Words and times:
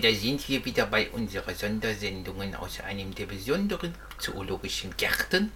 da 0.00 0.12
sind 0.12 0.48
wir 0.48 0.64
wieder 0.64 0.86
bei 0.86 1.10
unseren 1.10 1.54
Sondersendungen 1.54 2.54
aus 2.54 2.80
einem 2.80 3.14
der 3.14 3.26
besonderen 3.26 3.94
zoologischen 4.18 4.96
Gärten. 4.96 5.52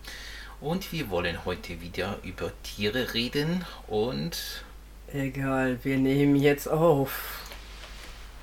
Und 0.60 0.92
wir 0.92 1.08
wollen 1.08 1.44
heute 1.46 1.80
wieder 1.80 2.18
über 2.22 2.52
Tiere 2.62 3.14
reden 3.14 3.64
und 3.86 4.64
Egal, 5.12 5.78
wir 5.82 5.96
nehmen 5.96 6.36
jetzt 6.36 6.66
auf. 6.66 7.40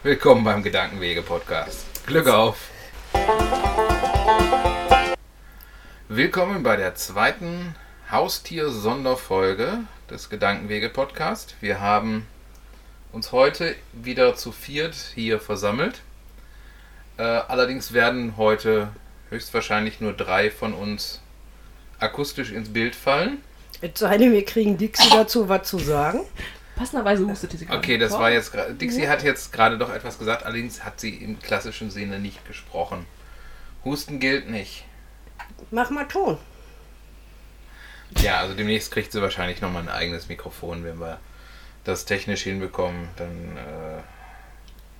willkommen 0.01 0.43
beim 0.43 0.63
Gedankenwege-Podcast. 0.63 2.05
Glück 2.07 2.27
auf! 2.27 2.69
Willkommen 6.09 6.63
bei 6.63 6.77
der 6.77 6.95
zweiten 6.95 7.75
Haustier-Sonderfolge 8.09 9.79
des 10.09 10.29
Gedankenwege-Podcast. 10.29 11.55
Wir 11.61 11.79
haben 11.79 12.25
uns 13.11 13.31
heute 13.31 13.75
wieder 13.93 14.35
zu 14.35 14.51
viert 14.51 14.95
hier 15.15 15.39
versammelt. 15.39 16.01
Äh, 17.17 17.23
allerdings 17.23 17.93
werden 17.93 18.37
heute 18.37 18.89
höchstwahrscheinlich 19.29 20.01
nur 20.01 20.13
drei 20.13 20.49
von 20.49 20.73
uns 20.73 21.21
akustisch 21.99 22.51
ins 22.51 22.69
Bild 22.69 22.95
fallen. 22.95 23.43
Es 23.81 23.99
sei 23.99 24.17
denn, 24.17 24.31
wir 24.31 24.45
kriegen 24.45 24.77
Dixie 24.77 25.09
dazu 25.09 25.49
was 25.49 25.67
zu 25.67 25.79
sagen. 25.79 26.21
Passenderweise 26.75 27.27
hustete 27.27 27.57
sie 27.57 27.65
gerade. 27.65 27.77
Okay, 27.79 27.97
das 27.97 28.11
vor. 28.11 28.21
war 28.21 28.31
jetzt 28.31 28.51
gerade. 28.51 28.73
Dixie 28.73 29.07
hat 29.07 29.23
jetzt 29.23 29.51
gerade 29.51 29.77
doch 29.77 29.93
etwas 29.93 30.17
gesagt, 30.17 30.43
allerdings 30.43 30.83
hat 30.83 30.99
sie 30.99 31.15
im 31.15 31.39
klassischen 31.39 31.91
Sinne 31.91 32.19
nicht 32.19 32.45
gesprochen. 32.47 33.05
Husten 33.83 34.19
gilt 34.19 34.49
nicht. 34.49 34.85
Mach 35.69 35.89
mal 35.89 36.07
Ton. 36.07 36.37
Ja, 38.19 38.39
also 38.39 38.53
demnächst 38.53 38.91
kriegt 38.91 39.11
sie 39.11 39.21
wahrscheinlich 39.21 39.61
nochmal 39.61 39.83
ein 39.83 39.89
eigenes 39.89 40.27
Mikrofon, 40.27 40.83
wenn 40.83 40.99
wir 40.99 41.19
das 41.83 42.05
technisch 42.05 42.43
hinbekommen. 42.43 43.07
Dann, 43.17 43.57
äh, 43.57 44.01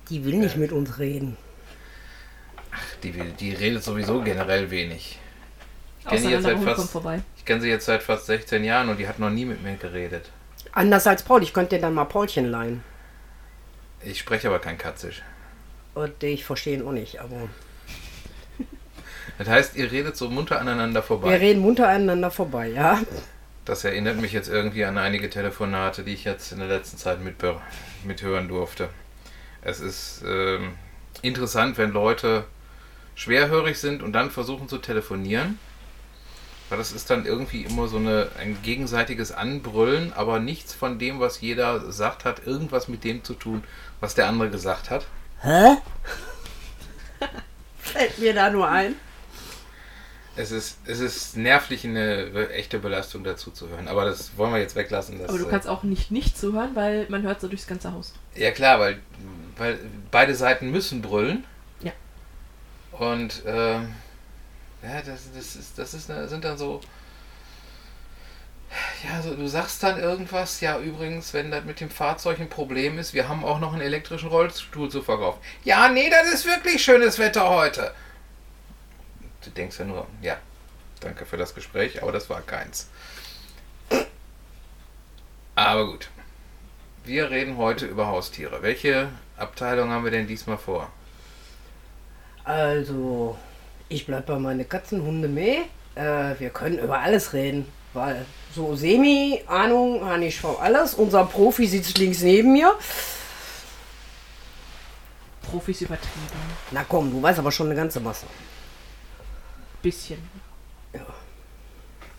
Die 0.08 0.24
will 0.24 0.34
nicht 0.38 0.56
mit 0.56 0.72
uns 0.72 0.98
reden. 0.98 1.36
die, 3.02 3.14
will- 3.14 3.32
die 3.38 3.52
redet 3.54 3.82
sowieso 3.84 4.20
generell 4.22 4.70
wenig. 4.70 5.18
Ich 6.00 6.06
kenne, 6.06 6.20
die 6.22 6.28
jetzt 6.32 6.42
seit 6.44 6.58
fast, 6.58 6.96
ich 7.36 7.44
kenne 7.44 7.60
sie 7.60 7.68
jetzt 7.68 7.86
seit 7.86 8.02
fast 8.02 8.26
16 8.26 8.64
Jahren 8.64 8.88
und 8.88 8.98
die 8.98 9.06
hat 9.06 9.18
noch 9.20 9.30
nie 9.30 9.44
mit 9.44 9.62
mir 9.62 9.76
geredet. 9.76 10.30
Anders 10.72 11.06
als 11.06 11.22
Paul, 11.22 11.42
ich 11.42 11.52
könnte 11.52 11.76
dir 11.76 11.82
dann 11.82 11.94
mal 11.94 12.04
Paulchen 12.06 12.50
leihen. 12.50 12.82
Ich 14.04 14.18
spreche 14.18 14.48
aber 14.48 14.58
kein 14.58 14.78
Katzisch. 14.78 15.22
Und 15.94 16.22
ich 16.24 16.44
verstehe 16.44 16.74
ihn 16.78 16.82
auch 16.86 16.92
nicht, 16.92 17.20
aber 17.20 17.48
Das 19.38 19.48
heißt, 19.48 19.76
ihr 19.76 19.90
redet 19.92 20.16
so 20.16 20.28
munter 20.28 20.60
aneinander 20.60 21.02
vorbei. 21.02 21.30
wir 21.30 21.40
reden 21.40 21.60
munter 21.60 21.88
aneinander 21.88 22.30
vorbei, 22.30 22.68
ja? 22.68 23.00
Das 23.64 23.84
erinnert 23.84 24.16
mich 24.20 24.32
jetzt 24.32 24.48
irgendwie 24.48 24.84
an 24.84 24.98
einige 24.98 25.30
Telefonate, 25.30 26.02
die 26.02 26.14
ich 26.14 26.24
jetzt 26.24 26.50
in 26.52 26.58
der 26.58 26.68
letzten 26.68 26.98
Zeit 26.98 27.18
mitbe- 27.20 27.60
mithören 28.04 28.48
durfte. 28.48 28.88
Es 29.62 29.78
ist 29.78 30.22
ähm, 30.26 30.74
interessant, 31.22 31.78
wenn 31.78 31.92
Leute 31.92 32.44
schwerhörig 33.14 33.78
sind 33.78 34.02
und 34.02 34.12
dann 34.12 34.30
versuchen 34.30 34.68
zu 34.68 34.78
telefonieren. 34.78 35.58
Weil 36.68 36.78
das 36.78 36.90
ist 36.92 37.10
dann 37.10 37.26
irgendwie 37.26 37.62
immer 37.62 37.86
so 37.86 37.98
eine, 37.98 38.30
ein 38.38 38.56
gegenseitiges 38.62 39.30
Anbrüllen, 39.30 40.12
aber 40.14 40.40
nichts 40.40 40.72
von 40.72 40.98
dem, 40.98 41.20
was 41.20 41.40
jeder 41.40 41.92
sagt, 41.92 42.24
hat 42.24 42.46
irgendwas 42.46 42.88
mit 42.88 43.04
dem 43.04 43.22
zu 43.22 43.34
tun, 43.34 43.62
was 44.00 44.14
der 44.14 44.26
andere 44.26 44.50
gesagt 44.50 44.90
hat. 44.90 45.06
Hä? 45.42 45.76
Fällt 47.78 48.18
mir 48.18 48.32
da 48.34 48.50
nur 48.50 48.68
ein. 48.68 48.96
Es 50.34 50.50
ist, 50.50 50.78
es 50.86 51.00
ist 51.00 51.36
nervlich 51.36 51.84
eine 51.84 52.48
echte 52.50 52.78
Belastung 52.78 53.22
dazu 53.22 53.50
zu 53.50 53.68
hören. 53.68 53.86
Aber 53.86 54.06
das 54.06 54.36
wollen 54.38 54.52
wir 54.52 54.60
jetzt 54.60 54.76
weglassen. 54.76 55.18
Das, 55.18 55.28
Aber 55.28 55.38
du 55.38 55.46
äh, 55.46 55.50
kannst 55.50 55.68
auch 55.68 55.82
nicht 55.82 56.10
nicht 56.10 56.38
zuhören, 56.38 56.74
weil 56.74 57.06
man 57.10 57.22
hört 57.22 57.40
so 57.40 57.48
durchs 57.48 57.66
ganze 57.66 57.92
Haus. 57.92 58.14
Ja 58.34 58.50
klar, 58.50 58.80
weil, 58.80 59.00
weil 59.58 59.78
beide 60.10 60.34
Seiten 60.34 60.70
müssen 60.70 61.02
brüllen. 61.02 61.44
Ja. 61.82 61.92
Und 62.92 63.42
ähm, 63.46 63.94
ja, 64.82 65.02
das, 65.02 65.30
das, 65.34 65.56
ist, 65.56 65.78
das 65.78 65.94
ist, 65.94 66.06
sind 66.06 66.44
dann 66.44 66.56
so. 66.56 66.80
Ja, 69.04 69.20
so, 69.20 69.34
du 69.34 69.46
sagst 69.48 69.82
dann 69.82 70.00
irgendwas, 70.00 70.62
ja 70.62 70.78
übrigens, 70.78 71.34
wenn 71.34 71.50
das 71.50 71.64
mit 71.64 71.80
dem 71.80 71.90
Fahrzeug 71.90 72.40
ein 72.40 72.48
Problem 72.48 72.98
ist, 72.98 73.12
wir 73.12 73.28
haben 73.28 73.44
auch 73.44 73.60
noch 73.60 73.74
einen 73.74 73.82
elektrischen 73.82 74.30
Rollstuhl 74.30 74.90
zu 74.90 75.02
verkaufen. 75.02 75.38
Ja, 75.62 75.88
nee, 75.88 76.08
das 76.08 76.32
ist 76.32 76.46
wirklich 76.46 76.82
schönes 76.82 77.18
Wetter 77.18 77.50
heute. 77.50 77.92
Du 79.44 79.50
denkst 79.50 79.78
ja 79.78 79.84
nur, 79.84 80.06
ja, 80.20 80.36
danke 81.00 81.26
für 81.26 81.36
das 81.36 81.54
Gespräch, 81.54 82.02
aber 82.02 82.12
das 82.12 82.30
war 82.30 82.40
keins. 82.42 82.88
Aber 85.54 85.86
gut. 85.86 86.10
Wir 87.04 87.30
reden 87.30 87.56
heute 87.56 87.86
über 87.86 88.06
Haustiere. 88.06 88.62
Welche 88.62 89.08
Abteilung 89.36 89.90
haben 89.90 90.04
wir 90.04 90.12
denn 90.12 90.26
diesmal 90.26 90.58
vor? 90.58 90.88
Also, 92.44 93.36
ich 93.88 94.06
bleib 94.06 94.26
bei 94.26 94.38
meine 94.38 94.64
Katzen, 94.64 95.02
Hunde, 95.02 95.28
Meh. 95.28 95.62
Äh, 95.94 96.38
wir 96.38 96.50
können 96.50 96.78
über 96.78 97.00
alles 97.00 97.32
reden, 97.32 97.66
weil 97.92 98.24
so 98.54 98.76
Semi-Ahnung 98.76 100.04
habe 100.04 100.24
ich 100.24 100.40
von 100.40 100.56
alles. 100.60 100.94
Unser 100.94 101.24
Profi 101.24 101.66
sitzt 101.66 101.98
links 101.98 102.22
neben 102.22 102.52
mir. 102.52 102.74
Profis 105.42 105.82
übertrieben. 105.82 106.28
Na 106.70 106.84
komm, 106.88 107.10
du 107.10 107.20
weißt 107.20 107.38
aber 107.40 107.52
schon 107.52 107.66
eine 107.66 107.76
ganze 107.76 108.00
Masse. 108.00 108.26
Bisschen. 109.82 110.18
Ja. 110.94 111.06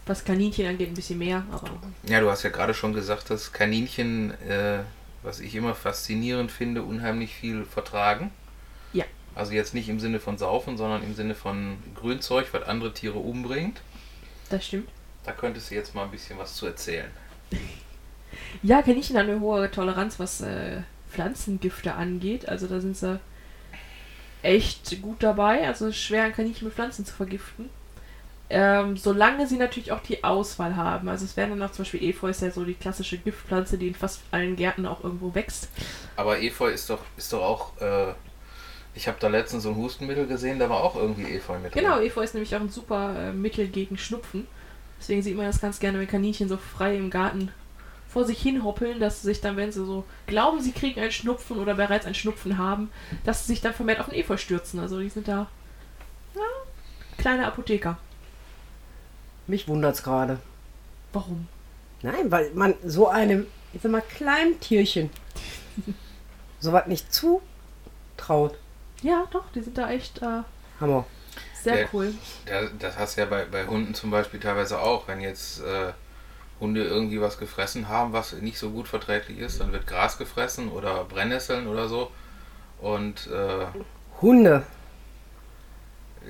Was 0.06 0.26
Kaninchen 0.26 0.68
angeht, 0.68 0.90
ein 0.90 0.96
bisschen 0.96 1.18
mehr, 1.20 1.44
aber 1.52 1.70
Ja, 2.08 2.20
du 2.20 2.30
hast 2.30 2.44
ja 2.44 2.50
gerade 2.50 2.74
schon 2.74 2.94
gesagt, 2.94 3.30
dass 3.30 3.54
Kaninchen, 3.54 4.32
äh, 4.42 4.80
was 5.22 5.40
ich 5.40 5.56
immer 5.56 5.76
faszinierend 5.76 6.52
finde, 6.52 6.84
unheimlich 6.84 7.34
viel 7.34 7.64
vertragen. 7.66 8.32
Ja. 8.92 9.06
Also 9.34 9.54
jetzt 9.54 9.74
nicht 9.74 9.88
im 9.88 10.02
Sinne 10.02 10.20
von 10.20 10.38
Saufen, 10.38 10.78
sondern 10.78 11.04
im 11.04 11.16
Sinne 11.16 11.36
von 11.36 11.78
Grünzeug, 11.96 12.48
was 12.52 12.64
andere 12.64 12.94
Tiere 12.94 13.18
umbringt. 13.20 13.82
das 14.50 14.66
stimmt. 14.66 14.90
Da 15.24 15.32
könntest 15.32 15.72
du 15.72 15.76
jetzt 15.76 15.96
mal 15.96 16.04
ein 16.04 16.12
bisschen 16.12 16.38
was 16.38 16.56
zu 16.56 16.66
erzählen. 16.66 17.10
Ja, 18.62 18.82
Kaninchen 18.82 19.18
haben 19.18 19.30
eine 19.30 19.40
hohe 19.40 19.72
Toleranz, 19.72 20.20
was 20.20 20.42
äh, 20.42 20.82
Pflanzengifte 21.10 21.94
angeht. 21.94 22.50
Also 22.50 22.68
da 22.68 22.82
sind 22.82 22.98
sie 22.98 23.22
echt 24.44 25.02
gut 25.02 25.24
dabei. 25.24 25.68
Also 25.68 25.88
es 25.88 25.96
ist 25.96 26.02
schwer, 26.02 26.24
ein 26.24 26.34
Kaninchen 26.34 26.66
mit 26.68 26.76
Pflanzen 26.76 27.06
zu 27.06 27.14
vergiften. 27.14 27.70
Ähm, 28.50 28.98
solange 28.98 29.48
sie 29.48 29.58
natürlich 29.58 29.92
auch 29.92 30.02
die 30.02 30.24
Auswahl 30.24 30.76
haben. 30.76 31.10
Also 31.10 31.26
es 31.26 31.36
werden 31.38 31.58
dann 31.58 31.64
auch 31.68 31.72
zum 31.72 31.84
Beispiel 31.84 32.04
Efeu 32.04 32.30
ist 32.30 32.42
ja 32.42 32.52
so 32.52 32.64
die 32.64 32.76
klassische 32.76 33.18
Giftpflanze, 33.18 33.78
die 33.78 33.88
in 33.88 33.96
fast 33.96 34.22
allen 34.32 34.56
Gärten 34.56 34.86
auch 34.86 35.04
irgendwo 35.04 35.34
wächst. 35.34 35.70
Aber 36.18 36.40
Efeu 36.40 36.70
ist 36.70 36.90
doch, 36.90 37.00
ist 37.18 37.34
doch 37.34 37.42
auch, 37.42 37.82
äh, 37.82 38.14
ich 38.94 39.08
habe 39.08 39.18
da 39.20 39.28
letztens 39.28 39.64
so 39.64 39.70
ein 39.70 39.76
Hustenmittel 39.76 40.28
gesehen, 40.28 40.60
da 40.60 40.70
war 40.70 40.84
auch 40.84 40.96
irgendwie 40.96 41.34
Efeu 41.34 41.58
mit 41.58 41.72
Genau, 41.72 41.96
drin. 41.96 42.06
Efeu 42.08 42.22
ist 42.22 42.36
nämlich 42.36 42.56
auch 42.56 42.62
ein 42.62 42.70
super 42.70 43.16
äh, 43.18 43.32
Mittel 43.34 43.68
gegen 43.70 43.98
Schnupfen. 43.98 44.46
Deswegen 45.00 45.24
sieht 45.24 45.36
man 45.36 45.48
das 45.48 45.60
ganz 45.60 45.80
gerne, 45.80 45.98
wenn 46.00 46.08
Kaninchen 46.08 46.48
so 46.48 46.58
frei 46.58 46.96
im 46.96 47.10
Garten 47.10 47.52
vor 48.14 48.26
sich 48.26 48.42
hin 48.42 48.64
hoppeln, 48.64 49.00
dass 49.00 49.22
sie 49.22 49.28
sich 49.28 49.42
dann, 49.42 49.58
wenn 49.58 49.72
sie 49.72 49.86
so 49.86 50.06
glauben, 50.28 50.62
sie 50.62 50.72
kriegen 50.72 51.02
einen 51.02 51.12
Schnupfen 51.12 51.58
oder 51.60 51.74
bereits 51.74 52.06
einen 52.06 52.16
Schnupfen 52.16 52.58
haben, 52.58 52.92
dass 53.26 53.42
sie 53.46 53.54
sich 53.54 53.62
dann 53.62 53.74
vermehrt 53.74 54.00
auf 54.00 54.06
den 54.10 54.16
Efeu 54.20 54.38
stürzen. 54.38 54.80
Also 54.80 55.00
die 55.00 55.10
sind 55.10 55.28
da 55.28 55.48
ja, 56.36 56.42
kleine 57.18 57.48
Apotheker. 57.48 57.98
Mich 59.48 59.68
wundert's 59.68 60.04
gerade. 60.04 60.40
Warum? 61.12 61.48
Nein, 62.02 62.32
weil 62.32 62.52
man 62.54 62.76
so 62.86 63.08
einem, 63.08 63.48
ich 63.74 63.82
sag 63.82 63.92
mal, 63.92 64.02
kleinen 64.02 64.60
Tierchen 64.60 65.10
sowas 66.60 66.88
nicht 66.88 67.14
zutraut. 67.14 68.56
Ja, 69.02 69.26
doch, 69.32 69.46
die 69.54 69.62
sind 69.62 69.78
da 69.78 69.90
echt 69.92 70.22
äh, 70.22 70.44
Hammer. 70.80 71.06
sehr 71.62 71.82
Ja. 71.82 71.88
cool. 71.94 72.14
Da, 72.46 72.62
das 72.80 72.98
hast 72.98 73.18
du 73.18 73.22
ja 73.22 73.28
bei, 73.28 73.46
bei 73.46 73.66
Hunden 73.66 73.94
zum 73.94 74.12
Beispiel 74.12 74.40
teilweise 74.40 74.80
auch. 74.80 75.08
Wenn 75.08 75.20
jetzt 75.20 75.62
äh, 75.62 75.92
Hunde 76.60 76.84
irgendwie 76.84 77.22
was 77.22 77.38
gefressen 77.38 77.90
haben, 77.90 78.14
was 78.14 78.34
nicht 78.34 78.58
so 78.58 78.70
gut 78.70 78.88
verträglich 78.88 79.40
ist, 79.40 79.60
dann 79.60 79.72
wird 79.72 79.88
Gras 79.88 80.18
gefressen 80.18 80.70
oder 80.70 81.04
Brennnesseln 81.06 81.68
oder 81.68 81.88
so. 81.88 82.12
Und 82.80 83.28
äh, 83.28 83.66
Hunde. 84.22 84.64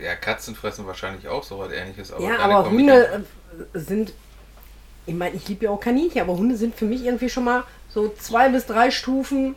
ja, 0.02 0.16
Katzen 0.16 0.56
fressen 0.56 0.88
wahrscheinlich 0.88 1.28
auch 1.28 1.44
so 1.44 1.60
was 1.60 1.72
ähnliches. 1.72 2.10
ja, 2.10 2.36
keine 2.36 2.56
aber 2.56 2.70
Hunde 2.70 3.25
äh, 3.74 3.80
sind, 3.80 4.14
ich 5.06 5.16
meine, 5.16 5.36
ich 5.36 5.48
liebe 5.48 5.66
ja 5.66 5.72
auch 5.72 5.80
Kaninchen, 5.80 6.22
aber 6.22 6.38
Hunde 6.38 6.56
sind 6.56 6.75
für 6.75 6.86
mich 6.86 7.04
irgendwie 7.04 7.30
schon 7.30 7.44
mal 7.44 7.64
so 7.90 8.10
zwei 8.18 8.50
bis 8.50 8.66
drei 8.66 8.92
Stufen 8.92 9.56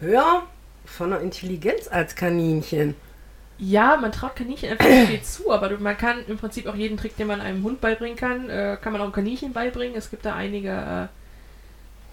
höher 0.00 0.42
von 0.84 1.10
der 1.10 1.20
Intelligenz 1.20 1.88
als 1.88 2.14
Kaninchen. 2.14 2.94
Ja, 3.58 3.96
man 3.96 4.12
traut 4.12 4.36
Kaninchen 4.36 4.70
einfach 4.70 4.86
nicht 4.86 5.08
viel 5.08 5.22
zu, 5.22 5.52
aber 5.52 5.70
man 5.78 5.96
kann 5.96 6.26
im 6.26 6.36
Prinzip 6.36 6.66
auch 6.66 6.74
jeden 6.74 6.98
Trick, 6.98 7.16
den 7.16 7.26
man 7.26 7.40
einem 7.40 7.62
Hund 7.64 7.80
beibringen 7.80 8.16
kann, 8.16 8.50
äh, 8.50 8.76
kann 8.80 8.92
man 8.92 9.00
auch 9.00 9.06
einem 9.06 9.14
Kaninchen 9.14 9.52
beibringen. 9.52 9.96
Es 9.96 10.10
gibt 10.10 10.26
da 10.26 10.34
einige 10.34 11.08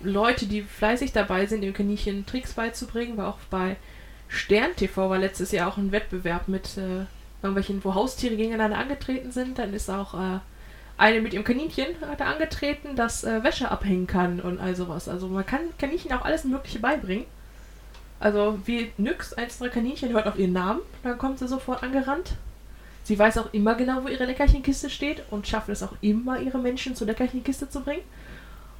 äh, 0.02 0.08
Leute, 0.08 0.46
die 0.46 0.62
fleißig 0.62 1.12
dabei 1.12 1.46
sind, 1.46 1.62
dem 1.62 1.74
Kaninchen 1.74 2.26
Tricks 2.26 2.54
beizubringen. 2.54 3.18
War 3.18 3.28
auch 3.28 3.40
bei 3.50 3.76
Stern 4.30 4.76
TV 4.76 5.10
war 5.10 5.20
letztes 5.20 5.52
Jahr 5.52 5.68
auch 5.68 5.78
ein 5.78 5.92
Wettbewerb 5.92 6.48
mit 6.48 6.78
äh, 6.78 7.06
irgendwelchen, 7.42 7.84
wo 7.84 7.94
Haustiere 7.94 8.36
gegeneinander 8.36 8.78
angetreten 8.78 9.32
sind. 9.32 9.60
Dann 9.60 9.74
ist 9.74 9.90
auch 9.90 10.14
äh, 10.14 10.40
eine 10.98 11.22
mit 11.22 11.34
ihrem 11.34 11.44
Kaninchen 11.44 11.88
hat 12.08 12.22
er 12.22 12.28
angetreten, 12.28 12.96
das 12.96 13.24
äh, 13.24 13.44
Wäsche 13.44 13.70
abhängen 13.70 14.08
kann 14.08 14.40
und 14.40 14.60
all 14.60 14.76
sowas. 14.76 15.10
Also 15.10 15.28
man 15.28 15.46
kann 15.46 15.62
Kaninchen 15.78 16.14
auch 16.14 16.24
alles 16.24 16.46
Mögliche 16.46 16.80
beibringen. 16.80 17.26
Also 18.20 18.58
wie 18.66 18.92
Nyx, 18.98 19.34
eins 19.34 19.54
unserer 19.56 19.70
Kaninchen, 19.74 20.14
hört 20.14 20.28
auf 20.28 20.38
ihren 20.40 20.54
Namen, 20.54 20.80
dann 21.04 21.18
kommt 21.18 21.40
sie 21.40 21.48
sofort 21.48 21.84
angerannt. 21.84 22.34
Sie 23.04 23.20
weiß 23.20 23.38
auch 23.40 23.54
immer 23.54 23.76
genau, 23.76 24.04
wo 24.04 24.08
ihre 24.08 24.26
Leckerchenkiste 24.26 24.90
steht 24.90 25.24
und 25.30 25.46
schafft 25.46 25.68
es 25.70 25.84
auch 25.84 25.92
immer, 26.00 26.40
ihre 26.40 26.58
Menschen 26.58 26.96
zur 26.96 27.08
Leckerchenkiste 27.08 27.70
zu 27.70 27.82
bringen. 27.82 28.04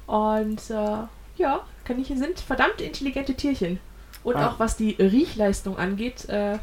Und 0.06 0.70
äh, 0.70 0.96
ja, 1.36 1.60
Kaninchen 1.84 2.18
sind 2.18 2.40
verdammt 2.40 2.80
intelligente 2.80 3.34
Tierchen. 3.34 3.80
Und 4.22 4.36
Ah. 4.36 4.48
auch 4.48 4.58
was 4.58 4.76
die 4.78 4.92
Riechleistung 4.98 5.76
angeht, 5.76 6.26
äh, 6.30 6.56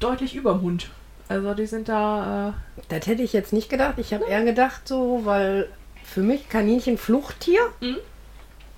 deutlich 0.00 0.34
überm 0.34 0.62
Hund. 0.62 0.88
Also 1.28 1.52
die 1.52 1.66
sind 1.66 1.90
da, 1.90 2.54
äh, 2.78 2.82
Das 2.88 3.06
hätte 3.06 3.22
ich 3.22 3.34
jetzt 3.34 3.52
nicht 3.52 3.68
gedacht. 3.68 3.94
Ich 3.98 4.14
habe 4.14 4.24
eher 4.24 4.42
gedacht, 4.44 4.88
so, 4.88 5.20
weil 5.24 5.68
für 6.02 6.22
mich 6.22 6.48
Kaninchen 6.48 6.96
Fluchttier, 6.96 7.60
Mhm. 7.80 7.98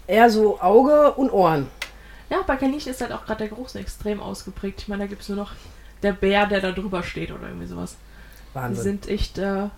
eher 0.09 0.29
so 0.31 0.61
Auge 0.61 1.13
und 1.13 1.31
Ohren. 1.33 1.69
Ja, 2.31 2.43
bei 2.47 2.57
Kaninchen 2.57 2.93
ist 2.93 3.01
halt 3.01 3.13
auch 3.13 3.25
gerade 3.27 3.39
der 3.41 3.49
Geruch 3.49 3.69
so 3.69 3.79
extrem 3.79 4.21
ausgeprägt. 4.21 4.81
Ich 4.83 4.89
meine, 4.89 5.03
da 5.05 5.07
gibt 5.09 5.23
es 5.23 5.29
nur 5.29 5.37
noch 5.37 5.53
der 6.03 6.13
Bär, 6.13 6.47
der 6.47 6.61
da 6.61 6.73
drüber 6.73 7.03
steht 7.03 7.31
oder 7.31 7.49
irgendwie 7.49 7.67
sowas. 7.67 7.97
Die 8.51 8.55
Wahnsinn. 8.55 8.83
sind 8.83 9.09
echt 9.09 9.39
äh, 9.39 9.69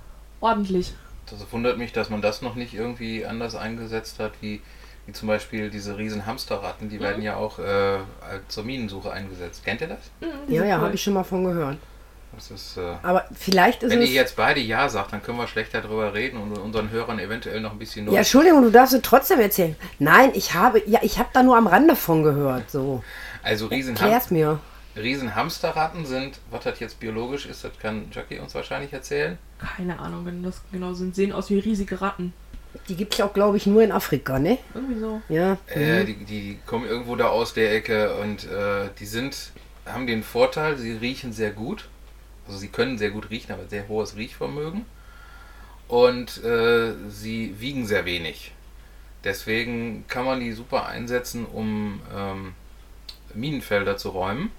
ordentlich. 0.41 0.95
Das 1.29 1.45
wundert 1.53 1.79
mich, 1.79 1.93
dass 1.93 2.11
man 2.11 2.21
das 2.23 2.43
noch 2.43 2.55
nicht 2.55 2.75
irgendwie 2.75 3.25
anders 3.27 3.55
eingesetzt 3.55 4.19
hat, 4.19 4.33
wie, 4.41 4.61
wie 5.07 5.13
zum 5.13 5.29
Beispiel 5.29 5.71
diese 5.71 5.97
riesen 5.97 6.27
Hamsterratten, 6.27 6.89
die 6.89 6.99
Mhm. 6.99 7.03
werden 7.03 7.23
ja 7.23 7.37
auch 7.37 7.59
äh, 7.59 7.99
zur 8.49 8.65
Minensuche 8.65 9.11
eingesetzt. 9.11 9.65
Kennt 9.65 9.81
ihr 9.81 9.89
das? 9.89 10.11
Mhm, 10.21 10.49
die 10.49 10.55
ja, 10.55 10.65
ja, 10.65 10.77
cool. 10.79 10.85
habe 10.85 10.95
ich 10.95 11.03
schon 11.03 11.15
mal 11.15 11.25
von 11.25 11.45
gehört. 11.45 11.79
Das 12.35 12.51
ist, 12.51 12.77
äh, 12.79 12.95
Aber 13.03 13.27
vielleicht 13.39 13.83
ist 13.83 13.91
wenn 13.93 14.01
es. 14.03 14.09
ihr 14.09 14.15
jetzt 14.15 14.37
beide 14.37 14.61
Ja 14.61 14.89
sagt, 14.89 15.13
dann 15.13 15.23
können 15.23 15.39
wir 15.39 15.47
schlechter 15.47 15.81
darüber 15.83 16.15
reden 16.15 16.39
und 16.39 16.57
unseren 16.59 16.91
Hörern 16.91 17.19
eventuell 17.19 17.61
noch 17.61 17.73
ein 17.73 17.79
bisschen 17.79 18.11
Ja, 18.11 18.19
Entschuldigung, 18.21 18.63
du 18.63 18.71
darfst 18.71 18.95
es 18.95 19.03
trotzdem 19.03 19.39
erzählen. 19.41 19.77
Nein, 19.99 20.31
ich 20.35 20.55
habe, 20.55 20.83
ja, 20.87 21.01
ich 21.03 21.19
habe 21.19 21.29
da 21.33 21.43
nur 21.43 21.57
am 21.57 21.67
Rande 21.67 21.95
von 21.95 22.23
gehört. 22.23 22.71
So, 22.71 23.05
Also 23.43 23.67
riesen, 23.67 23.95
Ham 24.01 24.07
klär's 24.09 24.31
mir. 24.31 24.59
riesen 24.97 25.35
Hamsterratten 25.35 26.07
sind, 26.07 26.39
was 26.51 26.65
das 26.65 26.81
jetzt 26.81 27.01
biologisch 27.01 27.45
ist, 27.47 27.65
das 27.65 27.73
kann 27.79 28.07
Jackie 28.13 28.39
uns 28.39 28.55
wahrscheinlich 28.55 28.93
erzählen. 28.93 29.37
Keine 29.59 29.99
Ahnung, 29.99 30.25
wenn 30.25 30.43
das 30.43 30.63
genau 30.73 30.95
sind. 30.95 31.15
Sehen 31.15 31.33
aus 31.33 31.51
wie 31.51 31.59
riesige 31.59 32.01
Ratten. 32.01 32.33
Die 32.89 32.97
gibt 32.97 33.13
es 33.13 33.21
auch, 33.21 33.35
glaube 33.35 33.59
ich, 33.59 33.67
nur 33.67 33.83
in 33.83 33.93
Afrika, 33.93 34.39
ne? 34.39 34.57
Irgendwie 34.75 34.99
so. 34.99 35.21
Ja. 35.29 35.59
Äh, 35.69 36.01
mhm. 36.01 36.07
die, 36.07 36.15
die 36.25 36.59
kommen 36.65 36.87
irgendwo 36.87 37.15
da 37.17 37.27
aus 37.29 37.53
der 37.53 37.75
Ecke 37.75 38.15
und 38.17 38.45
äh, 38.51 38.89
die 38.99 39.05
sind, 39.05 39.37
haben 39.85 40.07
den 40.07 40.23
Vorteil, 40.23 40.79
sie 40.79 40.93
riechen 40.93 41.35
sehr 41.35 41.51
gut. 41.51 41.89
Also 42.47 42.59
sie 42.59 42.69
können 42.69 42.99
sehr 42.99 43.11
gut 43.11 43.31
riechen, 43.31 43.53
aber 43.53 43.67
sehr 43.69 43.89
hohes 43.89 44.17
Riechvermögen. 44.17 44.85
Und 45.89 46.43
äh, 46.43 46.95
sie 47.09 47.55
wiegen 47.61 47.87
sehr 47.87 48.05
wenig. 48.05 48.53
Deswegen 49.25 50.05
kann 50.09 50.25
man 50.25 50.41
die 50.41 50.53
super 50.53 50.87
einsetzen, 50.87 51.47
um 51.47 52.01
ähm, 52.15 52.55
Minenfelder 53.35 53.97
zu 53.97 54.11
räumen. 54.11 54.51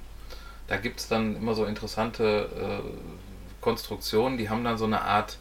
Da 0.68 0.78
gibt 0.78 1.00
es 1.00 1.08
dann 1.08 1.36
immer 1.36 1.54
so 1.54 1.66
interessante 1.66 2.50
äh, 2.84 3.62
Konstruktionen, 3.62 4.38
die 4.38 4.50
haben 4.50 4.64
dann 4.64 4.78
so 4.78 4.86
eine 4.86 5.02
Art, 5.02 5.38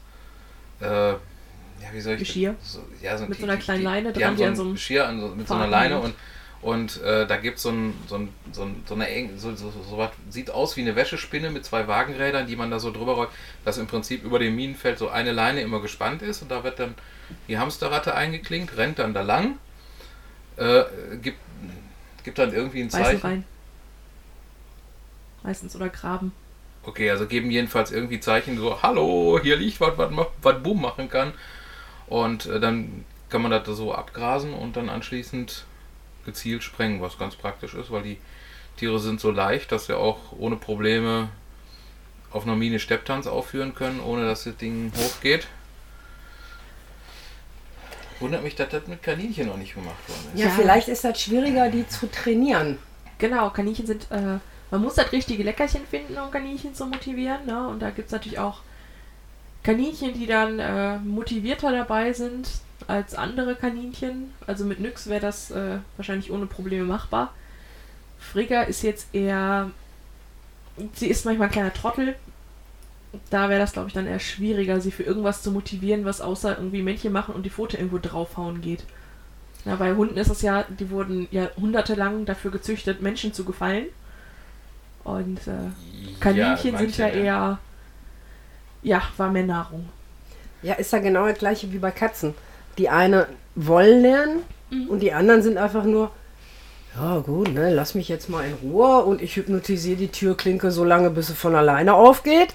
äh, 0.81 0.87
ja, 0.87 1.19
wie 1.93 2.00
soll 2.00 2.15
ich 2.15 2.21
Geschirr? 2.21 2.55
So, 2.62 2.81
ja, 3.00 3.17
so, 3.17 3.27
Mit 3.27 3.38
so 3.38 3.45
einer 3.45 3.56
kleinen 3.56 3.83
Leine 3.83 4.12
die, 4.12 4.21
dran, 4.21 4.31
haben 4.31 4.37
die 4.37 4.43
so 4.43 4.49
ein 4.49 4.56
so 4.56 4.62
einem 4.62 4.73
Geschirr 4.75 5.09
an 5.09 5.21
so, 5.21 5.29
mit 5.29 5.47
so 5.47 5.55
einer 5.55 5.65
Faden 5.65 5.71
Leine 5.71 6.00
und 6.00 6.15
und 6.62 7.03
äh, 7.03 7.26
da 7.26 7.37
gibt 7.37 7.59
so 7.59 7.70
ein, 7.70 7.93
so 8.06 8.14
ein, 8.14 8.29
so 8.53 8.62
ein, 8.62 8.85
so 8.87 8.94
eine 8.94 9.09
eng, 9.09 9.37
so, 9.37 9.55
so, 9.56 9.70
so, 9.70 9.99
was, 9.99 10.11
sieht 10.31 10.49
aus 10.49 10.76
wie 10.76 10.82
eine 10.82 10.94
Wäschespinne 10.94 11.50
mit 11.50 11.64
zwei 11.64 11.88
Wagenrädern, 11.88 12.47
die 12.47 12.55
man 12.55 12.70
da 12.70 12.79
so 12.79 12.93
drüber 12.93 13.14
rollt, 13.14 13.31
dass 13.64 13.79
im 13.79 13.88
Prinzip 13.88 14.23
über 14.23 14.38
dem 14.38 14.55
Minenfeld 14.55 14.97
so 14.97 15.09
eine 15.09 15.32
Leine 15.32 15.61
immer 15.61 15.81
gespannt 15.81 16.23
ist 16.23 16.41
und 16.41 16.53
da 16.53 16.62
wird 16.62 16.79
dann 16.79 16.94
die 17.49 17.59
Hamsterratte 17.59 18.14
eingeklinkt, 18.14 18.76
rennt 18.76 19.00
dann 19.00 19.12
da 19.12 19.23
lang, 19.23 19.59
äh, 20.56 20.85
gibt, 21.20 21.38
gibt 22.23 22.38
dann 22.38 22.53
irgendwie 22.53 22.82
ein 22.82 22.88
Beißen 22.88 23.05
Zeichen. 23.05 23.26
rein. 23.26 23.44
Meistens 25.43 25.75
oder 25.75 25.88
graben. 25.88 26.31
Okay, 26.85 27.11
also 27.11 27.26
geben 27.26 27.50
jedenfalls 27.50 27.91
irgendwie 27.91 28.20
Zeichen 28.20 28.56
so, 28.56 28.82
hallo, 28.82 29.41
hier 29.43 29.56
liegt 29.56 29.81
was, 29.81 29.99
was, 29.99 30.11
was 30.41 30.62
Boom 30.62 30.81
machen 30.81 31.09
kann. 31.09 31.32
Und 32.06 32.47
äh, 32.47 32.61
dann 32.61 33.05
kann 33.31 33.43
man 33.43 33.50
das 33.50 33.67
so 33.67 33.93
abgrasen 33.93 34.53
und 34.53 34.76
dann 34.76 34.88
anschließend 34.88 35.64
gezielt 36.25 36.63
sprengen, 36.63 37.01
was 37.01 37.19
ganz 37.19 37.35
praktisch 37.37 37.75
ist, 37.75 37.91
weil 37.91 38.03
die 38.03 38.19
Tiere 38.77 38.99
sind 38.99 39.21
so 39.21 39.31
leicht, 39.31 39.73
dass 39.73 39.87
sie 39.87 39.97
auch 39.97 40.19
ohne 40.39 40.57
Probleme 40.57 41.29
auf 42.31 42.45
einer 42.45 42.57
Mine 42.57 42.79
Stepptanz 42.79 43.27
aufführen 43.27 43.75
können, 43.75 44.01
ohne 44.01 44.25
dass 44.27 44.45
das 44.45 44.57
Ding 44.57 44.93
hochgeht. 44.97 45.47
Wundert 48.21 48.43
mich, 48.43 48.55
dass 48.55 48.69
das 48.71 48.87
mit 48.87 49.03
Kaninchen 49.03 49.49
noch 49.49 49.57
nicht 49.57 49.75
gemacht 49.75 49.97
worden 50.09 50.35
ist. 50.35 50.41
Ja, 50.41 50.47
Ja. 50.47 50.53
vielleicht 50.53 50.89
ist 50.89 51.05
das 51.05 51.21
schwieriger, 51.21 51.69
die 51.71 51.87
zu 51.89 52.11
trainieren. 52.11 52.79
Genau, 53.19 53.51
Kaninchen 53.51 53.87
sind, 53.87 54.07
äh, 54.11 54.39
man 54.71 54.81
muss 54.81 54.95
das 54.95 55.13
richtige 55.13 55.43
Leckerchen 55.43 55.87
finden, 55.87 56.17
um 56.17 56.31
Kaninchen 56.31 56.75
zu 56.75 56.87
motivieren. 56.87 57.45
Ne? 57.47 57.69
Und 57.69 57.81
da 57.81 57.91
gibt 57.91 58.07
es 58.07 58.13
natürlich 58.13 58.39
auch 58.39 58.61
Kaninchen, 59.65 60.15
die 60.15 60.27
dann 60.27 60.59
äh, 60.59 60.99
motivierter 60.99 61.73
dabei 61.73 62.13
sind 62.13 62.49
als 62.93 63.15
andere 63.15 63.55
Kaninchen. 63.55 64.33
Also 64.47 64.65
mit 64.65 64.79
Nyx 64.79 65.09
wäre 65.09 65.21
das 65.21 65.50
äh, 65.50 65.79
wahrscheinlich 65.97 66.31
ohne 66.31 66.47
Probleme 66.47 66.85
machbar. 66.85 67.33
Frigga 68.19 68.62
ist 68.62 68.83
jetzt 68.83 69.15
eher, 69.15 69.71
sie 70.94 71.09
ist 71.09 71.25
manchmal 71.25 71.49
ein 71.49 71.53
kleiner 71.53 71.73
Trottel. 71.73 72.15
Da 73.31 73.49
wäre 73.49 73.61
das, 73.61 73.73
glaube 73.73 73.89
ich, 73.89 73.94
dann 73.94 74.06
eher 74.06 74.21
schwieriger, 74.21 74.81
sie 74.81 74.91
für 74.91 75.03
irgendwas 75.03 75.43
zu 75.43 75.50
motivieren, 75.50 76.05
was 76.05 76.21
außer 76.21 76.56
irgendwie 76.56 76.83
Männchen 76.83 77.12
machen 77.12 77.35
und 77.35 77.44
die 77.44 77.50
Pfote 77.50 77.79
irgendwo 77.79 77.99
draufhauen 77.99 78.61
geht. 78.61 78.85
Ja, 79.65 79.77
bei 79.77 79.95
Hunden 79.95 80.17
ist 80.17 80.31
es 80.31 80.43
ja, 80.43 80.65
die 80.69 80.91
wurden 80.91 81.29
ja 81.31 81.45
jahrhundertelang 81.45 82.27
dafür 82.27 82.50
gezüchtet, 82.50 83.00
Menschen 83.00 83.33
zu 83.33 83.45
gefallen. 83.45 83.87
Und 85.05 85.38
äh, 85.47 85.71
Kaninchen 86.21 86.77
sind 86.77 86.99
manche, 86.99 87.03
ja 87.03 87.09
eher, 87.09 87.59
ja, 88.83 89.03
warme 89.17 89.45
Nahrung. 89.45 89.88
Ja, 90.62 90.75
ist 90.75 90.93
ja 90.93 90.99
genau 90.99 91.27
das 91.27 91.38
gleiche 91.38 91.73
wie 91.73 91.79
bei 91.79 91.91
Katzen. 91.91 92.35
Die 92.79 92.89
eine 92.89 93.27
wollen 93.55 94.03
lernen 94.03 94.43
Mhm. 94.71 94.89
und 94.89 95.01
die 95.01 95.13
anderen 95.13 95.43
sind 95.43 95.59
einfach 95.59 95.85
nur, 95.85 96.11
ja 96.97 97.19
gut, 97.19 97.53
ne, 97.53 97.73
lass 97.75 97.95
mich 97.95 98.09
jetzt 98.09 98.29
mal 98.31 98.47
in 98.47 98.55
Ruhe 98.55 99.05
und 99.05 99.21
ich 99.21 99.37
hypnotisiere 99.37 99.97
die 99.97 100.09
Türklinke 100.09 100.71
so 100.71 100.85
lange, 100.85 101.11
bis 101.11 101.26
sie 101.26 101.35
von 101.35 101.55
alleine 101.55 101.95
aufgeht. 101.95 102.55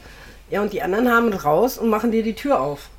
Ja, 0.49 0.61
und 0.61 0.73
die 0.73 0.81
anderen 0.81 1.09
haben 1.11 1.31
es 1.31 1.45
raus 1.45 1.77
und 1.77 1.89
machen 1.89 2.11
dir 2.11 2.23
die 2.23 2.33
Tür 2.35 2.59
auf. 2.59 2.89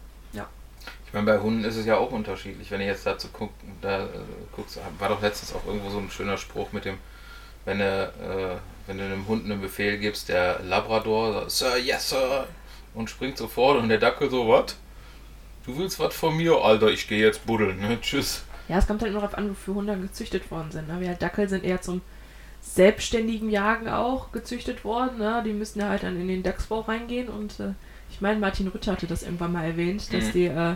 Ich 1.07 1.15
meine, 1.15 1.25
bei 1.25 1.39
Hunden 1.39 1.65
ist 1.65 1.77
es 1.77 1.87
ja 1.87 1.97
auch 1.97 2.13
unterschiedlich. 2.13 2.71
Wenn 2.71 2.83
ich 2.83 2.87
jetzt 2.87 3.07
dazu 3.07 3.29
guck, 3.33 3.49
da 3.81 4.05
äh, 4.05 4.09
guckst, 4.55 4.79
war 4.99 5.09
doch 5.09 5.23
letztens 5.23 5.55
auch 5.55 5.67
irgendwo 5.67 5.89
so 5.89 5.97
ein 5.97 6.11
schöner 6.11 6.37
Spruch 6.37 6.71
mit 6.73 6.85
dem, 6.85 6.99
wenn 7.65 7.79
du, 7.79 7.85
äh, 7.85 8.57
wenn 8.87 8.99
du 8.99 9.05
einem 9.05 9.27
Hund 9.27 9.47
einen 9.47 9.59
Befehl 9.59 9.97
gibst, 9.97 10.29
der 10.29 10.61
Labrador 10.61 11.33
sagt, 11.33 11.51
Sir, 11.53 11.77
yes, 11.79 12.11
Sir, 12.11 12.47
und 12.93 13.09
springt 13.09 13.39
sofort 13.39 13.79
und 13.79 13.89
der 13.89 13.97
Dackel 13.97 14.29
so, 14.31 14.49
was? 14.51 14.77
Du 15.69 15.77
willst 15.77 16.01
was 16.01 16.15
von 16.17 16.35
mir? 16.35 16.57
Alter, 16.57 16.89
ich 16.91 17.07
gehe 17.09 17.19
jetzt 17.21 17.45
buddeln, 17.45 17.79
ne? 17.79 17.99
Tschüss. 18.01 18.43
Ja, 18.69 18.79
es 18.79 18.87
kommt 18.87 19.03
halt 19.03 19.13
nur 19.13 19.21
darauf 19.21 19.37
an, 19.37 19.51
wofür 19.51 19.75
Hunde 19.75 19.97
gezüchtet 19.99 20.51
worden 20.51 20.71
sind. 20.71 20.89
Ne? 20.89 20.99
Wir 20.99 21.09
halt 21.09 21.21
Dackel 21.21 21.47
sind 21.47 21.63
eher 21.63 21.83
zum 21.83 22.01
selbstständigen 22.63 23.51
Jagen 23.51 23.87
auch 23.89 24.33
gezüchtet 24.33 24.83
worden. 24.83 25.19
Ne? 25.19 25.43
Die 25.45 25.53
müssen 25.53 25.79
ja 25.81 25.91
halt 25.91 26.03
dann 26.05 26.19
in 26.19 26.27
den 26.29 26.43
Dachsbau 26.43 26.81
reingehen 26.81 27.29
und 27.29 27.61
äh, 27.61 27.73
ich 28.11 28.23
meine, 28.23 28.41
Martin 28.41 28.69
Rütter 28.69 28.93
hatte 28.93 29.07
das 29.07 29.23
irgendwann 29.23 29.53
mal 29.53 29.65
erwähnt, 29.65 30.11
dass 30.13 30.25
Mhm. 30.29 30.33
die, 30.33 30.47
äh, 30.47 30.75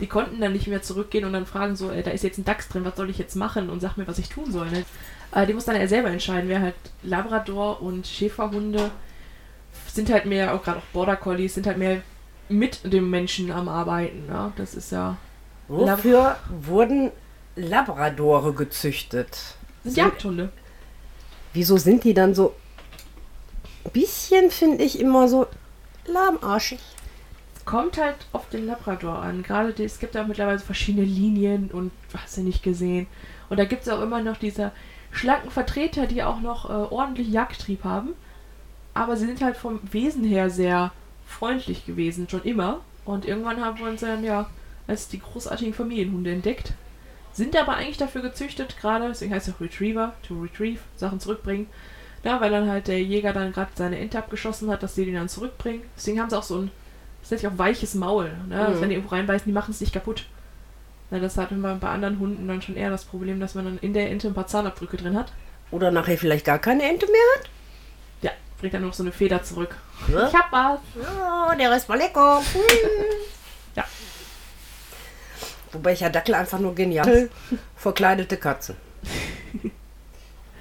die 0.00 0.06
konnten 0.06 0.40
dann 0.42 0.52
nicht 0.52 0.66
mehr 0.66 0.82
zurückgehen 0.82 1.24
und 1.24 1.32
dann 1.32 1.46
fragen 1.46 1.74
so, 1.74 1.90
äh, 1.90 2.02
da 2.02 2.10
ist 2.10 2.22
jetzt 2.22 2.36
ein 2.38 2.44
Dachs 2.44 2.68
drin, 2.68 2.84
was 2.84 2.96
soll 2.96 3.08
ich 3.08 3.16
jetzt 3.18 3.36
machen 3.36 3.70
und 3.70 3.80
sag 3.80 3.96
mir, 3.96 4.06
was 4.06 4.18
ich 4.18 4.28
tun 4.28 4.52
soll. 4.52 4.70
Ne? 4.70 4.84
Äh, 5.34 5.46
die 5.46 5.54
muss 5.54 5.64
dann 5.64 5.76
ja 5.80 5.88
selber 5.88 6.10
entscheiden, 6.10 6.50
wer 6.50 6.60
halt 6.60 6.74
Labrador 7.02 7.80
und 7.80 8.06
Schäferhunde 8.06 8.90
sind 9.90 10.10
halt 10.10 10.26
mehr, 10.26 10.54
auch 10.54 10.62
gerade 10.62 10.78
auch 10.80 10.92
Border 10.92 11.16
Collies, 11.16 11.54
sind 11.54 11.66
halt 11.66 11.78
mehr 11.78 12.02
mit 12.48 12.92
dem 12.92 13.10
Menschen 13.10 13.50
am 13.50 13.68
Arbeiten. 13.68 14.26
Ne? 14.26 14.52
Das 14.56 14.74
ist 14.74 14.92
ja. 14.92 15.16
Wofür 15.68 16.36
wurden 16.48 17.10
Labradore 17.56 18.52
gezüchtet? 18.52 19.56
Sind 19.82 19.96
Jagdhunde. 19.96 20.52
Wieso 21.52 21.76
sind 21.76 22.04
die 22.04 22.14
dann 22.14 22.34
so 22.34 22.54
ein 23.84 23.92
bisschen, 23.92 24.50
finde 24.50 24.84
ich, 24.84 25.00
immer 25.00 25.28
so 25.28 25.46
lahmarschig? 26.06 26.80
kommt 27.64 27.98
halt 27.98 28.16
auf 28.32 28.48
den 28.48 28.66
Labrador 28.66 29.18
an. 29.18 29.42
Gerade 29.42 29.72
die, 29.72 29.84
es 29.84 29.98
gibt 29.98 30.14
ja 30.14 30.24
mittlerweile 30.24 30.58
verschiedene 30.58 31.06
Linien 31.06 31.70
und 31.70 31.92
hast 32.16 32.36
du 32.36 32.42
nicht 32.42 32.62
gesehen. 32.62 33.06
Und 33.48 33.58
da 33.58 33.64
gibt 33.64 33.82
es 33.82 33.88
auch 33.88 34.02
immer 34.02 34.22
noch 34.22 34.36
diese 34.36 34.72
schlanken 35.10 35.50
Vertreter, 35.50 36.06
die 36.06 36.22
auch 36.22 36.40
noch 36.40 36.68
äh, 36.68 36.72
ordentlich 36.72 37.28
Jagdtrieb 37.28 37.84
haben. 37.84 38.10
Aber 38.92 39.16
sie 39.16 39.26
sind 39.26 39.42
halt 39.42 39.56
vom 39.56 39.80
Wesen 39.90 40.24
her 40.24 40.50
sehr 40.50 40.92
freundlich 41.26 41.86
gewesen, 41.86 42.28
schon 42.28 42.42
immer. 42.42 42.80
Und 43.04 43.26
irgendwann 43.26 43.64
haben 43.64 43.78
wir 43.78 43.86
uns 43.86 44.00
dann 44.00 44.24
ja 44.24 44.48
als 44.86 45.08
die 45.08 45.20
großartigen 45.20 45.74
Familienhunde 45.74 46.32
entdeckt. 46.32 46.72
Sind 47.32 47.56
aber 47.56 47.74
eigentlich 47.76 47.96
dafür 47.96 48.22
gezüchtet, 48.22 48.76
gerade, 48.80 49.08
deswegen 49.08 49.34
heißt 49.34 49.48
es 49.48 49.54
auch 49.54 49.60
Retriever, 49.60 50.14
to 50.26 50.40
retrieve, 50.40 50.80
Sachen 50.96 51.20
zurückbringen. 51.20 51.66
Ja, 52.22 52.40
weil 52.40 52.50
dann 52.50 52.70
halt 52.70 52.86
der 52.88 53.02
Jäger 53.02 53.32
dann 53.32 53.52
gerade 53.52 53.70
seine 53.74 53.98
Ente 53.98 54.18
abgeschossen 54.18 54.70
hat, 54.70 54.82
dass 54.82 54.94
die 54.94 55.04
den 55.04 55.14
dann 55.14 55.28
zurückbringen. 55.28 55.82
Deswegen 55.96 56.20
haben 56.20 56.30
sie 56.30 56.38
auch 56.38 56.42
so 56.42 56.58
ein 56.58 56.70
das 57.24 57.30
nennt 57.30 57.40
sich 57.40 57.48
auch 57.48 57.58
weiches 57.58 57.94
Maul. 57.94 58.30
Ne? 58.50 58.60
Also 58.60 58.76
Mhm. 58.76 58.80
wenn 58.82 58.88
die 58.90 58.94
irgendwo 58.96 59.14
reinbeißen, 59.14 59.46
die 59.46 59.52
machen 59.52 59.70
es 59.70 59.80
nicht 59.80 59.94
kaputt. 59.94 60.26
Na, 61.10 61.18
das 61.18 61.38
hat 61.38 61.52
man 61.52 61.80
bei 61.80 61.88
anderen 61.88 62.18
Hunden 62.18 62.46
dann 62.46 62.60
schon 62.60 62.76
eher 62.76 62.90
das 62.90 63.06
Problem, 63.06 63.40
dass 63.40 63.54
man 63.54 63.64
dann 63.64 63.78
in 63.78 63.94
der 63.94 64.10
Ente 64.10 64.28
ein 64.28 64.34
paar 64.34 64.46
Zahnabdrücke 64.46 64.98
drin 64.98 65.16
hat. 65.16 65.32
Oder 65.70 65.90
nachher 65.90 66.18
vielleicht 66.18 66.44
gar 66.44 66.58
keine 66.58 66.82
Ente 66.82 67.06
mehr 67.06 67.14
hat. 67.38 67.48
Ja, 68.54 68.60
bringt 68.60 68.74
dann 68.74 68.82
noch 68.82 68.94
so 68.94 69.02
eine 69.02 69.12
Feder 69.12 69.42
zurück. 69.42 69.76
Ja. 70.08 70.28
Ich 70.28 70.34
hab 70.34 70.52
was. 70.52 70.78
Ja, 71.02 71.54
der 71.54 71.70
Rest 71.70 71.88
war 71.88 71.96
lecker. 71.96 72.42
Ja. 73.74 73.84
Wobei 75.72 75.92
ich 75.92 76.00
ja 76.00 76.08
Dackel 76.08 76.34
einfach 76.34 76.58
nur 76.58 76.74
genial. 76.74 77.28
Verkleidete 77.76 78.36
Katzen. 78.36 78.76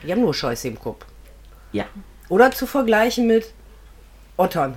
Die 0.04 0.12
haben 0.12 0.22
nur 0.22 0.34
Scheiße 0.34 0.68
im 0.68 0.80
Kopf. 0.80 1.06
Ja. 1.72 1.86
Oder 2.30 2.52
zu 2.52 2.66
vergleichen 2.66 3.28
mit 3.28 3.54
Ottern. 4.38 4.76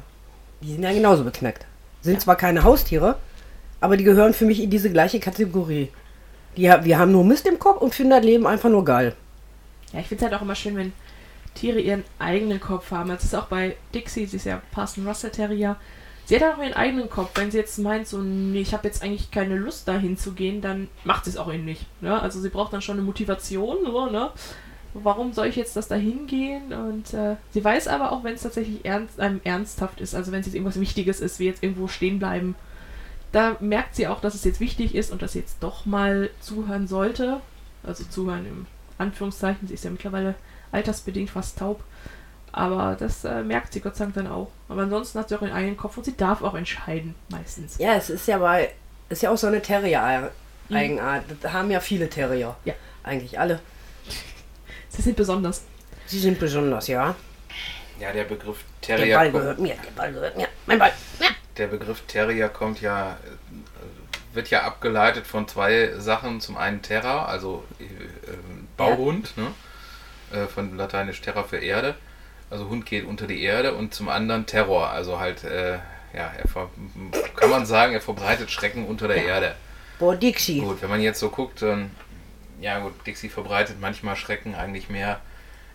Die 0.60 0.72
sind 0.72 0.82
ja 0.82 0.92
genauso 0.92 1.24
beknackt. 1.24 1.66
Sind 2.02 2.20
zwar 2.20 2.36
keine 2.36 2.62
Haustiere, 2.62 3.16
aber 3.80 3.96
die 3.96 4.04
gehören 4.04 4.34
für 4.34 4.44
mich 4.44 4.62
in 4.62 4.70
diese 4.70 4.90
gleiche 4.90 5.18
Kategorie. 5.18 5.90
Die, 6.56 6.62
wir 6.62 6.98
haben 6.98 7.12
nur 7.12 7.24
Mist 7.24 7.46
im 7.46 7.58
Kopf 7.58 7.80
und 7.80 7.94
finden 7.94 8.10
das 8.10 8.24
Leben 8.24 8.46
einfach 8.46 8.70
nur 8.70 8.84
geil. 8.84 9.14
Ja, 9.92 10.00
ich 10.00 10.06
finde 10.06 10.24
es 10.24 10.30
halt 10.30 10.38
auch 10.38 10.42
immer 10.42 10.54
schön, 10.54 10.76
wenn 10.76 10.92
Tiere 11.56 11.80
ihren 11.80 12.04
eigenen 12.18 12.60
Kopf 12.60 12.90
haben. 12.92 13.10
Das 13.10 13.24
ist 13.24 13.34
auch 13.34 13.46
bei 13.46 13.76
Dixie, 13.94 14.26
sie 14.26 14.36
ist 14.36 14.46
ja 14.46 14.62
Parson 14.70 15.06
Russell 15.06 15.30
Terrier. 15.30 15.76
Sie 16.26 16.36
hat 16.36 16.42
auch 16.42 16.62
ihren 16.62 16.74
eigenen 16.74 17.08
Kopf. 17.08 17.30
Wenn 17.34 17.50
sie 17.50 17.58
jetzt 17.58 17.78
meint, 17.78 18.06
so, 18.06 18.18
nee, 18.18 18.60
ich 18.60 18.74
habe 18.74 18.86
jetzt 18.86 19.02
eigentlich 19.02 19.30
keine 19.30 19.56
Lust 19.56 19.86
dahin 19.86 20.16
zu 20.16 20.32
gehen, 20.32 20.60
dann 20.60 20.88
macht 21.04 21.24
sie 21.24 21.30
es 21.30 21.36
auch 21.36 21.52
eben 21.52 21.64
nicht. 21.64 21.86
Ne? 22.00 22.20
Also 22.20 22.40
sie 22.40 22.48
braucht 22.48 22.72
dann 22.72 22.82
schon 22.82 22.96
eine 22.96 23.06
Motivation, 23.06 23.78
so, 23.84 24.06
ne? 24.06 24.30
Warum 24.94 25.32
soll 25.34 25.48
ich 25.48 25.56
jetzt 25.56 25.76
das 25.76 25.88
dahin 25.88 26.26
gehen? 26.26 26.72
Und 26.72 27.12
äh, 27.12 27.36
sie 27.50 27.62
weiß 27.62 27.86
aber 27.86 28.12
auch, 28.12 28.24
wenn 28.24 28.34
es 28.34 28.42
tatsächlich 28.42 28.84
ernst, 28.84 29.20
einem 29.20 29.40
ernsthaft 29.44 30.00
ist, 30.00 30.14
also 30.14 30.32
wenn 30.32 30.40
es 30.40 30.46
jetzt 30.46 30.54
irgendwas 30.54 30.80
Wichtiges 30.80 31.20
ist, 31.20 31.38
wie 31.38 31.44
jetzt 31.44 31.62
irgendwo 31.62 31.86
stehen 31.86 32.18
bleiben, 32.18 32.54
da 33.30 33.56
merkt 33.60 33.94
sie 33.94 34.08
auch, 34.08 34.20
dass 34.20 34.34
es 34.34 34.44
jetzt 34.44 34.58
wichtig 34.58 34.94
ist 34.94 35.12
und 35.12 35.20
dass 35.20 35.34
sie 35.34 35.40
jetzt 35.40 35.58
doch 35.60 35.84
mal 35.84 36.30
zuhören 36.40 36.88
sollte. 36.88 37.40
Also 37.82 38.04
zuhören 38.04 38.46
im 38.46 38.66
Anführungszeichen. 38.98 39.68
Sie 39.68 39.74
ist 39.74 39.84
ja 39.84 39.90
mittlerweile 39.90 40.34
altersbedingt 40.76 41.30
fast 41.30 41.58
taub. 41.58 41.82
Aber 42.52 42.96
das 42.98 43.24
äh, 43.24 43.42
merkt 43.42 43.72
sie 43.72 43.80
Gott 43.80 43.96
sei 43.96 44.04
Dank 44.04 44.14
dann 44.14 44.26
auch. 44.28 44.50
Aber 44.68 44.82
ansonsten 44.82 45.18
hat 45.18 45.28
sie 45.28 45.36
auch 45.36 45.42
ihren 45.42 45.52
eigenen 45.52 45.76
Kopf 45.76 45.96
und 45.98 46.04
sie 46.04 46.16
darf 46.16 46.42
auch 46.42 46.54
entscheiden, 46.54 47.14
meistens. 47.28 47.76
Ja, 47.78 47.94
es 47.96 48.08
ist 48.08 48.26
ja 48.28 48.38
bei, 48.38 48.72
ist 49.08 49.22
ja 49.22 49.30
auch 49.30 49.36
so 49.36 49.46
eine 49.46 49.60
Terrier-Eigenart. 49.60 51.24
Das 51.42 51.52
haben 51.52 51.70
ja 51.70 51.80
viele 51.80 52.08
Terrier. 52.08 52.56
Ja. 52.64 52.74
Eigentlich 53.02 53.38
alle. 53.38 53.60
Sie 54.88 55.02
sind 55.02 55.16
besonders. 55.16 55.64
Sie 56.06 56.18
sind 56.18 56.38
besonders, 56.38 56.86
ja. 56.88 57.14
Ja, 58.00 58.12
der 58.12 58.24
Begriff 58.24 58.64
Der 58.86 58.96
Terrier, 58.96 59.16
Ball 59.16 59.30
kommt, 59.30 59.42
gehört 59.42 59.58
mir, 59.58 59.74
der 59.74 59.90
Ball 59.90 60.12
gehört 60.12 60.36
mir. 60.36 60.48
Mein 60.66 60.78
Ball. 60.78 60.92
Ja. 61.20 61.28
der 61.56 61.66
Begriff 61.66 62.02
Terrier 62.06 62.48
kommt 62.48 62.80
ja, 62.80 63.12
äh, 63.12 64.34
wird 64.34 64.48
ja 64.50 64.62
abgeleitet 64.62 65.26
von 65.26 65.46
zwei 65.46 65.92
Sachen. 65.98 66.40
Zum 66.40 66.56
einen 66.56 66.82
Terra, 66.82 67.26
also 67.26 67.64
äh, 67.80 67.84
äh, 67.84 68.36
Bauhund, 68.76 69.36
ne? 69.36 69.48
Äh, 70.32 70.46
von 70.46 70.76
lateinisch 70.76 71.20
Terra 71.20 71.42
für 71.42 71.58
Erde. 71.58 71.94
Also 72.50 72.68
Hund 72.68 72.86
geht 72.86 73.04
unter 73.04 73.26
die 73.26 73.42
Erde 73.42 73.74
und 73.74 73.92
zum 73.92 74.08
anderen 74.08 74.46
Terror, 74.46 74.88
also 74.90 75.18
halt, 75.18 75.44
äh, 75.44 75.78
ja, 76.14 76.32
er 76.38 76.48
ver 76.48 76.70
kann 77.34 77.50
man 77.50 77.66
sagen, 77.66 77.92
er 77.92 78.00
verbreitet 78.00 78.50
Schrecken 78.50 78.86
unter 78.86 79.08
der 79.08 79.24
Erde. 79.24 79.56
Boah, 79.98 80.14
Dixie. 80.14 80.60
Gut, 80.60 80.80
wenn 80.80 80.90
man 80.90 81.00
jetzt 81.00 81.18
so 81.18 81.28
guckt, 81.30 81.62
dann, 81.62 81.90
ja 82.60 82.78
gut, 82.78 82.92
Dixie 83.06 83.28
verbreitet 83.28 83.76
manchmal 83.80 84.14
Schrecken 84.16 84.54
eigentlich 84.54 84.88
mehr 84.88 85.20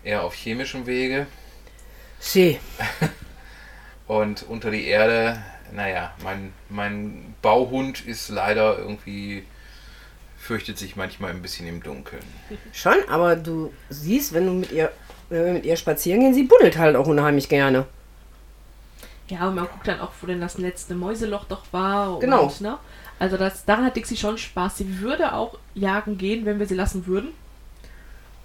eher 0.04 0.24
auf 0.24 0.34
chemischem 0.34 0.86
Wege. 0.86 1.28
Sie. 2.20 2.60
Und 4.08 4.44
unter 4.44 4.72
die 4.72 4.86
Erde, 4.86 5.42
naja, 5.72 6.14
mein, 6.24 6.54
mein 6.70 7.36
Bauhund 7.42 8.06
ist 8.06 8.30
leider 8.30 8.78
irgendwie, 8.78 9.46
fürchtet 10.42 10.78
sich 10.78 10.96
manchmal 10.96 11.32
ein 11.32 11.42
bisschen 11.42 11.68
im 11.68 11.84
Dunkeln. 11.84 12.24
Schon, 12.74 12.98
aber 13.08 13.36
du 13.36 13.72
siehst, 13.90 14.34
wenn 14.34 14.48
du 14.48 14.54
mit 14.54 14.72
ihr, 14.72 14.92
wenn 15.30 15.46
wir 15.46 15.54
mit 15.54 15.66
ihr 15.66 15.78
spazieren 15.78 16.20
gehen, 16.20 16.34
sie 16.34 16.44
buddelt 16.44 16.78
halt 16.78 16.96
auch 16.96 17.08
unheimlich 17.08 17.48
gerne. 17.48 17.86
Ja, 19.30 19.48
und 19.48 19.56
man 19.56 19.68
guckt 19.68 19.88
dann 19.88 20.02
auch, 20.02 20.12
wo 20.20 20.28
denn 20.28 20.42
das 20.42 20.58
letzte 20.58 20.96
Mäuseloch 20.96 21.46
doch 21.46 21.64
war. 21.72 22.16
Und, 22.16 22.22
Genau. 22.22 22.52
Ne? 22.60 22.78
Also 23.20 23.38
das, 23.38 23.66
daran 23.66 23.86
hat 23.86 23.96
Dixie 23.96 24.18
schon 24.18 24.38
Spaß. 24.38 24.78
Sie 24.78 25.00
würde 25.00 25.34
auch 25.34 25.58
jagen 25.76 26.18
gehen, 26.18 26.46
wenn 26.46 26.60
wir 26.60 26.66
sie 26.66 26.76
lassen 26.76 27.06
würden. 27.06 27.30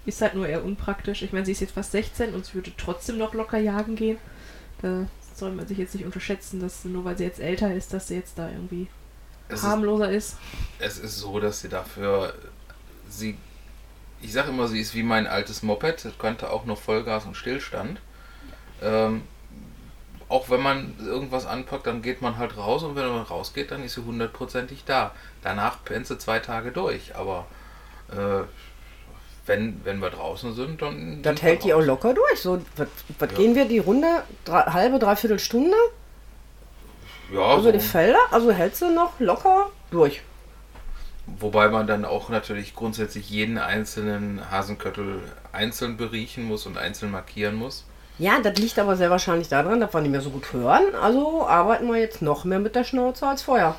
Ist 0.05 0.21
halt 0.21 0.35
nur 0.35 0.47
eher 0.47 0.63
unpraktisch. 0.63 1.23
Ich 1.23 1.33
meine, 1.33 1.45
sie 1.45 1.51
ist 1.51 1.61
jetzt 1.61 1.73
fast 1.73 1.91
16 1.91 2.33
und 2.33 2.45
sie 2.45 2.53
würde 2.53 2.71
trotzdem 2.77 3.17
noch 3.17 3.33
locker 3.33 3.57
jagen 3.57 3.95
gehen. 3.95 4.17
Da 4.81 5.07
soll 5.35 5.51
man 5.51 5.67
sich 5.67 5.79
jetzt 5.79 5.95
nicht 5.95 6.05
unterschätzen, 6.05 6.61
dass 6.61 6.85
nur 6.85 7.03
weil 7.03 7.17
sie 7.17 7.25
jetzt 7.25 7.39
älter 7.39 7.73
ist, 7.73 7.91
dass 7.91 8.07
sie 8.07 8.15
jetzt 8.15 8.37
da 8.37 8.49
irgendwie 8.49 8.87
Es 9.49 9.59
ist, 9.59 9.65
harmloser 9.65 10.09
ist. 10.11 10.37
es 10.79 10.97
ist 10.99 11.19
so, 11.19 11.39
dass 11.39 11.61
sie 11.61 11.69
dafür, 11.69 12.33
sie, 13.09 13.37
ich 14.21 14.33
sage 14.33 14.49
immer, 14.49 14.67
sie 14.67 14.79
ist 14.81 14.93
wie 14.93 15.03
mein 15.03 15.27
altes 15.27 15.63
Moped, 15.63 16.03
das 16.05 16.17
kannte 16.17 16.49
auch 16.49 16.65
nur 16.65 16.77
Vollgas 16.77 17.25
und 17.25 17.35
Stillstand. 17.35 17.99
Ähm, 18.81 19.23
auch 20.29 20.49
wenn 20.49 20.61
man 20.61 20.95
irgendwas 20.99 21.45
anpackt, 21.45 21.87
dann 21.87 22.01
geht 22.01 22.21
man 22.21 22.37
halt 22.37 22.57
raus 22.57 22.83
und 22.83 22.95
wenn 22.95 23.07
man 23.07 23.21
rausgeht, 23.21 23.71
dann 23.71 23.83
ist 23.83 23.93
sie 23.95 24.03
hundertprozentig 24.03 24.83
da. 24.85 25.11
Danach 25.41 25.83
pennt 25.85 26.07
sie 26.07 26.17
zwei 26.17 26.39
Tage 26.39 26.71
durch, 26.71 27.15
aber 27.15 27.45
äh, 28.11 28.43
wenn, 29.45 29.79
wenn 29.85 29.99
wir 29.99 30.09
draußen 30.09 30.53
sind, 30.53 30.81
dann. 30.81 31.21
Das 31.21 31.41
hält 31.41 31.63
die 31.63 31.73
auch 31.73 31.81
locker 31.81 32.13
durch. 32.13 32.41
So, 32.41 32.61
was, 32.75 32.87
was 33.19 33.31
Ja. 33.31 33.37
gehen 33.37 33.55
wir 33.55 33.65
die 33.65 33.79
Runde? 33.79 34.23
Drei, 34.43 34.63
halbe, 34.63 34.99
dreiviertel 34.99 35.39
Stunde 35.39 35.77
Ja, 37.31 37.53
über 37.55 37.63
so, 37.63 37.71
die 37.71 37.79
Felder? 37.79 38.19
Also 38.31 38.51
hält 38.51 38.75
sie 38.75 38.89
noch 38.93 39.19
locker 39.19 39.69
durch. 39.91 40.21
wobei 41.25 41.69
man 41.69 41.87
dann 41.87 42.05
auch 42.05 42.29
natürlich 42.29 42.75
grundsätzlich 42.75 43.29
jeden 43.29 43.57
einzelnen 43.57 44.49
Hasenköttel 44.49 45.21
einzeln 45.51 45.97
beriechen 45.97 46.45
muss 46.45 46.65
und 46.65 46.77
einzeln 46.77 47.11
markieren 47.11 47.55
muss. 47.55 47.85
Ja, 48.19 48.39
das 48.41 48.57
liegt 48.57 48.79
aber 48.79 48.95
sehr 48.95 49.09
wahrscheinlich 49.11 49.47
daran, 49.47 49.79
dass 49.79 49.93
wir 49.93 50.01
nicht 50.01 50.11
mehr 50.11 50.21
so 50.21 50.31
gut 50.31 50.51
hören. 50.53 50.95
Also 51.01 51.45
arbeiten 51.47 51.87
wir 51.87 51.97
jetzt 51.99 52.21
noch 52.21 52.45
mehr 52.45 52.59
mit 52.59 52.75
der 52.75 52.83
Schnauze 52.83 53.27
als 53.27 53.43
vorher. 53.43 53.75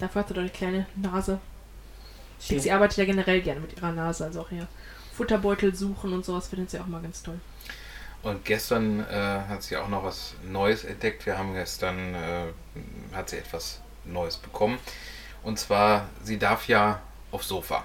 Dafür 0.00 0.20
hat 0.20 0.28
sie 0.28 0.34
doch 0.34 0.40
eine 0.40 0.50
kleine 0.50 0.86
Nase. 0.96 1.38
Dixie 2.48 2.72
arbeitet 2.72 2.98
ja 2.98 3.04
generell 3.04 3.42
gerne 3.42 3.60
mit 3.60 3.76
ihrer 3.76 3.92
Nase. 3.92 4.24
Also 4.24 4.40
auch 4.40 4.48
hier 4.48 4.66
Futterbeutel 5.12 5.74
suchen 5.74 6.12
und 6.12 6.24
sowas 6.24 6.48
findet 6.48 6.70
sie 6.70 6.80
auch 6.80 6.86
mal 6.86 7.02
ganz 7.02 7.22
toll. 7.22 7.38
Und 8.22 8.44
gestern 8.44 9.00
äh, 9.00 9.40
hat 9.48 9.62
sie 9.62 9.76
auch 9.76 9.88
noch 9.88 10.04
was 10.04 10.34
Neues 10.44 10.84
entdeckt. 10.84 11.24
Wir 11.24 11.38
haben 11.38 11.54
gestern, 11.54 12.14
äh, 12.14 12.46
hat 13.14 13.30
sie 13.30 13.38
etwas 13.38 13.80
Neues 14.04 14.36
bekommen. 14.36 14.78
Und 15.42 15.58
zwar, 15.58 16.08
sie 16.22 16.38
darf 16.38 16.68
ja 16.68 17.00
aufs 17.32 17.48
Sofa. 17.48 17.84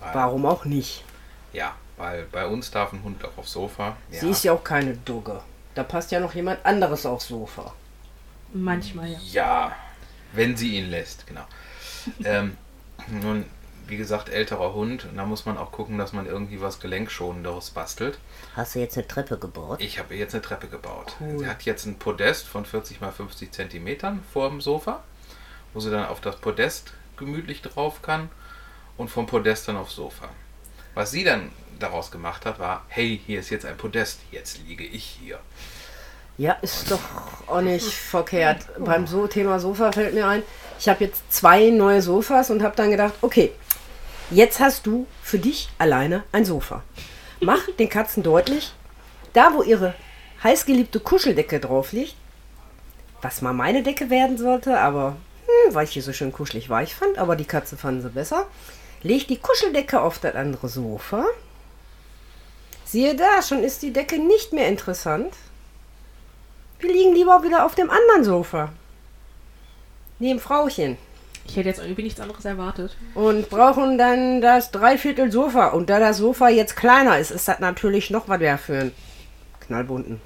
Weil, 0.00 0.14
Warum 0.14 0.44
auch 0.46 0.64
nicht? 0.64 1.04
Ja, 1.52 1.74
weil 1.96 2.24
bei 2.24 2.46
uns 2.46 2.70
darf 2.70 2.92
ein 2.92 3.02
Hund 3.02 3.24
auch 3.24 3.38
aufs 3.38 3.52
Sofa. 3.52 3.96
Ja. 4.10 4.20
Sie 4.20 4.28
ist 4.28 4.44
ja 4.44 4.52
auch 4.52 4.62
keine 4.62 4.94
Dugge. 4.94 5.40
Da 5.74 5.84
passt 5.84 6.10
ja 6.12 6.20
noch 6.20 6.34
jemand 6.34 6.64
anderes 6.66 7.06
aufs 7.06 7.28
Sofa. 7.28 7.72
Manchmal 8.52 9.10
ja. 9.10 9.18
Ja, 9.22 9.76
wenn 10.32 10.56
sie 10.56 10.76
ihn 10.76 10.90
lässt, 10.90 11.26
genau. 11.26 11.44
ähm, 12.24 12.56
nun, 13.08 13.44
wie 13.88 13.96
gesagt, 13.96 14.28
älterer 14.28 14.74
Hund. 14.74 15.04
Und 15.04 15.16
da 15.16 15.24
muss 15.24 15.46
man 15.46 15.58
auch 15.58 15.72
gucken, 15.72 15.98
dass 15.98 16.12
man 16.12 16.26
irgendwie 16.26 16.60
was 16.60 16.80
Gelenkschonenderes 16.80 17.70
bastelt. 17.70 18.18
Hast 18.54 18.74
du 18.74 18.80
jetzt 18.80 18.96
eine 18.96 19.06
Treppe 19.06 19.38
gebaut? 19.38 19.80
Ich 19.80 19.98
habe 19.98 20.14
jetzt 20.14 20.34
eine 20.34 20.42
Treppe 20.42 20.68
gebaut. 20.68 21.14
Cool. 21.20 21.38
Sie 21.40 21.46
hat 21.46 21.62
jetzt 21.62 21.86
ein 21.86 21.98
Podest 21.98 22.46
von 22.46 22.64
40 22.64 23.00
mal 23.00 23.12
50 23.12 23.52
Zentimetern 23.52 24.22
vor 24.32 24.48
dem 24.48 24.60
Sofa, 24.60 25.02
wo 25.72 25.80
sie 25.80 25.90
dann 25.90 26.06
auf 26.06 26.20
das 26.20 26.36
Podest 26.36 26.92
gemütlich 27.16 27.62
drauf 27.62 28.02
kann 28.02 28.30
und 28.96 29.08
vom 29.08 29.26
Podest 29.26 29.68
dann 29.68 29.76
aufs 29.76 29.94
Sofa. 29.94 30.28
Was 30.94 31.10
sie 31.10 31.24
dann 31.24 31.50
daraus 31.78 32.10
gemacht 32.10 32.44
hat, 32.44 32.58
war, 32.58 32.84
hey, 32.88 33.20
hier 33.24 33.40
ist 33.40 33.50
jetzt 33.50 33.64
ein 33.64 33.76
Podest, 33.76 34.20
jetzt 34.30 34.58
liege 34.66 34.84
ich 34.84 35.04
hier. 35.04 35.38
Ja, 36.36 36.52
ist 36.62 36.90
doch 36.90 37.00
auch 37.48 37.60
nicht 37.60 37.92
verkehrt. 37.92 38.66
Beim 38.78 39.06
so 39.06 39.26
Thema 39.26 39.58
Sofa 39.58 39.90
fällt 39.92 40.14
mir 40.14 40.26
ein, 40.26 40.42
ich 40.78 40.88
habe 40.88 41.04
jetzt 41.04 41.32
zwei 41.32 41.70
neue 41.70 42.00
Sofas 42.00 42.50
und 42.50 42.62
habe 42.62 42.76
dann 42.76 42.90
gedacht, 42.90 43.14
okay, 43.22 43.52
jetzt 44.30 44.60
hast 44.60 44.86
du 44.86 45.06
für 45.22 45.38
dich 45.38 45.68
alleine 45.78 46.24
ein 46.32 46.44
Sofa. 46.44 46.82
Mach 47.40 47.66
den 47.78 47.88
Katzen 47.88 48.22
deutlich, 48.22 48.72
da 49.32 49.54
wo 49.54 49.62
ihre 49.62 49.94
heißgeliebte 50.42 51.00
Kuscheldecke 51.00 51.60
drauf 51.60 51.92
liegt, 51.92 52.16
was 53.22 53.42
mal 53.42 53.52
meine 53.52 53.82
Decke 53.82 54.10
werden 54.10 54.38
sollte, 54.38 54.78
aber 54.78 55.16
hm, 55.46 55.74
weil 55.74 55.84
ich 55.84 55.92
hier 55.92 56.02
so 56.02 56.12
schön 56.12 56.32
kuschelig 56.32 56.68
weich 56.70 56.94
fand, 56.94 57.18
aber 57.18 57.36
die 57.36 57.44
Katze 57.44 57.76
fanden 57.76 58.02
sie 58.02 58.10
besser, 58.10 58.46
leg 59.02 59.26
die 59.28 59.38
Kuscheldecke 59.38 60.00
auf 60.00 60.18
das 60.18 60.34
andere 60.34 60.68
Sofa. 60.68 61.24
Siehe 62.84 63.14
da, 63.14 63.42
schon 63.42 63.62
ist 63.62 63.82
die 63.82 63.92
Decke 63.92 64.18
nicht 64.18 64.52
mehr 64.52 64.68
interessant. 64.68 65.34
Wir 66.78 66.92
liegen 66.92 67.14
lieber 67.14 67.42
wieder 67.42 67.66
auf 67.66 67.74
dem 67.74 67.90
anderen 67.90 68.24
Sofa. 68.24 68.72
Neben 70.18 70.40
Frauchen. 70.40 70.96
Ich 71.48 71.56
hätte 71.56 71.68
jetzt 71.70 71.80
irgendwie 71.80 72.02
nichts 72.02 72.20
anderes 72.20 72.44
erwartet. 72.44 72.94
Und 73.14 73.48
brauchen 73.48 73.96
dann 73.96 74.40
das 74.42 74.70
Dreiviertel 74.70 75.32
Sofa. 75.32 75.68
Und 75.68 75.88
da 75.88 75.98
das 75.98 76.18
Sofa 76.18 76.50
jetzt 76.50 76.76
kleiner 76.76 77.18
ist, 77.18 77.30
ist 77.30 77.48
das 77.48 77.58
natürlich 77.58 78.10
noch 78.10 78.28
was 78.28 78.38
mehr 78.38 78.58
für 78.58 78.78
einen 78.78 78.92
Knallbunten. 79.60 80.20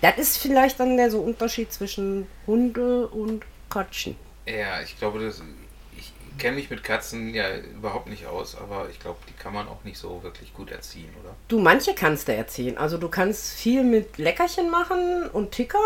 Das 0.00 0.18
ist 0.18 0.38
vielleicht 0.38 0.80
dann 0.80 0.96
der 0.96 1.10
so 1.10 1.20
Unterschied 1.20 1.72
zwischen 1.72 2.26
Hunde 2.46 3.06
und 3.06 3.44
Katschen. 3.70 4.16
Ja, 4.46 4.80
ich 4.82 4.98
glaube, 4.98 5.20
das, 5.20 5.42
ich 5.96 6.12
kenne 6.38 6.56
mich 6.56 6.70
mit 6.70 6.84
Katzen 6.84 7.32
ja 7.32 7.44
überhaupt 7.56 8.08
nicht 8.08 8.26
aus, 8.26 8.56
aber 8.56 8.88
ich 8.90 8.98
glaube, 9.00 9.18
die 9.28 9.32
kann 9.32 9.54
man 9.54 9.68
auch 9.68 9.84
nicht 9.84 9.96
so 9.96 10.22
wirklich 10.22 10.52
gut 10.52 10.70
erziehen, 10.70 11.08
oder? 11.22 11.34
Du, 11.48 11.60
manche 11.60 11.94
kannst 11.94 12.28
du 12.28 12.34
erziehen. 12.34 12.78
Also 12.78 12.98
du 12.98 13.08
kannst 13.08 13.54
viel 13.54 13.84
mit 13.84 14.18
Leckerchen 14.18 14.70
machen 14.70 15.28
und 15.32 15.52
Ticker, 15.52 15.78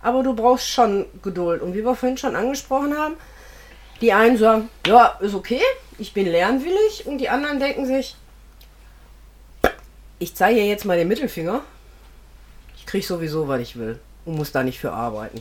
aber 0.00 0.22
du 0.22 0.34
brauchst 0.34 0.68
schon 0.68 1.06
Geduld. 1.22 1.62
Und 1.62 1.74
wie 1.74 1.84
wir 1.84 1.94
vorhin 1.94 2.18
schon 2.18 2.36
angesprochen 2.36 2.96
haben, 2.96 3.14
die 4.02 4.12
einen 4.12 4.36
sagen, 4.36 4.68
ja, 4.86 5.16
ist 5.20 5.34
okay, 5.34 5.62
ich 5.98 6.12
bin 6.12 6.26
lernwillig. 6.26 7.06
Und 7.06 7.18
die 7.18 7.28
anderen 7.28 7.60
denken 7.60 7.86
sich, 7.86 8.16
ich 10.18 10.34
zeige 10.34 10.58
ihr 10.58 10.66
jetzt 10.66 10.84
mal 10.84 10.98
den 10.98 11.08
Mittelfinger. 11.08 11.62
Ich 12.76 12.84
kriege 12.84 13.06
sowieso, 13.06 13.48
was 13.48 13.60
ich 13.60 13.76
will 13.76 14.00
und 14.24 14.36
muss 14.36 14.52
da 14.52 14.62
nicht 14.62 14.78
für 14.78 14.92
arbeiten. 14.92 15.40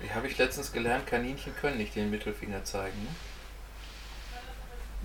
Wie 0.00 0.10
habe 0.10 0.28
ich 0.28 0.38
letztens 0.38 0.72
gelernt, 0.72 1.06
Kaninchen 1.06 1.54
können 1.56 1.78
nicht 1.78 1.96
den 1.96 2.10
Mittelfinger 2.10 2.62
zeigen. 2.64 2.96
Ne? 3.02 3.08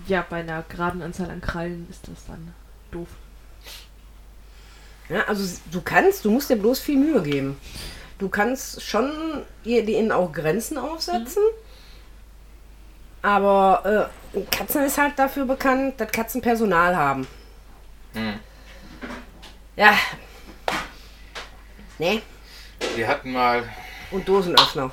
Ja, 0.07 0.25
bei 0.29 0.41
einer 0.41 0.63
geraden 0.67 1.01
Anzahl 1.01 1.31
an 1.31 1.41
Krallen 1.41 1.88
ist 1.89 2.07
das 2.07 2.25
dann 2.27 2.53
doof. 2.91 3.07
Ja, 5.09 5.23
also 5.25 5.59
du 5.71 5.81
kannst, 5.81 6.25
du 6.25 6.31
musst 6.31 6.50
dir 6.50 6.57
bloß 6.57 6.79
viel 6.79 6.97
Mühe 6.97 7.21
geben. 7.23 7.57
Du 8.19 8.29
kannst 8.29 8.81
schon 8.83 9.43
ihnen 9.63 10.12
auch 10.12 10.31
Grenzen 10.31 10.77
aufsetzen. 10.77 11.41
Mhm. 11.43 11.62
Aber 13.24 14.10
äh, 14.36 14.42
Katzen 14.51 14.84
ist 14.84 14.98
halt 14.98 15.18
dafür 15.18 15.46
bekannt, 15.46 16.00
dass 16.00 16.12
Katzen 16.12 16.42
Personal 16.42 16.96
haben. 16.96 17.25
Mhm. 18.13 18.39
Ja. 19.75 19.98
Nee. 21.98 22.22
Wir 22.96 23.08
hatten 23.08 23.32
mal. 23.32 23.63
Und 24.12 24.27
Dosenöffner. 24.27 24.92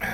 Ähm, 0.00 0.08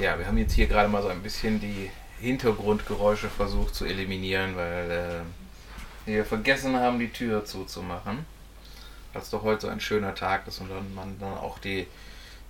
Ja, 0.00 0.16
wir 0.16 0.28
haben 0.28 0.38
jetzt 0.38 0.52
hier 0.52 0.68
gerade 0.68 0.88
mal 0.88 1.02
so 1.02 1.08
ein 1.08 1.22
bisschen 1.24 1.58
die 1.58 1.90
Hintergrundgeräusche 2.20 3.28
versucht 3.28 3.74
zu 3.74 3.84
eliminieren, 3.84 4.54
weil 4.54 4.90
äh, 4.92 6.08
wir 6.08 6.24
vergessen 6.24 6.76
haben, 6.76 7.00
die 7.00 7.08
Tür 7.10 7.44
zuzumachen. 7.44 8.24
Es 9.14 9.30
doch 9.30 9.42
heute 9.42 9.62
so 9.62 9.68
ein 9.68 9.80
schöner 9.80 10.14
Tag 10.14 10.46
ist 10.46 10.60
und 10.60 10.70
dann 10.70 10.94
man 10.94 11.18
dann 11.18 11.34
auch 11.34 11.58
die, 11.58 11.86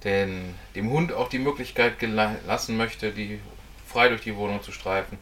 den, 0.04 0.54
dem 0.74 0.90
Hund 0.90 1.12
auch 1.12 1.28
die 1.28 1.38
Möglichkeit 1.38 1.94
lassen 2.02 2.76
möchte, 2.76 3.12
die 3.12 3.40
frei 3.86 4.08
durch 4.08 4.22
die 4.22 4.36
Wohnung 4.36 4.62
zu 4.62 4.72
streifen. 4.72 5.18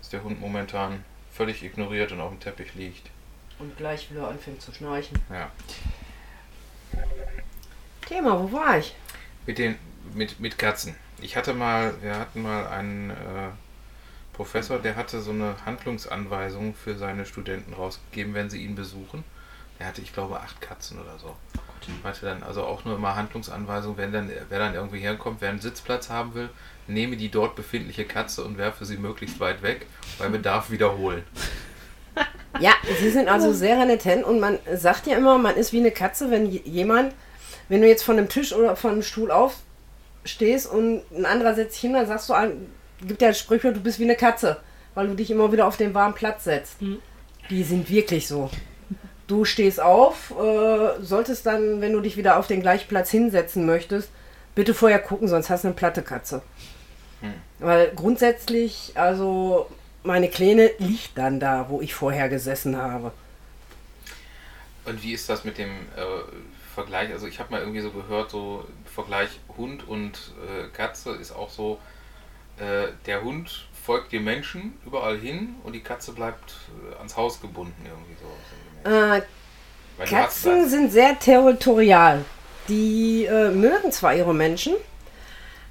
Dass 0.00 0.10
der 0.10 0.22
Hund 0.22 0.40
momentan 0.40 1.04
völlig 1.32 1.64
ignoriert 1.64 2.12
und 2.12 2.20
auf 2.20 2.30
dem 2.30 2.40
Teppich 2.40 2.74
liegt. 2.74 3.10
Und 3.58 3.76
gleich 3.76 4.10
wieder 4.10 4.28
anfängt 4.28 4.62
zu 4.62 4.72
schnarchen. 4.72 5.18
Ja. 5.30 5.50
Thema, 8.06 8.38
wo 8.40 8.52
war 8.52 8.78
ich? 8.78 8.94
Mit 9.46 9.58
den 9.58 9.76
mit, 10.14 10.40
mit 10.40 10.58
Katzen. 10.58 10.94
Ich 11.20 11.36
hatte 11.36 11.54
mal, 11.54 11.94
wir 12.02 12.16
hatten 12.16 12.42
mal 12.42 12.66
einen 12.68 13.10
äh, 13.10 13.14
Professor, 14.32 14.78
der 14.78 14.96
hatte 14.96 15.20
so 15.20 15.30
eine 15.32 15.56
Handlungsanweisung 15.64 16.74
für 16.74 16.96
seine 16.96 17.26
Studenten 17.26 17.72
rausgegeben, 17.72 18.34
wenn 18.34 18.50
sie 18.50 18.62
ihn 18.62 18.74
besuchen. 18.74 19.24
Er 19.78 19.86
hatte, 19.86 20.00
ich 20.00 20.12
glaube, 20.12 20.40
acht 20.40 20.60
Katzen 20.60 20.98
oder 20.98 21.18
so. 21.18 21.36
Hatte 22.04 22.26
dann 22.26 22.42
also 22.42 22.64
auch 22.64 22.84
nur 22.84 22.96
immer 22.96 23.16
Handlungsanweisung, 23.16 23.96
wenn 23.96 24.12
dann, 24.12 24.30
wer 24.48 24.58
dann 24.58 24.74
irgendwie 24.74 24.98
herkommt, 24.98 25.40
wer 25.40 25.48
einen 25.48 25.60
Sitzplatz 25.60 26.10
haben 26.10 26.34
will, 26.34 26.50
nehme 26.86 27.16
die 27.16 27.30
dort 27.30 27.56
befindliche 27.56 28.04
Katze 28.04 28.44
und 28.44 28.58
werfe 28.58 28.84
sie 28.84 28.98
möglichst 28.98 29.40
weit 29.40 29.62
weg, 29.62 29.86
bei 30.18 30.28
Bedarf 30.28 30.70
wiederholen. 30.70 31.22
Ja, 32.60 32.72
sie 32.98 33.10
sind 33.10 33.28
also 33.28 33.52
sehr 33.52 33.78
renitent 33.78 34.24
und 34.24 34.40
man 34.40 34.58
sagt 34.74 35.06
ja 35.06 35.16
immer, 35.16 35.38
man 35.38 35.54
ist 35.54 35.72
wie 35.72 35.78
eine 35.78 35.92
Katze, 35.92 36.30
wenn 36.30 36.50
jemand, 36.50 37.14
wenn 37.68 37.82
du 37.82 37.86
jetzt 37.86 38.02
von 38.02 38.18
einem 38.18 38.28
Tisch 38.28 38.52
oder 38.52 38.74
von 38.74 38.92
einem 38.92 39.02
Stuhl 39.02 39.30
auf 39.30 39.58
stehst 40.24 40.68
und 40.68 41.02
ein 41.12 41.26
anderer 41.26 41.54
setzt 41.54 41.74
sich 41.74 41.82
hin, 41.82 41.92
dann 41.92 42.06
sagst 42.06 42.28
du, 42.28 42.34
gibt 43.06 43.22
ja 43.22 43.28
ein 43.28 43.34
Sprichwort, 43.34 43.76
du 43.76 43.80
bist 43.80 44.00
wie 44.00 44.04
eine 44.04 44.16
Katze, 44.16 44.56
weil 44.94 45.06
du 45.08 45.14
dich 45.14 45.30
immer 45.30 45.52
wieder 45.52 45.66
auf 45.66 45.76
den 45.76 45.94
warmen 45.94 46.14
Platz 46.14 46.44
setzt. 46.44 46.82
Mhm. 46.82 46.98
Die 47.50 47.62
sind 47.62 47.88
wirklich 47.88 48.26
so. 48.26 48.50
Du 49.28 49.44
stehst 49.44 49.80
auf, 49.80 50.32
äh, 50.32 51.00
solltest 51.00 51.46
dann, 51.46 51.80
wenn 51.80 51.92
du 51.92 52.00
dich 52.00 52.16
wieder 52.16 52.38
auf 52.38 52.48
den 52.48 52.60
gleichen 52.60 52.88
Platz 52.88 53.10
hinsetzen 53.10 53.64
möchtest, 53.64 54.10
bitte 54.56 54.74
vorher 54.74 54.98
gucken, 54.98 55.28
sonst 55.28 55.50
hast 55.50 55.62
du 55.62 55.68
eine 55.68 55.76
platte 55.76 56.02
Katze. 56.02 56.42
Mhm. 57.20 57.34
Weil 57.60 57.92
grundsätzlich, 57.94 58.92
also 58.96 59.68
meine 60.02 60.28
Kleine 60.28 60.70
liegt 60.78 61.16
dann 61.16 61.38
da, 61.38 61.66
wo 61.68 61.80
ich 61.80 61.94
vorher 61.94 62.28
gesessen 62.28 62.76
habe. 62.76 63.12
Und 64.84 65.02
wie 65.02 65.12
ist 65.12 65.28
das 65.28 65.44
mit 65.44 65.58
dem 65.58 65.70
äh, 65.70 66.02
Vergleich? 66.74 67.12
Also 67.12 67.26
ich 67.26 67.38
habe 67.38 67.50
mal 67.50 67.60
irgendwie 67.60 67.82
so 67.82 67.90
gehört, 67.90 68.30
so 68.30 68.66
Vergleich 68.86 69.28
Hund 69.56 69.86
und 69.86 70.32
äh, 70.48 70.68
Katze 70.74 71.10
ist 71.10 71.32
auch 71.32 71.50
so, 71.50 71.78
äh, 72.60 72.88
der 73.06 73.22
Hund 73.22 73.66
folgt 73.84 74.12
dem 74.12 74.24
Menschen 74.24 74.78
überall 74.84 75.18
hin 75.18 75.56
und 75.64 75.74
die 75.74 75.80
Katze 75.80 76.12
bleibt 76.12 76.54
äh, 76.92 76.96
ans 76.98 77.16
Haus 77.16 77.40
gebunden 77.40 77.86
irgendwie 77.86 78.16
so. 78.20 78.90
Äh, 78.90 79.22
Katzen 80.06 80.68
sind 80.68 80.92
sehr 80.92 81.18
territorial. 81.18 82.24
Die 82.68 83.24
äh, 83.24 83.50
mögen 83.50 83.90
zwar 83.90 84.14
ihre 84.14 84.34
Menschen, 84.34 84.74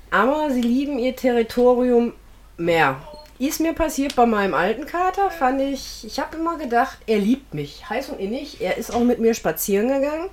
aber 0.09 0.49
sie 0.51 0.61
lieben 0.61 0.97
ihr 0.97 1.15
Territorium 1.15 2.13
mehr. 2.57 2.99
Ist 3.39 3.59
mir 3.59 3.73
passiert 3.73 4.15
bei 4.15 4.25
meinem 4.25 4.55
alten 4.55 4.87
Kater, 4.87 5.29
fand 5.29 5.61
ich, 5.61 6.03
ich 6.03 6.19
habe 6.19 6.37
immer 6.37 6.57
gedacht, 6.57 6.97
er 7.05 7.19
liebt 7.19 7.53
mich, 7.53 7.87
heiß 7.87 8.09
und 8.09 8.19
innig. 8.19 8.61
Er 8.61 8.77
ist 8.77 8.91
auch 8.91 9.03
mit 9.03 9.19
mir 9.19 9.35
spazieren 9.35 9.89
gegangen. 9.89 10.29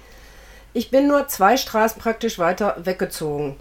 Ich 0.72 0.90
bin 0.90 1.06
nur 1.06 1.28
zwei 1.28 1.58
Straßen 1.58 2.00
praktisch 2.00 2.38
weiter 2.38 2.76
weggezogen. 2.78 3.56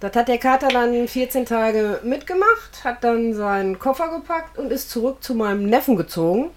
Das 0.00 0.14
hat 0.14 0.28
der 0.28 0.38
Kater 0.38 0.68
dann 0.68 1.08
14 1.08 1.46
Tage 1.46 2.00
mitgemacht, 2.02 2.84
hat 2.84 3.02
dann 3.04 3.32
seinen 3.32 3.78
Koffer 3.78 4.08
gepackt 4.08 4.58
und 4.58 4.70
ist 4.70 4.90
zurück 4.90 5.22
zu 5.22 5.34
meinem 5.34 5.66
Neffen 5.66 5.96
gezogen, 5.96 6.50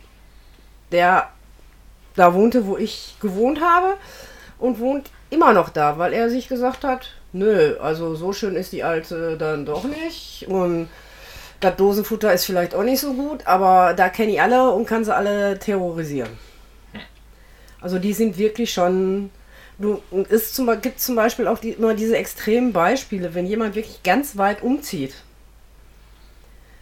der 0.91 1.29
da 2.15 2.33
wohnte, 2.33 2.65
wo 2.65 2.77
ich 2.77 3.15
gewohnt 3.21 3.61
habe 3.61 3.93
und 4.59 4.79
wohnt 4.79 5.11
immer 5.29 5.53
noch 5.53 5.69
da, 5.69 5.97
weil 5.97 6.13
er 6.13 6.29
sich 6.29 6.47
gesagt 6.49 6.83
hat, 6.83 7.09
nö, 7.31 7.77
also 7.79 8.15
so 8.15 8.33
schön 8.33 8.55
ist 8.55 8.73
die 8.73 8.83
alte 8.83 9.37
dann 9.37 9.65
doch 9.65 9.83
nicht 9.83 10.45
und 10.47 10.89
das 11.59 11.75
Dosenfutter 11.75 12.33
ist 12.33 12.45
vielleicht 12.45 12.75
auch 12.75 12.83
nicht 12.83 12.99
so 12.99 13.13
gut, 13.13 13.45
aber 13.47 13.93
da 13.93 14.09
kenne 14.09 14.33
ich 14.33 14.41
alle 14.41 14.71
und 14.71 14.85
kann 14.85 15.03
sie 15.03 15.15
alle 15.15 15.57
terrorisieren. 15.57 16.37
Also 17.81 17.99
die 17.99 18.13
sind 18.13 18.37
wirklich 18.37 18.73
schon 18.73 19.29
Du, 19.79 20.01
es 20.29 20.53
zum, 20.53 20.69
gibt 20.81 20.99
zum 20.99 21.15
Beispiel 21.15 21.47
auch 21.47 21.59
die, 21.59 21.71
immer 21.71 21.93
diese 21.93 22.17
extremen 22.17 22.73
Beispiele, 22.73 23.35
wenn 23.35 23.45
jemand 23.45 23.75
wirklich 23.75 24.01
ganz 24.01 24.37
weit 24.37 24.63
umzieht. 24.63 25.15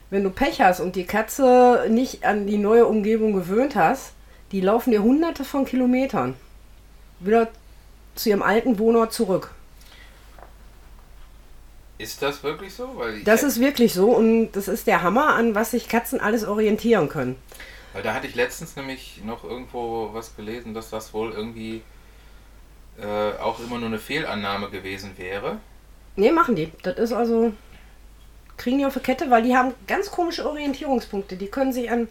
Wenn 0.09 0.23
du 0.23 0.29
Pech 0.29 0.61
hast 0.61 0.79
und 0.79 0.95
die 0.95 1.05
Katze 1.05 1.87
nicht 1.89 2.23
an 2.23 2.47
die 2.47 2.57
neue 2.57 2.85
Umgebung 2.85 3.33
gewöhnt 3.33 3.75
hast, 3.75 4.13
die 4.51 4.61
laufen 4.61 4.91
dir 4.91 5.03
hunderte 5.03 5.43
von 5.43 5.65
Kilometern 5.65 6.35
wieder 7.19 7.49
zu 8.13 8.29
ihrem 8.29 8.41
alten 8.41 8.79
Wohnort 8.79 9.11
zurück. 9.11 9.51
Ist 11.97 12.21
das 12.21 12.43
wirklich 12.43 12.73
so? 12.73 13.01
das 13.23 13.43
ist 13.43 13.59
wirklich 13.59 13.93
so 13.93 14.11
und 14.11 14.51
das 14.51 14.67
ist 14.67 14.87
der 14.87 15.01
Hammer, 15.01 15.35
an 15.35 15.55
was 15.55 15.71
sich 15.71 15.87
Katzen 15.87 16.19
alles 16.19 16.45
orientieren 16.45 17.09
können. 17.09 17.35
Weil 17.93 18.03
da 18.03 18.13
hatte 18.13 18.27
ich 18.27 18.35
letztens 18.35 18.75
nämlich 18.75 19.21
noch 19.23 19.45
irgendwo 19.45 20.09
was 20.13 20.35
gelesen, 20.35 20.73
dass 20.73 20.89
das 20.89 21.13
wohl 21.13 21.31
irgendwie 21.31 21.81
äh, 23.01 23.37
auch 23.39 23.59
immer 23.59 23.77
nur 23.77 23.87
eine 23.87 23.99
Fehlannahme 23.99 24.69
gewesen 24.69 25.17
wäre. 25.17 25.57
Nee, 26.15 26.31
machen 26.31 26.55
die. 26.55 26.71
Das 26.83 26.97
ist 26.97 27.13
also. 27.13 27.53
Kriegen 28.57 28.77
die 28.77 28.85
auf 28.85 28.93
die 28.93 29.01
Kette, 29.01 29.29
weil 29.29 29.43
die 29.43 29.55
haben 29.55 29.73
ganz 29.85 30.09
komische 30.09 30.47
Orientierungspunkte. 30.47 31.35
Die 31.35 31.47
können 31.47 31.73
sich 31.73 31.91
an, 31.91 32.07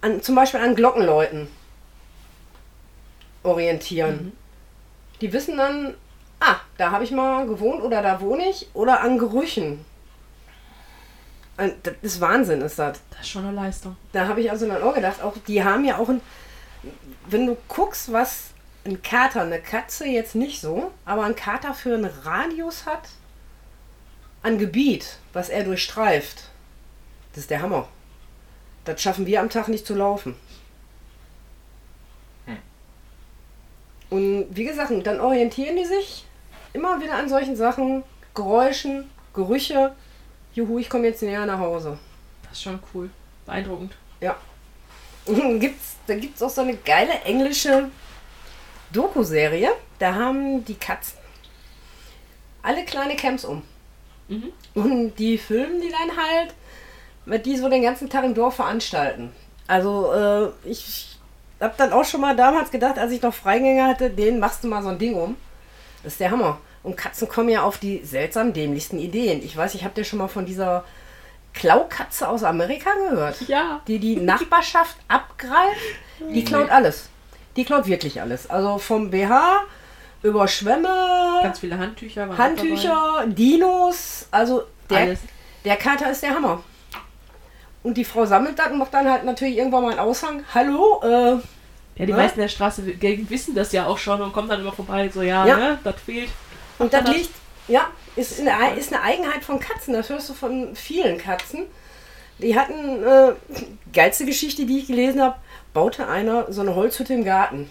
an 0.00 0.22
zum 0.22 0.34
Beispiel 0.34 0.60
an 0.60 0.74
Glockenläuten 0.74 1.48
orientieren. 3.42 4.14
Mhm. 4.14 4.32
Die 5.20 5.32
wissen 5.34 5.58
dann, 5.58 5.94
ah, 6.40 6.56
da 6.78 6.90
habe 6.90 7.04
ich 7.04 7.10
mal 7.10 7.46
gewohnt 7.46 7.82
oder 7.82 8.00
da 8.00 8.22
wohne 8.22 8.48
ich 8.48 8.68
oder 8.72 9.02
an 9.02 9.18
Gerüchen. 9.18 9.84
Das 11.56 11.94
ist 12.02 12.20
Wahnsinn, 12.20 12.62
ist 12.62 12.78
das. 12.78 13.00
Das 13.10 13.20
ist 13.20 13.28
schon 13.28 13.44
eine 13.44 13.54
Leistung. 13.54 13.96
Da 14.12 14.26
habe 14.26 14.40
ich 14.40 14.50
also 14.50 14.66
dann 14.66 14.82
auch 14.82 14.94
gedacht, 14.94 15.22
auch 15.22 15.34
die 15.46 15.62
haben 15.62 15.84
ja 15.84 15.98
auch 15.98 16.08
ein, 16.08 16.20
wenn 17.28 17.46
du 17.46 17.56
guckst, 17.68 18.10
was 18.12 18.53
ein 18.84 19.02
Kater, 19.02 19.42
eine 19.42 19.60
Katze 19.60 20.06
jetzt 20.06 20.34
nicht 20.34 20.60
so, 20.60 20.92
aber 21.04 21.24
ein 21.24 21.36
Kater 21.36 21.74
für 21.74 21.94
einen 21.94 22.04
Radius 22.04 22.86
hat 22.86 23.08
an 24.42 24.58
Gebiet, 24.58 25.18
was 25.32 25.48
er 25.48 25.64
durchstreift. 25.64 26.50
Das 27.32 27.42
ist 27.42 27.50
der 27.50 27.62
Hammer. 27.62 27.88
Das 28.84 29.00
schaffen 29.00 29.26
wir 29.26 29.40
am 29.40 29.48
Tag 29.48 29.68
nicht 29.68 29.86
zu 29.86 29.94
laufen. 29.94 30.36
Hm. 32.46 32.58
Und 34.10 34.46
wie 34.50 34.64
gesagt, 34.64 34.92
dann 35.06 35.20
orientieren 35.20 35.76
die 35.76 35.86
sich 35.86 36.26
immer 36.74 37.00
wieder 37.00 37.14
an 37.14 37.28
solchen 37.28 37.56
Sachen, 37.56 38.04
Geräuschen, 38.34 39.10
Gerüche. 39.32 39.94
Juhu, 40.52 40.78
ich 40.78 40.90
komme 40.90 41.06
jetzt 41.06 41.22
näher 41.22 41.46
nach 41.46 41.58
Hause. 41.58 41.98
Das 42.42 42.52
ist 42.52 42.62
schon 42.62 42.78
cool. 42.92 43.08
Beeindruckend. 43.46 43.96
Ja. 44.20 44.36
Und 45.24 45.58
gibt's, 45.60 45.96
da 46.06 46.14
gibt 46.16 46.36
es 46.36 46.42
auch 46.42 46.50
so 46.50 46.60
eine 46.60 46.76
geile 46.76 47.12
englische 47.22 47.90
Doku-Serie, 48.94 49.70
da 49.98 50.14
haben 50.14 50.64
die 50.64 50.74
Katzen 50.74 51.18
alle 52.64 52.84
kleine 52.84 53.14
Camps 53.14 53.44
um. 53.44 53.62
Mhm. 54.28 54.52
Und 54.74 55.14
die 55.16 55.38
filmen 55.38 55.80
die 55.80 55.90
dann 55.90 56.16
halt, 56.16 56.54
mit 57.26 57.46
die 57.46 57.56
so 57.56 57.68
den 57.68 57.82
ganzen 57.82 58.08
Tag 58.10 58.24
im 58.24 58.34
Dorf 58.34 58.56
veranstalten. 58.56 59.32
Also 59.68 60.12
äh, 60.12 60.68
ich 60.68 61.16
habe 61.60 61.74
dann 61.76 61.92
auch 61.92 62.04
schon 62.04 62.20
mal 62.20 62.34
damals 62.34 62.70
gedacht, 62.70 62.98
als 62.98 63.12
ich 63.12 63.22
noch 63.22 63.34
Freigänger 63.34 63.86
hatte, 63.86 64.10
den 64.10 64.40
machst 64.40 64.64
du 64.64 64.68
mal 64.68 64.82
so 64.82 64.88
ein 64.88 64.98
Ding 64.98 65.14
um. 65.14 65.36
Das 66.02 66.14
ist 66.14 66.20
der 66.20 66.30
Hammer. 66.30 66.58
Und 66.82 66.96
Katzen 66.96 67.28
kommen 67.28 67.48
ja 67.48 67.62
auf 67.62 67.78
die 67.78 68.04
seltsam 68.04 68.52
dämlichsten 68.52 68.98
Ideen. 68.98 69.42
Ich 69.42 69.56
weiß, 69.56 69.74
ich 69.74 69.84
habe 69.84 69.94
dir 69.94 70.04
schon 70.04 70.18
mal 70.18 70.28
von 70.28 70.44
dieser 70.44 70.84
Klaukatze 71.54 72.28
aus 72.28 72.42
Amerika 72.42 72.90
gehört. 73.08 73.40
Ja. 73.42 73.80
Die 73.86 73.98
die 73.98 74.16
Nachbarschaft 74.20 74.96
abgreift. 75.08 75.80
Die 76.30 76.44
klaut 76.44 76.70
alles. 76.70 77.08
Die 77.56 77.64
klaut 77.64 77.86
wirklich 77.86 78.20
alles. 78.20 78.48
Also 78.50 78.78
vom 78.78 79.10
BH 79.10 79.62
über 80.22 80.48
Schwämme, 80.48 80.88
Ganz 81.42 81.58
viele 81.60 81.78
Handtücher. 81.78 82.36
Handtücher, 82.36 83.24
Dinos. 83.26 84.26
Also 84.30 84.64
der, 84.90 84.98
Alles. 84.98 85.20
der 85.64 85.76
Kater 85.76 86.10
ist 86.10 86.22
der 86.22 86.34
Hammer. 86.34 86.62
Und 87.82 87.96
die 87.98 88.04
Frau 88.04 88.24
sammelt 88.24 88.58
das 88.58 88.70
und 88.72 88.78
macht 88.78 88.94
dann 88.94 89.08
halt 89.10 89.24
natürlich 89.24 89.58
irgendwann 89.58 89.82
mal 89.82 89.90
einen 89.90 90.00
Aushang. 90.00 90.42
Hallo, 90.54 91.00
äh, 91.04 91.36
Ja, 91.96 92.06
die 92.06 92.12
Ne? 92.12 92.16
meisten 92.18 92.40
der 92.40 92.48
Straße 92.48 92.82
wissen 93.28 93.54
das 93.54 93.70
ja 93.72 93.86
auch 93.86 93.98
schon 93.98 94.20
und 94.20 94.32
kommen 94.32 94.48
dann 94.48 94.60
immer 94.60 94.72
vorbei, 94.72 95.08
so, 95.14 95.22
ja, 95.22 95.46
Ja. 95.46 95.56
ne, 95.56 95.78
das 95.84 95.94
fehlt. 96.04 96.30
Und 96.78 96.92
das 96.92 97.04
das- 97.04 97.14
liegt, 97.14 97.30
ja, 97.68 97.82
ist 98.16 98.40
eine, 98.40 98.74
ist 98.76 98.92
eine 98.92 99.00
Eigenheit 99.02 99.44
von 99.44 99.60
Katzen. 99.60 99.94
Das 99.94 100.08
hörst 100.08 100.28
du 100.30 100.34
von 100.34 100.74
vielen 100.74 101.18
Katzen. 101.18 101.66
Die 102.38 102.58
hatten, 102.58 103.04
äh, 103.04 103.32
geilste 103.92 104.26
Geschichte, 104.26 104.66
die 104.66 104.78
ich 104.78 104.86
gelesen 104.86 105.20
habe, 105.22 105.36
baute 105.72 106.08
einer 106.08 106.52
so 106.52 106.60
eine 106.60 106.74
Holzhütte 106.74 107.14
im 107.14 107.24
Garten. 107.24 107.70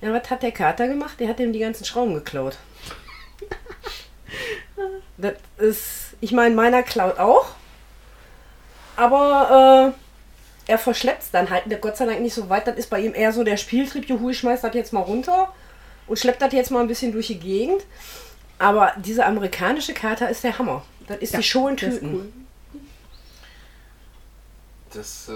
Ja, 0.00 0.12
was 0.12 0.30
hat 0.30 0.42
der 0.42 0.52
Kater 0.52 0.88
gemacht? 0.88 1.18
Der 1.18 1.28
hat 1.28 1.40
ihm 1.40 1.52
die 1.52 1.58
ganzen 1.58 1.84
Schrauben 1.84 2.14
geklaut. 2.14 2.58
Das 5.18 5.32
ist, 5.56 6.14
ich 6.20 6.32
meine, 6.32 6.54
meiner 6.54 6.82
klaut 6.82 7.18
auch. 7.18 7.46
Aber 8.96 9.94
äh, 10.68 10.70
er 10.70 10.78
verschleppt 10.78 11.22
es 11.22 11.30
dann 11.30 11.48
halt, 11.48 11.64
Gott 11.80 11.96
sei 11.96 12.04
Dank 12.04 12.20
nicht 12.20 12.34
so 12.34 12.50
weit. 12.50 12.66
Das 12.66 12.76
ist 12.76 12.90
bei 12.90 13.00
ihm 13.00 13.14
eher 13.14 13.32
so 13.32 13.42
der 13.42 13.56
Spieltrieb, 13.56 14.06
juhu, 14.08 14.28
ich 14.28 14.38
schmeiß 14.38 14.60
das 14.60 14.74
jetzt 14.74 14.92
mal 14.92 15.00
runter 15.00 15.52
und 16.06 16.18
schleppt 16.18 16.42
das 16.42 16.52
jetzt 16.52 16.70
mal 16.70 16.80
ein 16.80 16.88
bisschen 16.88 17.12
durch 17.12 17.28
die 17.28 17.38
Gegend. 17.38 17.82
Aber 18.58 18.92
diese 18.98 19.24
amerikanische 19.24 19.94
Kater 19.94 20.28
ist 20.28 20.44
der 20.44 20.58
Hammer. 20.58 20.84
Das 21.06 21.18
ist 21.18 21.34
die 21.36 21.42
Show 21.42 21.68
in 21.68 21.78
Tüten. 21.78 22.45
Das 24.96 25.28
äh, 25.28 25.32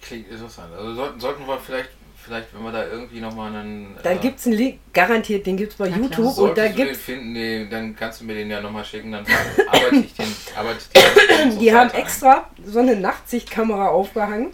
klingt 0.00 0.30
interessant. 0.30 0.72
Also 0.76 0.94
sollten, 0.94 1.20
sollten 1.20 1.46
wir 1.46 1.58
vielleicht, 1.58 1.90
vielleicht, 2.16 2.54
wenn 2.54 2.62
wir 2.62 2.70
da 2.70 2.86
irgendwie 2.86 3.20
nochmal 3.20 3.54
einen. 3.54 3.96
Dann 4.02 4.18
äh, 4.18 4.20
gibt 4.20 4.38
es 4.38 4.46
einen 4.46 4.56
Link, 4.56 4.78
garantiert, 4.92 5.46
den 5.46 5.56
gibt 5.56 5.72
es 5.72 5.78
bei 5.78 5.88
klar. 5.88 5.98
YouTube. 5.98 6.38
Und 6.38 6.56
da 6.56 6.68
du 6.68 6.74
den 6.74 6.76
gibt's, 6.76 7.00
finden, 7.00 7.32
nee, 7.32 7.66
dann 7.68 7.96
kannst 7.96 8.20
du 8.20 8.24
mir 8.24 8.34
den 8.34 8.50
ja 8.50 8.60
nochmal 8.60 8.84
schicken, 8.84 9.10
dann 9.12 9.26
arbeite 9.66 9.96
ich 9.96 10.14
den. 10.14 10.26
Arbeite 10.56 10.78
ich 10.78 10.88
den 10.88 11.52
so 11.52 11.58
die 11.58 11.74
haben 11.74 11.90
ein. 11.90 11.96
extra 11.96 12.48
so 12.64 12.78
eine 12.78 12.94
Nachtsichtkamera 12.94 13.88
aufgehangen, 13.88 14.52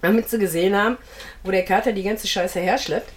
damit 0.00 0.30
sie 0.30 0.38
gesehen 0.38 0.74
haben, 0.74 0.96
wo 1.44 1.50
der 1.50 1.64
Kater 1.64 1.92
die 1.92 2.02
ganze 2.02 2.26
Scheiße 2.26 2.60
herschleppt. 2.60 3.12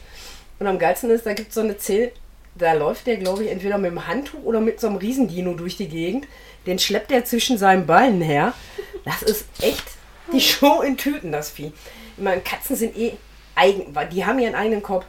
Und 0.59 0.67
am 0.67 0.77
geilsten 0.77 1.09
ist, 1.09 1.25
da 1.25 1.33
gibt 1.33 1.49
es 1.49 1.55
so 1.55 1.61
eine 1.61 1.77
Zähl, 1.77 2.11
da 2.55 2.73
läuft 2.73 3.07
der, 3.07 3.15
glaube 3.15 3.45
ich, 3.45 3.51
entweder 3.51 3.77
mit 3.77 3.91
dem 3.91 4.05
Handtuch 4.07 4.43
oder 4.43 4.59
mit 4.59 4.81
so 4.81 4.87
einem 4.87 4.97
Riesendino 4.97 5.53
durch 5.53 5.77
die 5.77 5.87
Gegend. 5.87 6.27
Den 6.65 6.77
schleppt 6.77 7.11
er 7.13 7.23
zwischen 7.23 7.57
seinen 7.57 7.85
Beinen 7.85 8.21
her. 8.21 8.53
Das 9.05 9.21
ist 9.21 9.45
echt 9.61 9.85
die 10.33 10.41
Show 10.41 10.81
in 10.81 10.97
Tüten, 10.97 11.31
das 11.31 11.49
Vieh. 11.49 11.71
Ich 12.17 12.23
meine, 12.23 12.41
Katzen 12.41 12.75
sind 12.75 12.97
eh 12.97 13.13
eigen, 13.55 13.95
die 14.11 14.25
haben 14.25 14.39
ihren 14.39 14.55
eigenen 14.55 14.83
Kopf. 14.83 15.05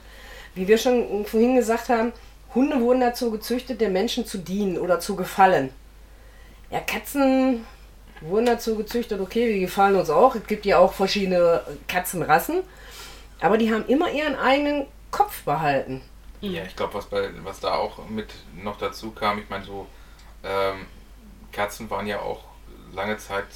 Wie 0.54 0.66
wir 0.66 0.78
schon 0.78 1.24
vorhin 1.24 1.56
gesagt 1.56 1.88
haben, 1.88 2.12
Hunde 2.54 2.80
wurden 2.80 3.00
dazu 3.00 3.30
gezüchtet, 3.30 3.80
den 3.80 3.92
Menschen 3.92 4.26
zu 4.26 4.38
dienen 4.38 4.78
oder 4.78 4.98
zu 5.00 5.14
gefallen. 5.14 5.70
Ja, 6.70 6.80
Katzen 6.80 7.64
wurden 8.20 8.46
dazu 8.46 8.76
gezüchtet, 8.76 9.20
okay, 9.20 9.52
die 9.52 9.60
gefallen 9.60 9.96
uns 9.96 10.10
auch. 10.10 10.34
Es 10.34 10.46
gibt 10.46 10.66
ja 10.66 10.78
auch 10.78 10.92
verschiedene 10.92 11.62
Katzenrassen. 11.88 12.62
Aber 13.40 13.56
die 13.56 13.72
haben 13.72 13.86
immer 13.86 14.10
ihren 14.10 14.36
eigenen 14.36 14.86
Kopf 15.10 15.42
behalten. 15.44 16.02
Ja, 16.40 16.62
ich 16.64 16.76
glaube, 16.76 16.94
was, 16.94 17.06
was 17.42 17.60
da 17.60 17.74
auch 17.74 18.08
mit 18.08 18.28
noch 18.54 18.78
dazu 18.78 19.10
kam, 19.10 19.38
ich 19.38 19.48
meine, 19.48 19.64
so 19.64 19.86
ähm, 20.42 20.86
Katzen 21.52 21.88
waren 21.90 22.06
ja 22.06 22.20
auch 22.20 22.44
lange 22.94 23.16
Zeit 23.18 23.46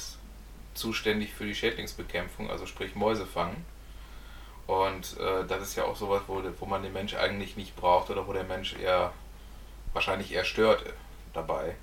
zuständig 0.75 1.33
für 1.33 1.45
die 1.45 1.55
Schädlingsbekämpfung, 1.55 2.51
also 2.51 2.65
sprich 2.65 2.95
Mäuse 2.95 3.25
fangen. 3.25 3.65
Und 4.67 5.17
äh, 5.19 5.45
das 5.47 5.63
ist 5.63 5.75
ja 5.75 5.85
auch 5.85 5.95
sowas, 5.95 6.23
wo, 6.27 6.41
wo 6.59 6.65
man 6.65 6.83
den 6.83 6.93
Mensch 6.93 7.15
eigentlich 7.15 7.55
nicht 7.55 7.75
braucht 7.75 8.09
oder 8.09 8.27
wo 8.27 8.33
der 8.33 8.43
Mensch 8.43 8.75
eher 8.75 9.13
wahrscheinlich 9.93 10.33
eher 10.33 10.43
stört 10.43 10.85
äh, 10.85 10.91
dabei. 11.33 11.75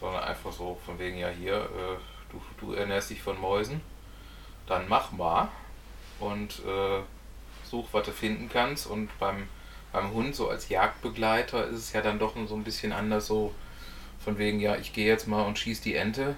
Sondern 0.00 0.22
einfach 0.22 0.52
so 0.52 0.78
von 0.84 0.98
wegen, 0.98 1.18
ja 1.18 1.28
hier, 1.28 1.56
äh, 1.56 1.96
du, 2.30 2.42
du 2.60 2.72
ernährst 2.72 3.10
dich 3.10 3.22
von 3.22 3.40
Mäusen, 3.40 3.80
dann 4.66 4.88
mach 4.88 5.12
mal 5.12 5.48
und 6.20 6.60
äh, 6.66 7.02
such, 7.64 7.88
was 7.92 8.06
du 8.06 8.12
finden 8.12 8.48
kannst. 8.52 8.86
Und 8.86 9.08
beim, 9.18 9.48
beim 9.92 10.12
Hund, 10.12 10.36
so 10.36 10.48
als 10.48 10.68
Jagdbegleiter, 10.68 11.66
ist 11.66 11.78
es 11.78 11.92
ja 11.92 12.02
dann 12.02 12.18
doch 12.18 12.34
so 12.46 12.54
ein 12.54 12.64
bisschen 12.64 12.92
anders, 12.92 13.26
so 13.26 13.54
von 14.22 14.38
wegen, 14.38 14.60
ja, 14.60 14.76
ich 14.76 14.92
gehe 14.92 15.06
jetzt 15.06 15.26
mal 15.26 15.42
und 15.42 15.58
schieß 15.58 15.80
die 15.80 15.96
Ente 15.96 16.36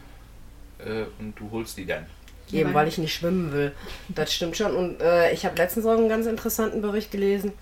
äh, 0.79 1.05
und 1.19 1.35
du 1.39 1.51
holst 1.51 1.77
die 1.77 1.87
dann. 1.87 2.07
Eben 2.53 2.75
weil 2.75 2.89
ich 2.89 2.99
nicht 2.99 3.15
schwimmen 3.15 3.53
will. 3.53 3.73
Das 4.09 4.33
stimmt 4.33 4.57
schon. 4.57 4.77
Und 4.77 5.01
äh, 5.01 5.33
ich 5.33 5.45
habe 5.45 5.57
letztens 5.57 5.87
auch 5.87 5.97
einen 5.97 6.09
ganz 6.09 6.27
interessanten 6.27 6.83
Bericht 6.83 7.11
gelesen, 7.11 7.53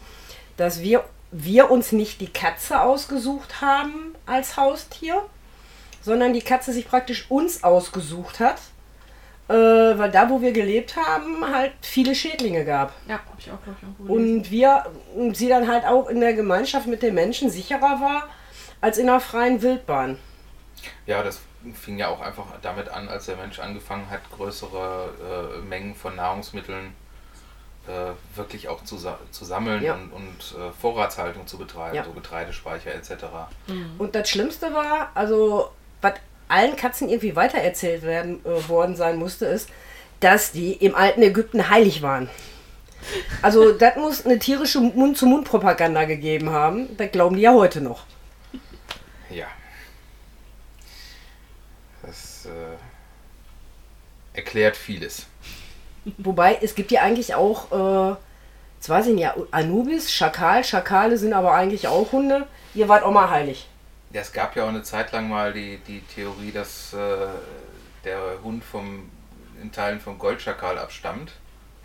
dass 0.57 0.83
wir, 0.83 1.05
wir 1.31 1.71
uns 1.71 1.93
nicht 1.93 2.21
die 2.21 2.29
Katze 2.29 2.81
ausgesucht 2.81 3.61
haben 3.61 4.15
als 4.27 4.57
Haustier, 4.57 5.23
sondern 6.03 6.33
die 6.33 6.43
Katze 6.43 6.73
sich 6.73 6.87
praktisch 6.87 7.31
uns 7.31 7.65
ausgesucht 7.65 8.41
hat. 8.41 8.59
Äh, 9.49 9.55
weil 9.55 10.11
da, 10.11 10.31
wo 10.31 10.41
wir 10.41 10.53
gelebt 10.53 10.97
haben, 10.97 11.45
halt 11.53 11.73
viele 11.81 12.15
Schädlinge 12.15 12.65
gab. 12.65 12.93
Ja, 13.09 13.15
hab 13.15 13.39
ich 13.39 13.51
auch, 13.51 13.63
glaube 13.63 13.79
ich, 13.81 13.89
auch 13.89 13.97
gelesen. 14.07 14.37
Und 14.37 14.51
wir 14.51 14.85
und 15.15 15.37
sie 15.37 15.49
dann 15.49 15.69
halt 15.69 15.85
auch 15.85 16.09
in 16.09 16.21
der 16.21 16.35
Gemeinschaft 16.35 16.87
mit 16.87 17.03
den 17.03 17.15
Menschen 17.15 17.51
sicherer 17.51 18.01
war 18.01 18.29
als 18.81 18.99
in 18.99 19.07
der 19.07 19.21
freien 19.21 19.61
Wildbahn. 19.63 20.19
Ja, 21.07 21.23
das 21.23 21.41
fing 21.75 21.99
ja 21.99 22.09
auch 22.09 22.21
einfach 22.21 22.47
damit 22.63 22.89
an, 22.89 23.09
als 23.09 23.27
der 23.27 23.37
Mensch 23.37 23.59
angefangen 23.59 24.09
hat, 24.11 24.21
größere 24.37 25.59
äh, 25.61 25.67
Mengen 25.69 25.95
von 25.95 26.17
Nahrungsmitteln 26.17 26.95
äh, 27.89 28.13
wirklich 28.37 28.69
auch 28.69 28.85
zu, 28.85 28.97
zu 28.97 29.45
sammeln 29.45 29.83
Ja. 29.83 29.95
und, 29.95 30.13
und 30.13 30.55
äh, 30.59 30.71
Vorratshaltung 30.81 31.47
zu 31.47 31.59
betreiben, 31.59 31.97
Ja. 31.97 32.05
so 32.05 32.13
Getreidespeicher 32.13 32.95
etc. 32.95 33.25
Und 33.99 34.15
das 34.15 34.29
Schlimmste 34.31 34.73
war, 34.73 35.11
also 35.15 35.71
was 36.01 36.15
allen 36.49 36.77
Katzen 36.77 37.09
irgendwie 37.09 37.35
weitererzählt 37.35 38.03
werden 38.03 38.45
äh, 38.45 38.69
worden 38.69 38.95
sein 38.97 39.17
musste, 39.17 39.47
ist, 39.47 39.69
dass 40.21 40.53
die 40.53 40.73
im 40.75 40.95
alten 40.95 41.23
Ägypten 41.23 41.69
heilig 41.71 42.03
waren. 42.03 42.29
Also 43.41 43.73
das 43.73 43.97
muss 43.97 44.25
eine 44.25 44.39
tierische 44.39 44.81
Mund-zu-Mund-Propaganda 44.81 46.05
gegeben 46.05 46.51
haben. 46.51 46.97
Das 46.97 47.11
glauben 47.11 47.35
die 47.35 47.43
ja 47.43 47.53
heute 47.53 47.81
noch. 47.81 48.05
Ja. 49.29 49.47
Das 52.03 52.47
äh, 52.47 52.51
erklärt 54.35 54.77
vieles. 54.77 55.27
Wobei, 56.19 56.59
es 56.61 56.75
gibt 56.75 56.91
ja 56.91 57.03
eigentlich 57.03 57.35
auch, 57.35 57.71
äh, 58.13 58.17
jetzt 58.77 58.89
weiß 58.89 59.07
ich 59.09 59.15
nicht, 59.15 59.31
Anubis, 59.51 60.13
Schakal. 60.13 60.65
Schakale 60.65 61.17
sind 61.17 61.33
aber 61.33 61.55
eigentlich 61.55 61.87
auch 61.87 62.13
Hunde. 62.13 62.47
Ihr 62.75 62.89
wart 62.89 63.05
auch 63.05 63.13
mal 63.13 63.31
heilig. 63.31 63.69
Ja, 64.13 64.21
es 64.21 64.33
gab 64.33 64.57
ja 64.57 64.65
auch 64.65 64.69
eine 64.69 64.83
Zeit 64.83 65.13
lang 65.13 65.29
mal 65.29 65.53
die, 65.53 65.79
die 65.87 66.01
Theorie, 66.01 66.53
dass 66.53 66.93
äh, 66.93 67.29
der 68.05 68.21
Hund 68.43 68.65
vom, 68.65 69.09
in 69.61 69.73
Teilen 69.73 70.01
vom 70.01 70.19
Goldschakal 70.19 70.79
abstammt. 70.79 71.33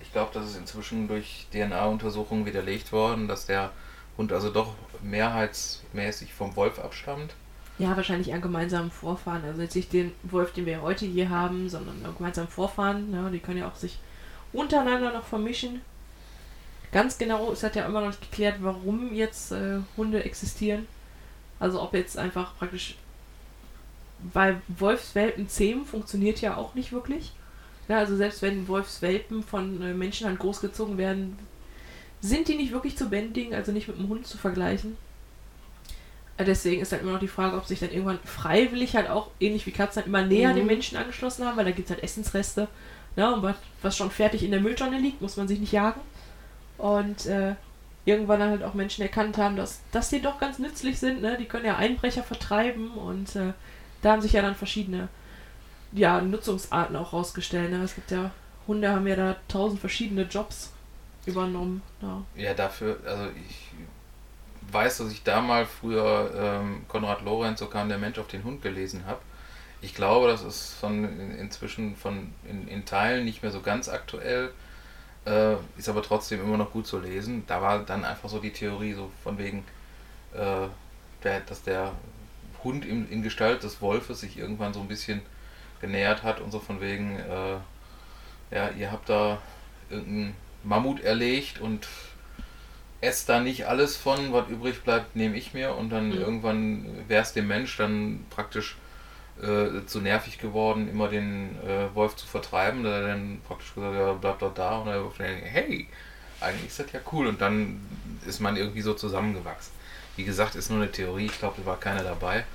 Ich 0.01 0.11
glaube, 0.11 0.31
das 0.33 0.49
ist 0.49 0.57
inzwischen 0.57 1.07
durch 1.07 1.47
DNA-Untersuchungen 1.53 2.45
widerlegt 2.45 2.91
worden, 2.91 3.27
dass 3.27 3.45
der 3.45 3.71
Hund 4.17 4.33
also 4.33 4.49
doch 4.49 4.73
mehrheitsmäßig 5.01 6.33
vom 6.33 6.55
Wolf 6.55 6.79
abstammt. 6.79 7.33
Ja, 7.79 7.95
wahrscheinlich 7.95 8.33
an 8.33 8.41
gemeinsamen 8.41 8.89
Vorfahren. 8.89 9.43
Also 9.45 9.61
jetzt 9.61 9.75
nicht 9.75 9.93
den 9.93 10.11
Wolf, 10.23 10.51
den 10.53 10.65
wir 10.65 10.81
heute 10.81 11.05
hier 11.05 11.29
haben, 11.29 11.69
sondern 11.69 12.03
an 12.03 12.15
gemeinsamen 12.15 12.47
Vorfahren. 12.47 13.13
Ja, 13.13 13.29
die 13.29 13.39
können 13.39 13.59
ja 13.59 13.67
auch 13.67 13.75
sich 13.75 13.99
untereinander 14.51 15.13
noch 15.13 15.25
vermischen. 15.25 15.81
Ganz 16.91 17.17
genau 17.17 17.51
ist 17.51 17.63
halt 17.63 17.75
ja 17.75 17.85
immer 17.85 18.01
noch 18.01 18.07
nicht 18.07 18.21
geklärt, 18.21 18.57
warum 18.61 19.13
jetzt 19.13 19.51
äh, 19.51 19.79
Hunde 19.95 20.23
existieren. 20.23 20.87
Also 21.59 21.81
ob 21.81 21.93
jetzt 21.93 22.17
einfach 22.17 22.57
praktisch, 22.57 22.95
weil 24.33 24.61
Wolfswelpen 24.67 25.47
zähmen 25.49 25.85
funktioniert 25.85 26.41
ja 26.41 26.57
auch 26.57 26.73
nicht 26.73 26.91
wirklich. 26.91 27.33
Ja, 27.87 27.99
also 27.99 28.15
selbst 28.15 28.41
wenn 28.41 28.67
Wolfswelpen 28.67 29.43
von 29.43 29.81
äh, 29.81 29.93
Menschenhand 29.93 30.39
großgezogen 30.39 30.97
werden, 30.97 31.37
sind 32.21 32.47
die 32.47 32.55
nicht 32.55 32.71
wirklich 32.71 32.97
zu 32.97 33.09
bändigen, 33.09 33.53
also 33.53 33.71
nicht 33.71 33.87
mit 33.87 33.97
einem 33.97 34.09
Hund 34.09 34.25
zu 34.25 34.37
vergleichen. 34.37 34.97
Deswegen 36.39 36.81
ist 36.81 36.91
halt 36.91 37.01
immer 37.01 37.13
noch 37.13 37.19
die 37.19 37.27
Frage, 37.27 37.57
ob 37.57 37.65
sich 37.65 37.79
dann 37.79 37.89
irgendwann 37.91 38.19
freiwillig 38.23 38.95
halt 38.95 39.09
auch, 39.09 39.31
ähnlich 39.39 39.65
wie 39.65 39.71
Katzen, 39.71 39.97
halt 40.01 40.07
immer 40.07 40.21
näher 40.23 40.49
an 40.49 40.55
den 40.55 40.65
Mhm. 40.65 40.67
Menschen 40.67 40.97
angeschlossen 40.97 41.45
haben, 41.45 41.57
weil 41.57 41.65
da 41.65 41.71
gibt 41.71 41.89
es 41.89 41.93
halt 41.95 42.03
Essensreste. 42.03 42.67
Ja, 43.15 43.33
und 43.33 43.41
was, 43.43 43.55
was 43.81 43.97
schon 43.97 44.11
fertig 44.11 44.43
in 44.43 44.51
der 44.51 44.59
Mülltonne 44.61 44.99
liegt, 44.99 45.21
muss 45.21 45.37
man 45.37 45.47
sich 45.47 45.59
nicht 45.59 45.71
jagen. 45.71 46.01
Und 46.77 47.25
äh, 47.25 47.55
irgendwann 48.05 48.39
dann 48.39 48.51
halt 48.51 48.63
auch 48.63 48.73
Menschen 48.75 49.01
erkannt 49.01 49.37
haben, 49.37 49.55
dass, 49.55 49.81
dass 49.91 50.09
die 50.09 50.21
doch 50.21 50.39
ganz 50.39 50.59
nützlich 50.59 50.99
sind. 50.99 51.21
Ne? 51.21 51.37
Die 51.39 51.45
können 51.45 51.65
ja 51.65 51.77
Einbrecher 51.77 52.23
vertreiben 52.23 52.91
und 52.91 53.35
äh, 53.35 53.53
da 54.01 54.11
haben 54.11 54.21
sich 54.21 54.33
ja 54.33 54.41
dann 54.43 54.55
verschiedene 54.55 55.09
ja, 55.91 56.21
Nutzungsarten 56.21 56.95
auch 56.95 57.13
rausgestellt. 57.13 57.71
Ne? 57.71 57.83
Es 57.83 57.95
gibt 57.95 58.11
ja, 58.11 58.31
Hunde 58.67 58.89
haben 58.91 59.07
ja 59.07 59.15
da 59.15 59.35
tausend 59.47 59.79
verschiedene 59.79 60.23
Jobs 60.23 60.71
übernommen. 61.25 61.81
Ja, 62.01 62.23
Ja, 62.35 62.53
dafür, 62.53 62.99
also 63.05 63.25
ich 63.49 63.71
weiß, 64.71 64.97
dass 64.97 65.11
ich 65.11 65.23
da 65.23 65.41
mal 65.41 65.65
früher 65.65 66.31
ähm, 66.35 66.85
Konrad 66.87 67.23
Lorenz, 67.23 67.59
so 67.59 67.67
kam 67.67 67.89
der 67.89 67.97
Mensch 67.97 68.17
auf 68.19 68.27
den 68.27 68.43
Hund 68.43 68.61
gelesen 68.61 69.05
habe. 69.05 69.21
Ich 69.81 69.93
glaube, 69.93 70.27
das 70.27 70.43
ist 70.43 70.73
von 70.73 71.03
in, 71.03 71.37
inzwischen 71.37 71.95
von 71.95 72.33
in, 72.49 72.67
in 72.67 72.85
Teilen 72.85 73.25
nicht 73.25 73.43
mehr 73.43 73.51
so 73.51 73.61
ganz 73.61 73.89
aktuell, 73.89 74.51
äh, 75.25 75.55
ist 75.77 75.89
aber 75.89 76.01
trotzdem 76.01 76.41
immer 76.41 76.57
noch 76.57 76.71
gut 76.71 76.87
zu 76.87 76.99
lesen. 76.99 77.43
Da 77.47 77.61
war 77.61 77.79
dann 77.79 78.03
einfach 78.03 78.29
so 78.29 78.39
die 78.39 78.51
Theorie 78.51 78.93
so 78.93 79.11
von 79.23 79.37
wegen, 79.37 79.63
äh, 80.33 80.67
der, 81.23 81.39
dass 81.41 81.63
der 81.63 81.91
Hund 82.63 82.85
in, 82.85 83.09
in 83.09 83.21
Gestalt 83.21 83.63
des 83.63 83.81
Wolfes 83.81 84.21
sich 84.21 84.37
irgendwann 84.37 84.73
so 84.73 84.79
ein 84.81 84.87
bisschen 84.87 85.21
genähert 85.79 86.23
hat 86.23 86.41
und 86.41 86.51
so 86.51 86.59
von 86.59 86.81
wegen, 86.81 87.17
äh, 87.19 87.57
ja, 88.55 88.69
ihr 88.77 88.91
habt 88.91 89.09
da 89.09 89.39
irgendeinen 89.89 90.35
Mammut 90.63 91.01
erlegt 91.01 91.59
und 91.59 91.87
esst 93.01 93.29
da 93.29 93.39
nicht 93.39 93.67
alles 93.67 93.97
von, 93.97 94.33
was 94.33 94.49
übrig 94.49 94.83
bleibt, 94.83 95.15
nehme 95.15 95.37
ich 95.37 95.53
mir 95.53 95.75
und 95.75 95.89
dann 95.89 96.13
Mhm. 96.13 96.17
irgendwann 96.17 96.85
wäre 97.07 97.21
es 97.23 97.33
dem 97.33 97.47
Mensch 97.47 97.77
dann 97.77 98.25
praktisch 98.29 98.77
äh, 99.41 99.85
zu 99.85 100.01
nervig 100.01 100.39
geworden, 100.39 100.89
immer 100.89 101.07
den 101.09 101.55
äh, 101.65 101.93
Wolf 101.95 102.15
zu 102.15 102.25
vertreiben. 102.27 102.83
Da 102.83 102.89
hat 102.95 103.01
er 103.03 103.07
dann 103.09 103.41
praktisch 103.47 103.73
gesagt, 103.75 103.95
ja, 103.95 104.13
bleib 104.13 104.39
doch 104.39 104.53
da 104.53 104.77
und 104.77 104.87
er 104.87 105.03
hat 105.03 105.19
dann, 105.19 105.27
hey, 105.27 105.87
eigentlich 106.39 106.67
ist 106.67 106.79
das 106.79 106.91
ja 106.91 106.99
cool 107.11 107.27
und 107.27 107.41
dann 107.41 107.79
ist 108.25 108.39
man 108.39 108.57
irgendwie 108.57 108.81
so 108.81 108.93
zusammengewachsen. 108.93 109.73
Wie 110.15 110.23
gesagt, 110.23 110.55
ist 110.55 110.69
nur 110.69 110.81
eine 110.81 110.91
Theorie, 110.91 111.27
ich 111.27 111.39
glaube, 111.39 111.55
da 111.61 111.65
war 111.67 111.79
keiner 111.79 112.03
dabei. 112.03 112.45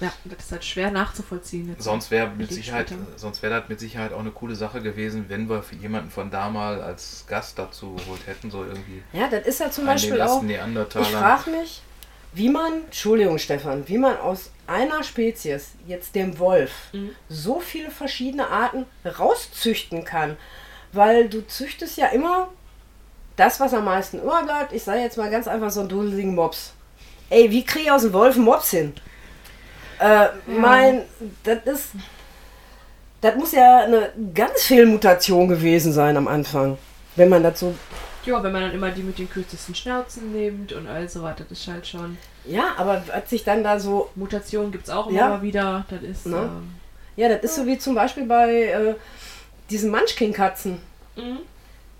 Ja 0.00 0.12
das 0.24 0.44
ist 0.46 0.52
halt 0.52 0.64
schwer 0.64 0.90
nachzuvollziehen. 0.90 1.68
Jetzt. 1.70 1.82
Sonst 1.84 2.10
wäre 2.10 2.28
mit 2.30 2.52
Sicherheit, 2.52 2.88
später. 2.88 3.02
sonst 3.16 3.42
wäre 3.42 3.60
das 3.60 3.68
mit 3.68 3.78
Sicherheit 3.80 4.12
auch 4.12 4.20
eine 4.20 4.30
coole 4.30 4.54
Sache 4.56 4.80
gewesen, 4.82 5.26
wenn 5.28 5.48
wir 5.48 5.62
für 5.62 5.76
jemanden 5.76 6.10
von 6.10 6.30
da 6.30 6.48
mal 6.50 6.82
als 6.82 7.24
Gast 7.28 7.58
dazu 7.58 7.94
geholt 7.96 8.26
hätten, 8.26 8.50
so 8.50 8.64
irgendwie 8.64 9.02
Ja, 9.12 9.28
das 9.28 9.46
ist 9.46 9.60
ja 9.60 9.70
zum 9.70 9.86
Beispiel 9.86 10.20
auch. 10.20 10.42
Ich 10.42 11.06
frage 11.08 11.50
mich, 11.50 11.82
wie 12.34 12.48
man, 12.48 12.84
Entschuldigung 12.86 13.38
Stefan, 13.38 13.86
wie 13.88 13.98
man 13.98 14.16
aus 14.18 14.50
einer 14.66 15.02
Spezies, 15.02 15.72
jetzt 15.86 16.14
dem 16.14 16.38
Wolf, 16.38 16.72
Mhm. 16.92 17.10
so 17.28 17.60
viele 17.60 17.90
verschiedene 17.90 18.48
Arten 18.48 18.86
rauszüchten 19.04 20.04
kann. 20.04 20.36
Weil 20.92 21.28
du 21.28 21.46
züchtest 21.46 21.96
ja 21.96 22.06
immer 22.08 22.48
das, 23.36 23.60
was 23.60 23.72
am 23.72 23.84
meisten 23.86 24.18
überbleibt. 24.20 24.72
Ich 24.72 24.82
sage 24.82 25.00
jetzt 25.00 25.16
mal 25.16 25.30
ganz 25.30 25.48
einfach 25.48 25.70
so 25.70 25.80
einen 25.80 25.88
duseligen 25.88 26.34
Mops. 26.34 26.72
Ey, 27.30 27.50
wie 27.50 27.64
kriege 27.64 27.84
ich 27.86 27.90
aus 27.90 28.02
dem 28.02 28.12
Wolf 28.12 28.36
einen 28.36 28.44
Mops 28.44 28.70
hin? 28.70 28.92
Äh, 30.02 30.28
mein, 30.46 31.02
das 31.44 31.58
ist. 31.64 31.88
Das 33.20 33.36
muss 33.36 33.52
ja 33.52 33.84
eine 33.84 34.10
ganz 34.34 34.64
Fehlmutation 34.64 35.46
gewesen 35.48 35.92
sein 35.92 36.16
am 36.16 36.26
Anfang. 36.26 36.76
Wenn 37.14 37.28
man 37.28 37.42
das 37.44 37.60
so 37.60 37.72
Ja, 38.24 38.42
wenn 38.42 38.50
man 38.52 38.62
dann 38.62 38.72
immer 38.72 38.90
die 38.90 39.02
mit 39.02 39.18
den 39.18 39.30
kürzesten 39.30 39.74
Schnauzen 39.76 40.32
nimmt 40.32 40.72
und 40.72 40.88
all 40.88 41.08
so 41.08 41.22
weiter, 41.22 41.44
das 41.48 41.58
ist 41.60 41.68
halt 41.68 41.86
schon. 41.86 42.18
Ja, 42.44 42.74
aber 42.76 43.02
hat 43.12 43.28
sich 43.28 43.44
dann 43.44 43.62
da 43.62 43.78
so. 43.78 44.10
Mutationen 44.16 44.72
gibt 44.72 44.84
es 44.84 44.90
auch 44.90 45.06
immer 45.08 45.18
Ja. 45.18 45.28
mal 45.28 45.42
wieder. 45.42 45.84
Das 45.88 46.02
ist. 46.02 46.26
Ne? 46.26 46.36
Ähm, 46.36 46.74
Ja, 47.16 47.28
das 47.28 47.42
ist 47.44 47.54
so 47.56 47.66
wie 47.66 47.78
zum 47.78 47.94
Beispiel 47.94 48.24
bei 48.26 48.50
äh, 48.64 48.94
diesen 49.70 49.90
Munchkin-Katzen. 49.90 50.78
mhm. 51.16 51.38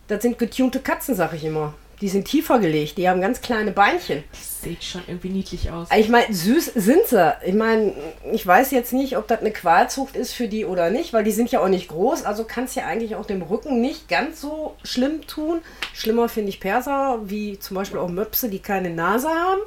Das 0.09 0.21
sind 0.23 0.39
getunte 0.39 0.81
Katzen, 0.81 1.15
sag 1.15 1.33
ich 1.35 1.45
immer. 1.45 1.73
Die 2.03 2.09
sind 2.09 2.27
tiefer 2.27 2.59
gelegt, 2.59 2.99
die 2.99 3.09
haben 3.09 3.21
ganz 3.21 3.41
kleine 3.41 3.71
Beinchen. 3.71 4.25
das 4.33 4.61
sieht 4.61 4.83
schon 4.85 5.03
irgendwie 5.07 5.29
niedlich 5.31 5.71
aus. 5.71 5.89
Ich 5.97 6.09
meine, 6.09 6.35
süß 6.35 6.67
sind 6.75 7.07
sie. 7.07 7.35
Ich 7.45 7.55
meine, 7.55 7.95
ich 8.33 8.45
weiß 8.47 8.73
jetzt 8.73 8.93
nicht, 8.93 9.17
ob 9.17 9.29
das 9.29 9.39
eine 9.41 9.53
Qualzucht 9.53 10.17
ist 10.17 10.33
für 10.35 10.49
die 10.49 10.65
oder 10.65 10.91
nicht, 10.91 11.13
weil 11.13 11.23
die 11.25 11.31
sind 11.31 11.51
ja 11.53 11.61
auch 11.61 11.69
nicht 11.69 11.89
groß. 11.89 12.25
Also 12.25 12.43
kann 12.45 12.65
es 12.65 12.75
ja 12.75 12.87
eigentlich 12.87 13.15
auch 13.15 13.25
dem 13.25 13.41
Rücken 13.41 13.81
nicht 13.81 14.09
ganz 14.09 14.41
so 14.41 14.77
schlimm 14.83 15.27
tun. 15.29 15.61
Schlimmer 15.95 16.29
finde 16.29 16.49
ich 16.51 16.59
Perser, 16.61 17.21
wie 17.25 17.59
zum 17.61 17.77
Beispiel 17.77 17.99
auch 18.01 18.09
Möpse, 18.09 18.49
die 18.51 18.59
keine 18.59 18.91
Nase 18.91 19.29
haben, 19.29 19.61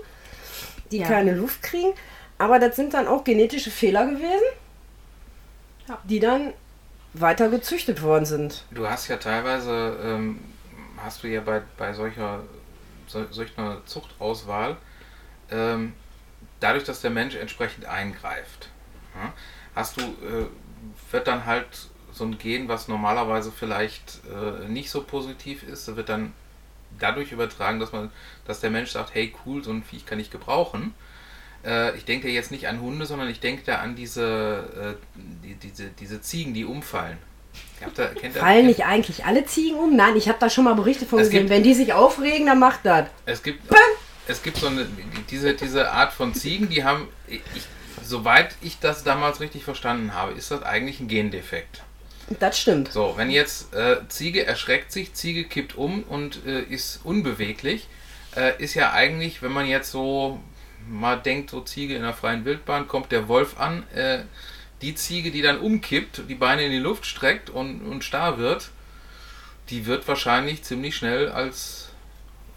die 0.92 0.98
Ja. 1.00 1.08
keine 1.08 1.34
Luft 1.34 1.64
kriegen. 1.64 1.94
Aber 2.38 2.60
das 2.60 2.76
sind 2.76 2.94
dann 2.94 3.08
auch 3.08 3.24
genetische 3.24 3.72
Fehler 3.72 4.06
gewesen, 4.08 4.44
Ja. 5.88 6.00
die 6.04 6.20
dann 6.20 6.52
weiter 7.14 7.48
gezüchtet 7.48 8.02
worden 8.04 8.26
sind. 8.26 8.66
Du 8.72 8.86
hast 8.90 9.08
ja 9.08 9.16
teilweise, 9.16 9.98
ähm, 10.04 10.40
hast 11.06 11.24
du 11.24 11.28
ja 11.28 11.42
bei, 11.42 11.62
bei 11.78 11.94
solcher, 11.94 12.44
sol- 13.08 13.28
solch 13.32 13.58
einer 13.58 13.86
Zuchtauswahl, 13.86 14.78
ähm, 15.52 15.94
dadurch, 16.60 16.84
dass 16.84 17.02
der 17.02 17.12
Mensch 17.12 17.36
entsprechend 17.36 17.86
eingreift, 17.86 18.70
ja, 19.16 19.34
hast 19.76 19.98
du, 19.98 20.02
äh, 20.02 20.48
wird 21.12 21.28
dann 21.28 21.46
halt 21.46 21.68
so 22.12 22.24
ein 22.26 22.38
Gen, 22.38 22.68
was 22.68 22.88
normalerweise 22.88 23.52
vielleicht 23.52 24.22
äh, 24.26 24.68
nicht 24.68 24.90
so 24.90 25.04
positiv 25.04 25.64
ist, 25.64 25.96
wird 25.96 26.10
dann 26.10 26.34
dadurch 26.98 27.32
übertragen, 27.32 27.80
dass 27.80 27.92
man, 27.92 28.10
dass 28.46 28.62
der 28.62 28.70
Mensch 28.70 28.92
sagt, 28.92 29.14
hey 29.14 29.34
cool, 29.46 29.64
so 29.64 29.72
ein 29.72 29.84
Viech 29.84 30.06
kann 30.06 30.20
ich 30.20 30.32
gebrauchen. 30.32 30.94
Äh, 31.66 31.96
ich 31.98 32.06
denke 32.06 32.30
jetzt 32.30 32.52
nicht 32.52 32.68
an 32.68 32.80
Hunde, 32.80 33.06
sondern 33.06 33.28
ich 33.30 33.42
denke 33.42 33.64
da 33.66 33.80
an 33.80 33.96
diese, 33.96 34.98
äh, 34.98 35.20
die, 35.44 35.56
diese, 35.56 35.90
diese 35.90 36.22
Ziegen, 36.22 36.54
die 36.54 36.64
umfallen. 36.64 37.18
Ihr- 37.82 38.32
Fallen 38.32 38.66
nicht 38.68 38.86
eigentlich 38.86 39.26
alle 39.26 39.46
Ziegen 39.46 39.78
um? 39.78 39.96
Nein, 39.96 40.16
ich 40.16 40.28
habe 40.28 40.38
da 40.40 40.50
schon 40.50 40.64
mal 40.64 40.76
Berichte 40.76 41.06
von 41.06 41.20
Es 41.20 41.28
gesehen. 41.28 41.42
gibt- 41.42 41.50
Wenn 41.52 41.64
die 41.64 41.74
sich 41.74 41.94
aufregen, 41.94 42.48
dann 42.48 42.60
macht 42.60 42.80
das. 42.84 43.08
Es 43.26 43.44
gibt, 43.44 43.62
es 44.28 44.42
gibt 44.42 44.58
so 44.58 44.68
eine, 44.68 44.88
diese, 45.30 45.54
diese 45.54 45.92
Art 45.92 46.14
von 46.14 46.34
Ziegen, 46.34 46.70
die 46.70 46.84
haben, 46.84 47.08
ich, 47.28 47.42
soweit 48.04 48.56
ich 48.62 48.80
das 48.80 49.04
damals 49.04 49.40
richtig 49.40 49.64
verstanden 49.64 50.14
habe, 50.14 50.34
ist 50.34 50.52
das 50.52 50.64
eigentlich 50.64 51.00
ein 51.00 51.08
Gendefekt. 51.08 51.82
Das 52.40 52.60
stimmt. 52.60 52.92
So, 52.92 53.14
wenn 53.18 53.30
jetzt 53.30 53.74
äh, 53.76 53.98
Ziege 54.10 54.46
erschreckt 54.46 54.92
sich, 54.92 55.14
Ziege 55.14 55.44
kippt 55.44 55.76
um 55.76 56.02
und 56.04 56.44
äh, 56.48 56.62
ist 56.64 57.02
unbeweglich, 57.04 57.88
äh, 58.36 58.54
ist 58.62 58.74
ja 58.74 58.94
eigentlich, 58.94 59.44
wenn 59.44 59.52
man 59.52 59.68
jetzt 59.68 59.92
so 59.92 60.40
mal 60.90 61.18
denkt, 61.18 61.52
so 61.52 61.62
Ziege 61.62 61.96
in 61.96 62.02
der 62.02 62.14
freien 62.14 62.44
Wildbahn, 62.46 62.88
kommt 62.88 63.12
der 63.12 63.28
Wolf 63.28 63.60
an, 63.60 63.84
äh, 63.94 64.20
die 64.86 64.96
Ziege, 64.96 65.32
die 65.32 65.42
dann 65.42 65.60
umkippt, 65.60 66.24
die 66.30 66.36
Beine 66.36 66.64
in 66.64 66.72
die 66.72 66.80
Luft 66.80 67.06
streckt 67.06 67.50
und, 67.50 67.82
und 67.82 68.04
starr 68.04 68.38
wird, 68.38 68.70
die 69.70 69.86
wird 69.86 70.08
wahrscheinlich 70.08 70.64
ziemlich 70.64 70.96
schnell 70.96 71.30
als 71.30 71.90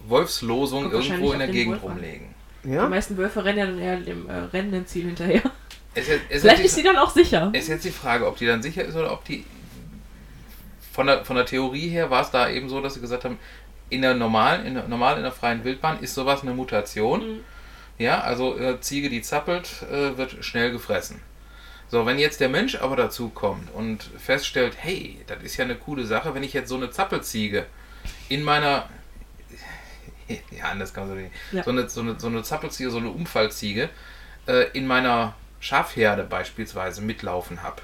Wolfslosung 0.06 0.90
Kommt 0.90 1.06
irgendwo 1.06 1.32
in 1.32 1.38
der 1.38 1.48
Gegend 1.48 1.82
rumlegen. 1.82 2.28
Die 2.64 2.70
Ja? 2.70 2.88
meisten 2.88 3.16
Wölfe 3.16 3.44
rennen 3.44 3.58
ja 3.58 3.66
dann 3.66 3.78
eher 3.78 3.96
dem 3.96 4.28
äh, 4.28 4.34
rennenden 4.34 4.86
Ziel 4.86 5.06
hinterher. 5.06 5.42
Es 5.94 6.06
ist, 6.08 6.20
es 6.28 6.42
Vielleicht 6.42 6.64
ist, 6.64 6.74
sie 6.74 6.82
dann 6.82 6.96
auch 6.96 7.10
sicher. 7.10 7.50
ist 7.54 7.68
jetzt 7.68 7.84
die 7.84 7.90
Frage, 7.90 8.26
ob 8.26 8.36
die 8.36 8.46
dann 8.46 8.62
sicher 8.62 8.84
ist 8.84 8.94
oder 8.94 9.10
ob 9.12 9.24
die 9.24 9.44
von 10.92 11.06
der, 11.06 11.24
von 11.24 11.36
der 11.36 11.46
Theorie 11.46 11.88
her 11.88 12.10
war 12.10 12.22
es 12.22 12.30
da 12.30 12.48
eben 12.50 12.68
so, 12.68 12.80
dass 12.80 12.94
sie 12.94 13.00
gesagt 13.00 13.24
haben, 13.24 13.38
in 13.88 14.02
der 14.02 14.14
normalen, 14.14 14.66
in 14.66 14.74
der, 14.74 14.86
normal 14.86 15.16
in 15.16 15.22
der 15.22 15.32
freien 15.32 15.64
Wildbahn 15.64 16.00
ist 16.00 16.14
sowas 16.14 16.42
eine 16.42 16.52
Mutation. 16.52 17.20
Mhm. 17.36 17.40
Ja, 17.98 18.20
also 18.20 18.58
äh, 18.58 18.80
Ziege, 18.80 19.08
die 19.08 19.22
zappelt, 19.22 19.82
äh, 19.90 20.16
wird 20.16 20.44
schnell 20.44 20.70
gefressen. 20.70 21.20
So, 21.90 22.04
wenn 22.04 22.18
jetzt 22.18 22.40
der 22.40 22.48
Mensch 22.48 22.76
aber 22.76 22.96
dazu 22.96 23.30
kommt 23.30 23.72
und 23.74 24.02
feststellt, 24.18 24.76
hey, 24.78 25.22
das 25.26 25.42
ist 25.42 25.56
ja 25.56 25.64
eine 25.64 25.76
coole 25.76 26.04
Sache, 26.04 26.34
wenn 26.34 26.42
ich 26.42 26.52
jetzt 26.52 26.68
so 26.68 26.76
eine 26.76 26.90
Zappelziege 26.90 27.66
in 28.28 28.42
meiner 28.42 28.88
ja, 30.50 30.64
anders 30.70 30.92
kann 30.92 31.08
man 31.08 31.16
so 31.16 31.22
nicht. 31.22 31.34
Ja. 31.52 31.62
So, 31.62 31.70
eine, 31.70 31.88
so, 31.88 32.00
eine, 32.00 32.18
so 32.18 32.26
eine 32.26 32.42
Zappelziege, 32.42 32.90
so 32.90 32.98
eine 32.98 33.10
Umfallziege 33.10 33.88
äh, 34.46 34.70
in 34.72 34.86
meiner 34.86 35.34
Schafherde 35.60 36.24
beispielsweise 36.24 37.02
mitlaufen 37.02 37.62
habe. 37.62 37.82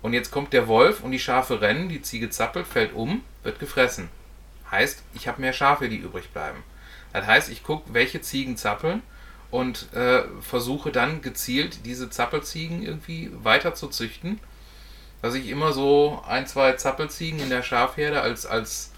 Und 0.00 0.14
jetzt 0.14 0.30
kommt 0.30 0.52
der 0.52 0.66
Wolf 0.66 1.02
und 1.02 1.12
die 1.12 1.18
Schafe 1.18 1.60
rennen, 1.60 1.88
die 1.88 2.02
Ziege 2.02 2.30
zappelt, 2.30 2.66
fällt 2.66 2.92
um, 2.92 3.22
wird 3.42 3.60
gefressen. 3.60 4.08
Heißt, 4.70 5.02
ich 5.14 5.28
habe 5.28 5.40
mehr 5.40 5.52
Schafe, 5.52 5.88
die 5.88 5.96
übrig 5.96 6.30
bleiben. 6.30 6.64
Das 7.12 7.26
heißt, 7.26 7.50
ich 7.50 7.62
gucke, 7.62 7.92
welche 7.92 8.20
Ziegen 8.20 8.56
zappeln 8.56 9.02
und 9.52 9.92
äh, 9.94 10.22
versuche 10.40 10.90
dann 10.90 11.22
gezielt 11.22 11.84
diese 11.86 12.10
Zappelziegen 12.10 12.82
irgendwie 12.82 13.30
weiter 13.42 13.74
zu 13.74 13.86
züchten. 13.88 14.40
Dass 15.20 15.34
ich 15.34 15.48
immer 15.48 15.72
so 15.72 16.20
ein, 16.26 16.48
zwei 16.48 16.72
Zappelziegen 16.72 17.38
in 17.38 17.50
der 17.50 17.62
Schafherde 17.62 18.22
als, 18.22 18.44
als 18.44 18.90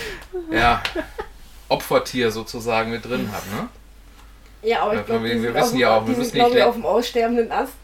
ja, 0.52 0.80
Opfertier 1.68 2.30
sozusagen 2.30 2.92
mit 2.92 3.04
drin 3.04 3.28
habe. 3.32 3.46
Ne? 3.56 3.68
Ja, 4.62 4.82
aber 4.82 5.00
ich 5.00 5.06
glaube, 5.06 5.24
wir- 5.24 5.54
wissen 5.54 5.78
ja 5.78 5.96
auch, 5.96 6.06
wir 6.06 6.14
glaube 6.14 6.54
nicht 6.54 6.62
auf 6.64 6.74
dem 6.74 6.86
aussterbenden 6.86 7.50
Ast. 7.50 7.72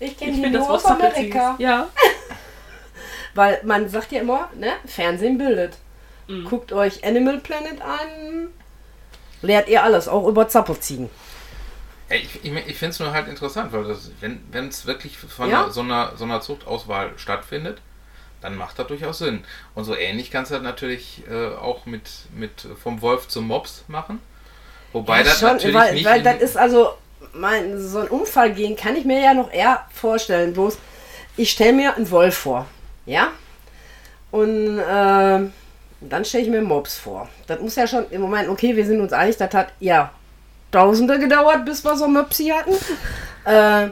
Ich 0.00 0.16
kenne 0.16 0.32
die 0.32 0.48
nur 0.56 0.70
aus. 0.70 0.86
Amerika. 0.86 1.54
Ja. 1.58 1.90
Weil 3.34 3.60
man 3.62 3.90
sagt 3.90 4.10
ja 4.10 4.22
immer, 4.22 4.48
ne, 4.54 4.72
Fernsehen 4.86 5.36
bildet. 5.36 5.76
Mhm. 6.28 6.44
Guckt 6.46 6.72
euch 6.72 7.04
Animal 7.04 7.40
Planet 7.40 7.82
an. 7.82 8.48
Lehrt 9.42 9.68
ihr 9.68 9.82
alles, 9.82 10.08
auch 10.08 10.26
über 10.26 10.48
Zappelziegen. 10.48 11.08
Ich 12.10 12.44
ich, 12.44 12.52
ich 12.52 12.76
finde 12.76 12.90
es 12.90 12.98
nur 12.98 13.12
halt 13.12 13.28
interessant, 13.28 13.72
weil 13.72 13.84
das, 13.84 14.10
wenn 14.20 14.68
es 14.68 14.86
wirklich 14.86 15.16
von 15.16 15.48
Ja. 15.48 15.62
einer, 15.64 15.70
so, 15.72 15.80
einer, 15.80 16.12
so 16.16 16.24
einer 16.24 16.40
Zuchtauswahl 16.40 17.12
stattfindet, 17.16 17.78
dann 18.40 18.56
macht 18.56 18.78
das 18.78 18.86
durchaus 18.88 19.18
Sinn. 19.18 19.44
Und 19.74 19.84
so 19.84 19.94
ähnlich 19.94 20.30
kannst 20.30 20.50
du 20.50 20.54
das 20.56 20.64
natürlich 20.64 21.22
äh, 21.30 21.54
auch 21.54 21.86
mit, 21.86 22.08
mit 22.34 22.66
vom 22.82 23.00
Wolf 23.00 23.28
zum 23.28 23.46
Mops 23.46 23.84
machen. 23.86 24.20
Wobei 24.92 25.18
Ja, 25.18 25.24
das 25.24 25.38
schon, 25.38 25.48
natürlich 25.52 25.76
weil, 25.76 25.94
nicht. 25.94 26.04
weil 26.04 26.22
das 26.22 26.36
ist 26.40 26.56
also, 26.56 26.90
mein, 27.32 27.78
so 27.80 28.00
ein 28.00 28.08
Unfall 28.08 28.52
gehen 28.54 28.74
kann 28.76 28.96
ich 28.96 29.04
mir 29.04 29.20
ja 29.22 29.34
noch 29.34 29.52
eher 29.52 29.86
vorstellen. 29.92 30.52
Bloß, 30.52 30.78
ich 31.36 31.50
stelle 31.52 31.74
mir 31.74 31.94
einen 31.96 32.10
Wolf 32.10 32.36
vor. 32.36 32.66
Ja? 33.06 33.28
Und 34.32 34.78
äh, 34.78 35.40
dann 36.00 36.24
stelle 36.24 36.44
ich 36.44 36.50
mir 36.50 36.62
Mops 36.62 36.96
vor. 36.96 37.28
Das 37.46 37.60
muss 37.60 37.76
ja 37.76 37.86
schon 37.86 38.08
im 38.10 38.20
Moment, 38.22 38.48
okay, 38.48 38.74
wir 38.76 38.86
sind 38.86 39.00
uns 39.00 39.12
einig, 39.12 39.36
das 39.36 39.52
hat 39.52 39.72
ja 39.80 40.10
Tausende 40.72 41.18
gedauert, 41.18 41.64
bis 41.64 41.84
wir 41.84 41.96
so 41.96 42.06
Möpsi 42.06 42.46
hatten. 42.46 42.72
äh, 43.44 43.90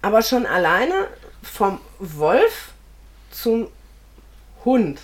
aber 0.00 0.22
schon 0.22 0.46
alleine 0.46 0.94
vom 1.42 1.78
Wolf 1.98 2.70
zum 3.30 3.68
Hund. 4.64 4.98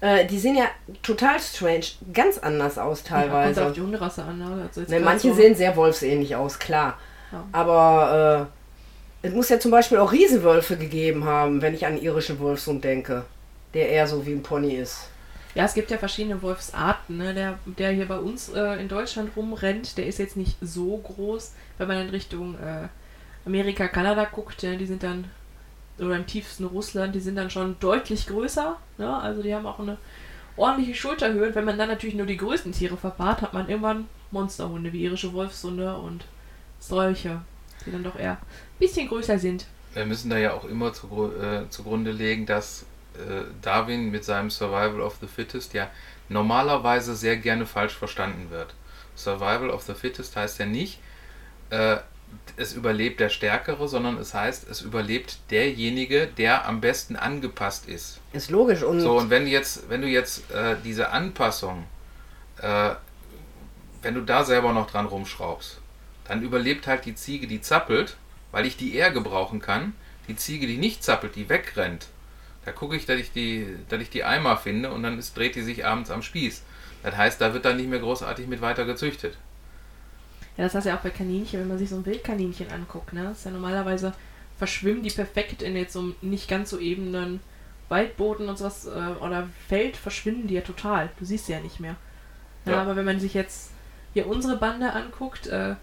Äh, 0.00 0.26
die 0.26 0.38
sehen 0.38 0.56
ja 0.56 0.64
total 1.02 1.38
strange, 1.40 1.84
ganz 2.12 2.38
anders 2.38 2.78
aus 2.78 2.98
Kommt 3.04 3.08
teilweise. 3.08 3.64
auf 3.66 3.72
die 3.72 3.80
Hunderasse 3.80 4.22
an. 4.24 4.38
Ne? 4.38 4.64
Also 4.66 4.80
Ne, 4.82 4.86
grad 4.88 5.00
manche 5.04 5.28
so- 5.28 5.34
sehen 5.34 5.54
sehr 5.54 5.76
wolfsähnlich 5.76 6.34
aus, 6.36 6.58
klar. 6.58 6.98
Ja. 7.32 7.44
Aber 7.52 8.50
äh, 9.22 9.26
es 9.28 9.32
muss 9.32 9.48
ja 9.48 9.58
zum 9.58 9.70
Beispiel 9.70 9.98
auch 9.98 10.12
Riesenwölfe 10.12 10.76
gegeben 10.76 11.24
haben, 11.24 11.62
wenn 11.62 11.74
ich 11.74 11.86
an 11.86 11.94
den 11.94 12.02
irischen 12.02 12.38
Wolfshund 12.40 12.84
denke, 12.84 13.24
der 13.74 13.88
eher 13.90 14.06
so 14.06 14.24
wie 14.24 14.32
ein 14.32 14.42
Pony 14.42 14.74
ist. 14.74 15.08
Ja, 15.54 15.64
es 15.64 15.74
gibt 15.74 15.90
ja 15.90 15.98
verschiedene 15.98 16.40
Wolfsarten. 16.42 17.16
Ne? 17.16 17.34
Der, 17.34 17.58
der 17.64 17.92
hier 17.92 18.08
bei 18.08 18.18
uns 18.18 18.48
äh, 18.48 18.80
in 18.80 18.88
Deutschland 18.88 19.36
rumrennt, 19.36 19.96
der 19.98 20.06
ist 20.06 20.18
jetzt 20.18 20.36
nicht 20.36 20.56
so 20.60 20.96
groß. 20.96 21.52
Wenn 21.78 21.88
man 21.88 21.98
in 21.98 22.10
Richtung 22.10 22.56
äh, 22.56 22.88
Amerika, 23.46 23.86
Kanada 23.88 24.24
guckt, 24.24 24.62
ja, 24.62 24.74
die 24.74 24.86
sind 24.86 25.02
dann, 25.02 25.26
oder 25.98 26.16
im 26.16 26.26
tiefsten 26.26 26.64
Russland, 26.64 27.14
die 27.14 27.20
sind 27.20 27.36
dann 27.36 27.50
schon 27.50 27.76
deutlich 27.78 28.26
größer. 28.26 28.76
Ne? 28.98 29.16
Also 29.16 29.42
die 29.42 29.54
haben 29.54 29.66
auch 29.66 29.78
eine 29.78 29.96
ordentliche 30.56 30.94
Schulterhöhe. 30.94 31.48
Und 31.48 31.54
wenn 31.54 31.64
man 31.64 31.78
dann 31.78 31.88
natürlich 31.88 32.16
nur 32.16 32.26
die 32.26 32.36
größten 32.36 32.72
Tiere 32.72 32.96
verpaart, 32.96 33.42
hat 33.42 33.54
man 33.54 33.68
irgendwann 33.68 34.08
Monsterhunde 34.32 34.92
wie 34.92 35.04
irische 35.04 35.32
Wolfshunde 35.32 35.96
und 35.96 36.24
solche, 36.80 37.40
die 37.86 37.92
dann 37.92 38.02
doch 38.02 38.18
eher 38.18 38.32
ein 38.32 38.78
bisschen 38.80 39.06
größer 39.06 39.38
sind. 39.38 39.66
Wir 39.94 40.04
müssen 40.04 40.30
da 40.30 40.38
ja 40.38 40.52
auch 40.52 40.64
immer 40.64 40.92
zu, 40.92 41.32
äh, 41.40 41.68
zugrunde 41.70 42.10
legen, 42.10 42.46
dass 42.46 42.84
Darwin 43.62 44.10
mit 44.10 44.24
seinem 44.24 44.50
Survival 44.50 45.00
of 45.00 45.16
the 45.20 45.26
Fittest 45.26 45.74
ja 45.74 45.88
normalerweise 46.28 47.14
sehr 47.14 47.36
gerne 47.36 47.66
falsch 47.66 47.94
verstanden 47.94 48.50
wird. 48.50 48.74
Survival 49.16 49.70
of 49.70 49.82
the 49.82 49.94
Fittest 49.94 50.36
heißt 50.36 50.58
ja 50.58 50.66
nicht, 50.66 50.98
äh, 51.70 51.96
es 52.56 52.72
überlebt 52.72 53.20
der 53.20 53.28
Stärkere, 53.28 53.88
sondern 53.88 54.18
es 54.18 54.34
heißt, 54.34 54.68
es 54.68 54.80
überlebt 54.80 55.38
derjenige, 55.50 56.26
der 56.26 56.66
am 56.66 56.80
besten 56.80 57.16
angepasst 57.16 57.88
ist. 57.88 58.20
Ist 58.32 58.50
logisch. 58.50 58.82
Und 58.82 59.00
So, 59.00 59.16
und 59.16 59.30
wenn 59.30 59.46
jetzt, 59.46 59.88
wenn 59.88 60.02
du 60.02 60.08
jetzt 60.08 60.50
äh, 60.50 60.76
diese 60.84 61.10
Anpassung, 61.10 61.84
äh, 62.60 62.90
wenn 64.02 64.14
du 64.14 64.22
da 64.22 64.44
selber 64.44 64.72
noch 64.72 64.90
dran 64.90 65.06
rumschraubst, 65.06 65.78
dann 66.26 66.42
überlebt 66.42 66.86
halt 66.86 67.04
die 67.04 67.14
Ziege, 67.14 67.46
die 67.46 67.60
zappelt, 67.60 68.16
weil 68.50 68.66
ich 68.66 68.76
die 68.76 68.94
eher 68.94 69.10
gebrauchen 69.10 69.60
kann. 69.60 69.94
Die 70.28 70.36
Ziege, 70.36 70.66
die 70.66 70.78
nicht 70.78 71.04
zappelt, 71.04 71.36
die 71.36 71.48
wegrennt. 71.48 72.06
Da 72.64 72.72
gucke 72.72 72.96
ich, 72.96 73.06
dass 73.06 73.18
ich 73.18 73.32
die, 73.32 73.66
dass 73.88 74.00
ich 74.00 74.10
die 74.10 74.24
Eimer 74.24 74.56
finde 74.56 74.90
und 74.90 75.02
dann 75.02 75.18
ist, 75.18 75.36
dreht 75.36 75.54
die 75.54 75.62
sich 75.62 75.84
abends 75.84 76.10
am 76.10 76.22
Spieß. 76.22 76.62
Das 77.02 77.16
heißt, 77.16 77.40
da 77.40 77.52
wird 77.52 77.64
dann 77.64 77.76
nicht 77.76 77.88
mehr 77.90 77.98
großartig 77.98 78.46
mit 78.46 78.60
weiter 78.62 78.84
gezüchtet. 78.86 79.36
Ja, 80.56 80.64
das 80.64 80.74
heißt 80.74 80.86
ja 80.86 80.96
auch 80.96 81.00
bei 81.00 81.10
Kaninchen, 81.10 81.60
wenn 81.60 81.68
man 81.68 81.78
sich 81.78 81.90
so 81.90 81.96
ein 81.96 82.06
Wildkaninchen 82.06 82.70
anguckt, 82.70 83.12
ne? 83.12 83.24
Das 83.24 83.38
ist 83.38 83.44
ja 83.44 83.50
normalerweise 83.50 84.14
verschwimmen 84.56 85.02
die 85.02 85.10
perfekt 85.10 85.62
in 85.62 85.76
jetzt 85.76 85.92
so 85.92 85.98
einem 86.00 86.14
nicht 86.22 86.48
ganz 86.48 86.70
so 86.70 86.78
ebenen 86.78 87.40
Waldboden 87.88 88.48
und 88.48 88.56
sowas 88.56 88.86
äh, 88.86 89.22
oder 89.22 89.48
Feld 89.68 89.96
verschwinden 89.96 90.46
die 90.46 90.54
ja 90.54 90.60
total. 90.60 91.10
Du 91.18 91.24
siehst 91.24 91.46
sie 91.46 91.52
ja 91.52 91.60
nicht 91.60 91.80
mehr. 91.80 91.96
Ja, 92.64 92.72
Ja. 92.72 92.82
aber 92.82 92.96
wenn 92.96 93.04
man 93.04 93.20
sich 93.20 93.34
jetzt 93.34 93.72
hier 94.14 94.26
unsere 94.28 94.56
Bande 94.56 94.92
anguckt, 94.92 95.48
äh, 95.48 95.74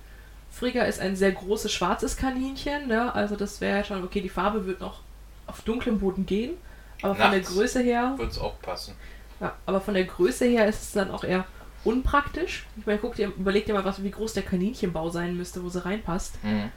Frigga 0.49 0.83
ist 0.83 0.99
ein 0.99 1.15
sehr 1.15 1.31
großes 1.33 1.71
schwarzes 1.71 2.17
Kaninchen, 2.17 2.87
ne? 2.87 3.13
Also 3.13 3.35
das 3.35 3.61
wäre 3.61 3.79
ja 3.79 3.83
schon, 3.83 4.03
okay, 4.03 4.21
die 4.21 4.29
Farbe 4.29 4.65
wird 4.65 4.79
noch 4.79 5.01
auf 5.47 5.61
dunklem 5.61 5.99
Boden 5.99 6.25
gehen, 6.25 6.51
aber 7.01 7.15
von 7.15 7.31
der 7.31 7.39
Nachts. 7.39 7.53
Größe 7.53 7.79
her 7.81 8.13
Würde 8.17 8.31
es 8.31 8.37
auch 8.39 8.59
passen. 8.61 8.95
ja, 9.39 9.55
aber 9.65 9.81
von 9.81 9.93
der 9.93 10.05
Größe 10.05 10.45
her 10.45 10.67
ist 10.67 10.81
es 10.81 10.91
dann 10.93 11.11
auch 11.11 11.23
eher 11.23 11.45
unpraktisch. 11.83 12.65
Ich 12.77 12.85
meine, 12.85 12.99
guck 12.99 13.15
dir, 13.15 13.27
überleg 13.29 13.65
dir 13.65 13.73
mal, 13.73 13.85
was, 13.85 14.03
wie 14.03 14.11
groß 14.11 14.33
der 14.33 14.43
Kaninchenbau 14.43 15.09
sein 15.09 15.35
müsste, 15.35 15.63
wo 15.63 15.69
sie 15.69 15.83
reinpasst. 15.83 16.43
Mhm. 16.43 16.71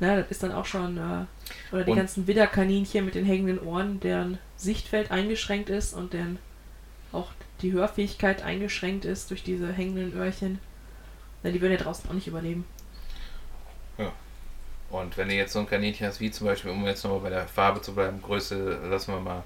Na, 0.00 0.16
das 0.16 0.30
ist 0.30 0.42
dann 0.42 0.52
auch 0.52 0.64
schon, 0.66 0.96
äh, 0.98 1.24
oder 1.74 1.84
die 1.84 1.90
Und- 1.92 1.96
ganzen 1.96 2.26
Widderkaninchen 2.26 3.04
mit 3.04 3.14
den 3.14 3.24
hängenden 3.24 3.60
Ohren, 3.60 4.00
deren 4.00 4.38
Sichtfeld 4.56 5.10
eingeschränkt 5.10 5.70
ist 5.70 5.94
und 5.94 6.12
deren 6.12 6.38
auch 7.12 7.30
die 7.62 7.72
Hörfähigkeit 7.72 8.42
eingeschränkt 8.42 9.04
ist 9.04 9.30
durch 9.30 9.42
diese 9.44 9.72
hängenden 9.72 10.12
Öhrchen. 10.14 10.58
Na, 11.42 11.50
die 11.50 11.60
würden 11.60 11.72
ja 11.72 11.78
draußen 11.78 12.08
auch 12.10 12.14
nicht 12.14 12.26
überleben. 12.26 12.64
Und 14.90 15.16
wenn 15.16 15.28
du 15.28 15.34
jetzt 15.34 15.52
so 15.52 15.58
ein 15.58 15.66
Kaninchen 15.68 16.06
hast, 16.06 16.20
wie 16.20 16.30
zum 16.30 16.46
Beispiel, 16.46 16.70
um 16.70 16.86
jetzt 16.86 17.02
nochmal 17.02 17.20
bei 17.20 17.30
der 17.30 17.48
Farbe 17.48 17.80
zu 17.80 17.94
bleiben, 17.94 18.22
Größe 18.22 18.78
lassen 18.88 19.12
wir 19.12 19.20
mal 19.20 19.42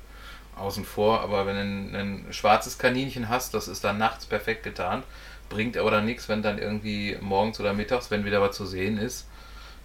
außen 0.59 0.85
vor, 0.85 1.21
aber 1.21 1.47
wenn 1.47 1.57
du 1.57 1.62
ein, 1.62 1.94
ein 2.27 2.33
schwarzes 2.33 2.79
Kaninchen 2.79 3.29
hast, 3.29 3.55
das 3.55 3.68
ist 3.68 3.85
dann 3.85 3.99
nachts 3.99 4.27
perfekt 4.27 4.62
getarnt, 4.62 5.05
bringt 5.49 5.77
aber 5.77 5.90
dann 5.90 6.05
nichts, 6.05 6.29
wenn 6.29 6.42
dann 6.42 6.59
irgendwie 6.59 7.16
morgens 7.21 7.59
oder 7.61 7.73
mittags, 7.73 8.11
wenn 8.11 8.25
wieder 8.25 8.40
was 8.40 8.57
zu 8.57 8.66
sehen 8.66 8.99
ist, 8.99 9.27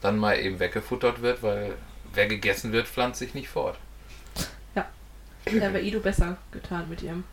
dann 0.01 0.17
mal 0.17 0.37
eben 0.37 0.59
weggefuttert 0.59 1.21
wird, 1.21 1.43
weil 1.43 1.75
wer 2.13 2.27
gegessen 2.27 2.71
wird, 2.71 2.87
pflanzt 2.87 3.19
sich 3.19 3.33
nicht 3.33 3.49
fort. 3.49 3.77
Da 5.45 5.73
wäre 5.73 5.81
Ido 5.81 5.99
besser 5.99 6.37
getan 6.51 6.89
mit 6.89 7.01
ihrem 7.01 7.23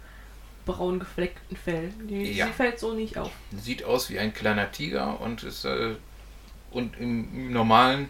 braun 0.67 0.99
gefleckten 0.99 1.57
Fell. 1.57 1.93
Die, 2.09 2.33
Ja. 2.33 2.47
Sie 2.47 2.53
fällt 2.53 2.79
so 2.79 2.93
nicht 2.93 3.19
auf. 3.19 3.31
Sieht 3.57 3.85
aus 3.85 4.11
wie 4.11 4.19
ein 4.19 4.35
kleiner 4.35 4.71
Tiger 4.73 5.21
und 5.21 5.43
ist 5.43 5.65
äh, 5.65 5.95
und 6.71 6.99
im, 6.99 7.29
im 7.33 7.53
normalen 7.53 8.09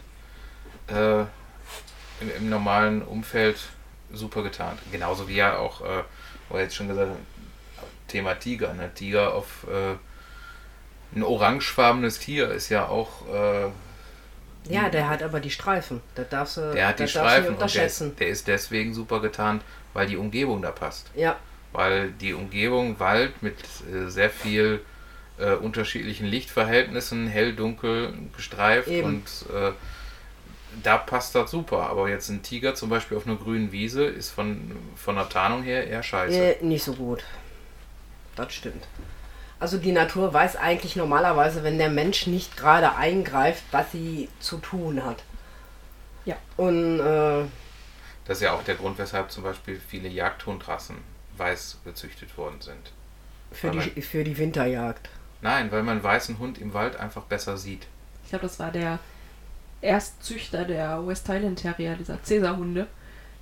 äh, 0.87 1.21
im, 1.21 2.31
im 2.37 2.49
normalen 2.49 3.01
Umfeld 3.01 3.57
super 4.13 4.43
getarnt. 4.43 4.79
Genauso 4.91 5.27
wie 5.27 5.35
ja 5.35 5.57
auch, 5.57 5.81
äh, 5.81 6.03
wo 6.49 6.57
er 6.57 6.63
jetzt 6.63 6.75
schon 6.75 6.87
gesagt 6.87 7.11
hat, 7.11 7.17
Thema 8.07 8.35
Tiger. 8.35 8.73
Ne? 8.73 8.91
Tiger 8.93 9.33
auf 9.33 9.65
äh, 9.69 9.95
ein 11.15 11.23
orangefarbenes 11.23 12.19
Tier 12.19 12.49
ist 12.51 12.69
ja 12.69 12.87
auch, 12.87 13.27
äh, 13.33 13.69
ja, 14.69 14.89
der 14.89 15.09
hat 15.09 15.23
aber 15.23 15.39
die 15.39 15.49
Streifen. 15.49 16.01
Das 16.13 16.29
darfst 16.29 16.57
du, 16.57 16.73
der 16.73 16.87
hat 16.87 16.99
die 16.99 17.07
Streifen 17.07 17.29
nicht 17.29 17.49
und 17.49 17.57
der 17.57 17.65
unterschätzen. 17.65 18.11
ist, 18.11 18.19
der 18.19 18.27
ist 18.27 18.47
deswegen 18.47 18.93
super 18.93 19.19
getarnt, 19.19 19.63
weil 19.93 20.05
die 20.05 20.17
Umgebung 20.17 20.61
da 20.61 20.71
passt. 20.71 21.09
Ja, 21.15 21.37
weil 21.71 22.11
die 22.11 22.33
Umgebung 22.33 22.99
Wald 22.99 23.41
mit 23.41 23.55
äh, 23.91 24.09
sehr 24.09 24.29
viel 24.29 24.81
äh, 25.37 25.53
unterschiedlichen 25.53 26.25
Lichtverhältnissen, 26.27 27.27
hell, 27.27 27.53
dunkel, 27.53 28.13
gestreift 28.35 28.87
Eben. 28.87 29.07
und 29.07 29.23
äh, 29.53 29.71
da 30.83 30.97
passt 30.97 31.35
das 31.35 31.51
super. 31.51 31.89
Aber 31.89 32.09
jetzt 32.09 32.29
ein 32.29 32.43
Tiger 32.43 32.75
zum 32.75 32.89
Beispiel 32.89 33.17
auf 33.17 33.25
einer 33.27 33.35
grünen 33.35 33.71
Wiese 33.71 34.03
ist 34.05 34.29
von, 34.31 34.71
von 34.95 35.15
der 35.15 35.29
Tarnung 35.29 35.63
her 35.63 35.87
eher 35.87 36.03
scheiße. 36.03 36.37
äh, 36.61 36.63
nicht 36.63 36.83
so 36.83 36.93
gut. 36.93 37.23
Das 38.35 38.53
stimmt. 38.53 38.87
Also 39.59 39.77
die 39.77 39.91
Natur 39.91 40.33
weiß 40.33 40.55
eigentlich 40.55 40.95
normalerweise, 40.95 41.63
wenn 41.63 41.77
der 41.77 41.89
Mensch 41.89 42.25
nicht 42.27 42.57
gerade 42.57 42.95
eingreift, 42.95 43.63
was 43.71 43.91
sie 43.91 44.29
zu 44.39 44.57
tun 44.57 45.03
hat. 45.05 45.23
Ja. 46.25 46.35
Und 46.57 46.99
äh, 46.99 47.45
Das 48.25 48.37
ist 48.37 48.41
ja 48.41 48.53
auch 48.53 48.63
der 48.63 48.75
Grund, 48.75 48.97
weshalb 48.97 49.31
zum 49.31 49.43
Beispiel 49.43 49.79
viele 49.79 50.09
Jagdhundrassen 50.09 50.97
weiß 51.37 51.79
gezüchtet 51.85 52.35
worden 52.37 52.61
sind. 52.61 52.91
für, 53.51 53.71
die, 53.71 54.01
für 54.01 54.23
die 54.23 54.37
Winterjagd. 54.37 55.09
Nein, 55.41 55.71
weil 55.71 55.83
man 55.83 55.95
einen 55.97 56.03
weißen 56.03 56.39
Hund 56.39 56.59
im 56.59 56.73
Wald 56.73 56.95
einfach 56.95 57.23
besser 57.23 57.57
sieht. 57.57 57.87
Ich 58.23 58.29
glaube, 58.29 58.43
das 58.43 58.59
war 58.59 58.71
der 58.71 58.99
Erstzüchter 59.81 60.65
der 60.65 61.05
West 61.07 61.27
Highland 61.29 61.59
Terrier, 61.61 61.95
dieser 61.95 62.21
Cäsar-Hunde. 62.23 62.87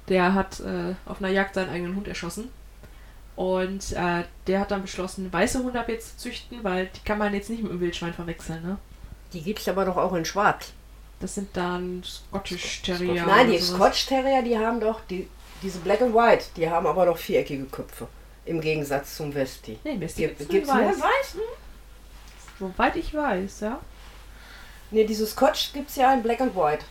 Der 0.07 0.33
hat 0.33 0.59
äh, 0.61 0.95
auf 1.05 1.19
einer 1.21 1.29
Jagd 1.31 1.55
seinen 1.55 1.69
eigenen 1.69 1.95
Hund 1.95 2.07
erschossen. 2.07 2.49
Und 3.35 3.93
äh, 3.93 4.23
der 4.47 4.59
hat 4.59 4.71
dann 4.71 4.81
beschlossen, 4.81 5.31
weiße 5.31 5.59
Hunde 5.63 5.79
ab 5.79 5.87
jetzt 5.87 6.19
zu 6.19 6.29
züchten, 6.29 6.63
weil 6.63 6.87
die 6.87 6.99
kann 7.05 7.17
man 7.17 7.33
jetzt 7.33 7.49
nicht 7.49 7.63
mit 7.63 7.71
dem 7.71 7.79
Wildschwein 7.79 8.13
verwechseln. 8.13 8.61
Ne? 8.63 8.77
Die 9.33 9.41
gibt 9.41 9.59
es 9.59 9.67
aber 9.69 9.85
doch 9.85 9.95
auch 9.97 10.13
in 10.13 10.25
Schwarz. 10.25 10.73
Das 11.21 11.35
sind 11.35 11.49
dann 11.55 12.01
Scottish 12.03 12.79
Scottish- 12.79 12.97
Terrier. 12.97 13.25
Nein, 13.25 13.49
die. 13.51 13.59
Scotch 13.59 14.07
Terrier, 14.07 14.41
die 14.41 14.57
haben 14.57 14.79
doch 14.79 15.01
die, 15.09 15.27
diese 15.61 15.79
Black 15.79 16.01
and 16.01 16.13
White, 16.13 16.45
die 16.55 16.69
haben 16.69 16.87
aber 16.87 17.05
doch 17.05 17.17
viereckige 17.17 17.65
Köpfe. 17.65 18.07
Im 18.45 18.59
Gegensatz 18.61 19.15
zum 19.17 19.33
Westie. 19.35 19.77
Nee, 19.83 19.99
Westie 19.99 20.27
Gibt 20.27 20.49
gibt's 20.49 20.67
nur 20.73 20.81
nur 20.81 20.91
weiß. 20.91 20.97
weiß? 21.01 21.35
Soweit 22.59 22.95
ich 22.95 23.13
weiß, 23.13 23.59
ja. 23.61 23.79
Ne, 24.91 25.05
diese 25.05 25.25
Scotch 25.27 25.73
gibt 25.73 25.89
es 25.89 25.95
ja 25.97 26.13
in 26.13 26.23
Black 26.23 26.41
and 26.41 26.55
White. 26.55 26.85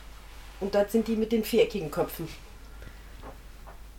Und 0.59 0.75
das 0.75 0.91
sind 0.91 1.07
die 1.07 1.15
mit 1.15 1.31
den 1.31 1.43
viereckigen 1.43 1.89
Köpfen. 1.91 2.27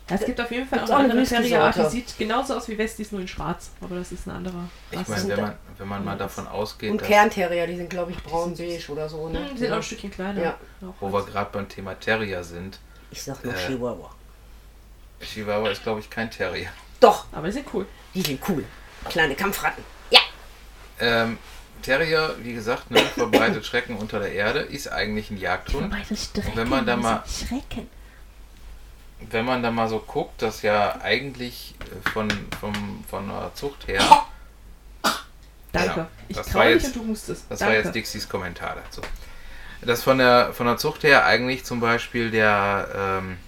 Ja, 0.09 0.16
Es 0.16 0.24
gibt 0.24 0.40
auf 0.40 0.51
jeden 0.51 0.66
Fall 0.68 0.80
auch 0.80 0.84
eine 0.84 0.92
auch 0.94 0.98
eine 0.98 1.12
andere 1.12 1.24
Terrierart, 1.26 1.76
die 1.76 1.88
sieht 1.88 2.18
genauso 2.18 2.55
aus 2.57 2.66
wie 2.68 2.76
Westies, 2.76 3.12
nur 3.12 3.20
in 3.20 3.28
schwarz. 3.28 3.70
Aber 3.80 3.94
das 3.96 4.11
ist 4.11 4.26
eine 4.26 4.38
andere 4.38 4.57
Ich 4.90 5.07
meine, 5.07 5.28
wenn 5.28 5.40
man, 5.40 5.57
wenn 5.78 5.88
man 5.88 6.05
mal 6.05 6.18
davon 6.18 6.48
ausgeht, 6.48 6.90
Und 6.90 7.03
Kernterrier, 7.03 7.66
die 7.68 7.76
sind 7.76 7.88
glaube 7.88 8.11
ich 8.11 8.22
braun-beige 8.22 8.90
oder 8.90 9.09
so. 9.09 9.28
Ne? 9.28 9.38
Hm, 9.38 9.55
die 9.55 9.59
sind 9.59 9.72
auch 9.72 9.76
ein 9.76 9.82
Stückchen 9.82 10.11
kleiner. 10.11 10.42
Ja. 10.42 10.57
Auch 10.82 10.94
wo 11.01 11.12
wir 11.12 11.24
gerade 11.24 11.51
beim 11.53 11.68
Thema 11.68 11.94
Terrier 11.98 12.42
sind, 12.42 12.78
Ich 13.12 13.22
sag 13.22 13.42
nur 13.44 13.55
Äh, 13.55 13.66
Chihuahua. 13.66 14.11
Chihuahua 15.20 15.68
ist, 15.70 15.82
glaube 15.82 16.01
ich, 16.01 16.11
kein 16.11 16.30
Terrier. 16.30 16.70
Doch, 16.98 17.26
Aber 17.32 17.46
die 17.46 17.53
sind 17.53 17.66
cool. 17.72 17.86
die 18.14 18.22
sind 18.22 18.40
cool. 18.48 18.64
Kleine 19.09 19.34
Kampfratten. 19.34 19.84
Ja. 20.11 20.20
Ähm, 20.98 21.38
Terrier, 21.82 22.36
wie 22.42 22.52
gesagt, 22.54 22.90
ne, 22.90 23.00
verbreitet 23.00 23.64
Schrecken 23.66 23.96
unter 23.96 24.18
der 24.18 24.32
Erde, 24.32 24.60
ist 24.60 24.88
eigentlich 24.90 25.30
ein 25.30 25.38
Jagdhund. 25.38 25.92
Und 25.92 26.56
wenn 26.56 26.68
man 26.68 26.86
da 26.86 26.96
mal, 26.96 27.22
Schrecken. 27.26 27.88
wenn 29.30 29.44
man 29.44 29.62
da 29.62 29.70
mal 29.70 29.88
so 29.88 29.98
guckt, 30.00 30.42
dass 30.42 30.62
ja 30.62 31.00
eigentlich 31.02 31.74
äh, 31.80 32.10
von, 32.10 32.28
vom, 32.60 33.04
von 33.08 33.28
der 33.28 33.52
Zucht 33.54 33.86
her, 33.88 34.02
Danke. 35.72 36.00
Ja, 36.00 36.08
ich 36.28 36.36
das 36.36 36.52
war 36.54 36.64
mich 36.64 36.74
jetzt- 36.82 36.86
und 36.86 36.96
du 36.96 37.02
musstest. 37.04 37.44
das 37.48 37.60
Danke. 37.60 37.74
war 37.74 37.82
jetzt 37.82 37.94
Dixies 37.94 38.28
Kommentar 38.28 38.76
dazu, 38.84 39.02
dass 39.82 40.02
von 40.02 40.18
der, 40.18 40.52
von 40.52 40.66
der 40.66 40.76
Zucht 40.78 41.04
her 41.04 41.24
eigentlich 41.24 41.64
zum 41.64 41.80
Beispiel 41.80 42.30
der, 42.30 42.88
ähm, 42.94 43.38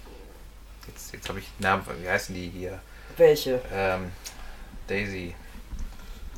jetzt, 0.86 1.12
jetzt 1.12 1.28
habe 1.28 1.40
ich 1.40 1.46
den 1.58 1.64
Namen, 1.64 1.84
wie 2.00 2.08
heißen 2.08 2.34
die 2.34 2.48
hier? 2.48 2.80
Welche? 3.16 3.60
Ähm, 3.72 4.12
Daisy. 4.86 5.34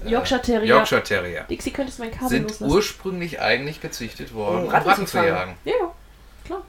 Äh, 0.05 0.09
Yorkshire 0.11 0.41
Terrier. 0.43 0.67
Yorkshire 0.67 1.03
Terrier. 1.03 1.43
Dixie, 1.45 1.71
könntest 1.71 1.99
du 1.99 2.03
mein 2.05 2.13
Kabel 2.13 2.29
Sind 2.29 2.43
loslassen? 2.45 2.73
ursprünglich 2.73 3.41
eigentlich 3.41 3.81
gezüchtet 3.81 4.33
worden, 4.35 4.59
Um 4.59 4.65
um 4.65 4.71
Ratten 4.71 4.89
Ratten 4.89 5.07
zu 5.07 5.17
jagen. 5.19 5.55
Ja, 5.65 5.73
klar. 6.45 6.63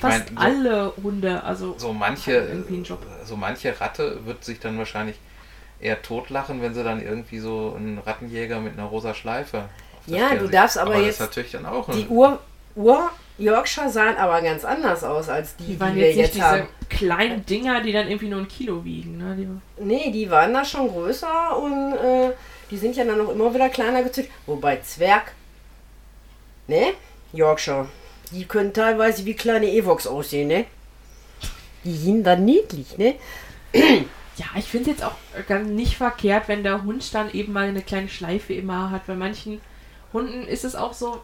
Fast 0.00 0.02
mein, 0.02 0.22
so- 0.28 0.34
alle 0.42 0.92
Hunde, 1.02 1.42
also 1.44 1.74
So 1.78 1.92
manche, 1.92 2.64
Job. 2.84 3.02
so 3.24 3.36
manche 3.36 3.80
Ratte 3.80 4.24
wird 4.24 4.44
sich 4.44 4.58
dann 4.60 4.78
wahrscheinlich 4.78 5.16
eher 5.80 6.00
totlachen, 6.02 6.62
wenn 6.62 6.74
sie 6.74 6.82
dann 6.82 7.02
irgendwie 7.02 7.38
so 7.38 7.74
einen 7.76 7.98
Rattenjäger 7.98 8.60
mit 8.60 8.72
einer 8.74 8.84
rosa 8.86 9.12
Schleife. 9.14 9.68
Ja, 10.06 10.26
Stirn 10.26 10.38
du 10.38 10.44
sieht. 10.46 10.54
darfst 10.54 10.78
aber 10.78 10.94
das 10.94 11.04
jetzt 11.04 11.20
natürlich 11.20 11.52
dann 11.52 11.66
auch 11.66 11.90
Die 11.90 12.02
ein, 12.02 12.08
Ur, 12.76 13.10
Yorkshire 13.38 13.90
sahen 13.90 14.16
aber 14.16 14.40
ganz 14.42 14.64
anders 14.64 15.02
aus 15.02 15.28
als 15.28 15.56
die, 15.56 15.64
die 15.64 15.72
die, 15.74 15.80
waren 15.80 15.94
wir 15.94 16.06
jetzt 16.06 16.16
nicht 16.16 16.24
jetzt 16.26 16.34
diese 16.36 16.46
haben. 16.46 16.68
kleinen 16.88 17.44
Dinger, 17.46 17.80
die 17.82 17.92
dann 17.92 18.06
irgendwie 18.08 18.28
nur 18.28 18.40
ein 18.40 18.48
Kilo 18.48 18.84
wiegen. 18.84 19.16
Ne? 19.18 19.36
Die, 19.36 19.82
Nee, 19.82 20.10
die 20.10 20.30
waren 20.30 20.52
da 20.54 20.64
schon 20.64 20.88
größer 20.88 21.56
und 21.58 21.92
äh, 21.94 22.32
die 22.70 22.76
sind 22.76 22.96
ja 22.96 23.04
dann 23.04 23.18
noch 23.18 23.30
immer 23.30 23.52
wieder 23.54 23.68
kleiner 23.68 24.02
gezüchtet. 24.02 24.32
Wobei 24.46 24.76
Zwerg, 24.80 25.32
ne? 26.66 26.92
Yorkshire, 27.32 27.88
die 28.32 28.44
können 28.44 28.72
teilweise 28.72 29.24
wie 29.24 29.34
kleine 29.34 29.70
Evox 29.70 30.06
aussehen, 30.06 30.48
ne? 30.48 30.64
Die 31.84 31.96
sind 31.96 32.24
dann 32.24 32.44
niedlich, 32.44 32.98
ne? 32.98 33.14
ja, 33.72 34.46
ich 34.56 34.64
finde 34.64 34.90
es 34.90 34.98
jetzt 34.98 35.04
auch 35.04 35.14
ganz 35.46 35.68
nicht 35.68 35.96
verkehrt, 35.96 36.48
wenn 36.48 36.62
der 36.62 36.82
Hund 36.82 37.14
dann 37.14 37.32
eben 37.32 37.52
mal 37.52 37.68
eine 37.68 37.82
kleine 37.82 38.08
Schleife 38.08 38.54
immer 38.54 38.90
hat. 38.90 39.06
Bei 39.06 39.14
manchen 39.14 39.60
Hunden 40.12 40.46
ist 40.46 40.64
es 40.64 40.74
auch 40.74 40.92
so, 40.94 41.22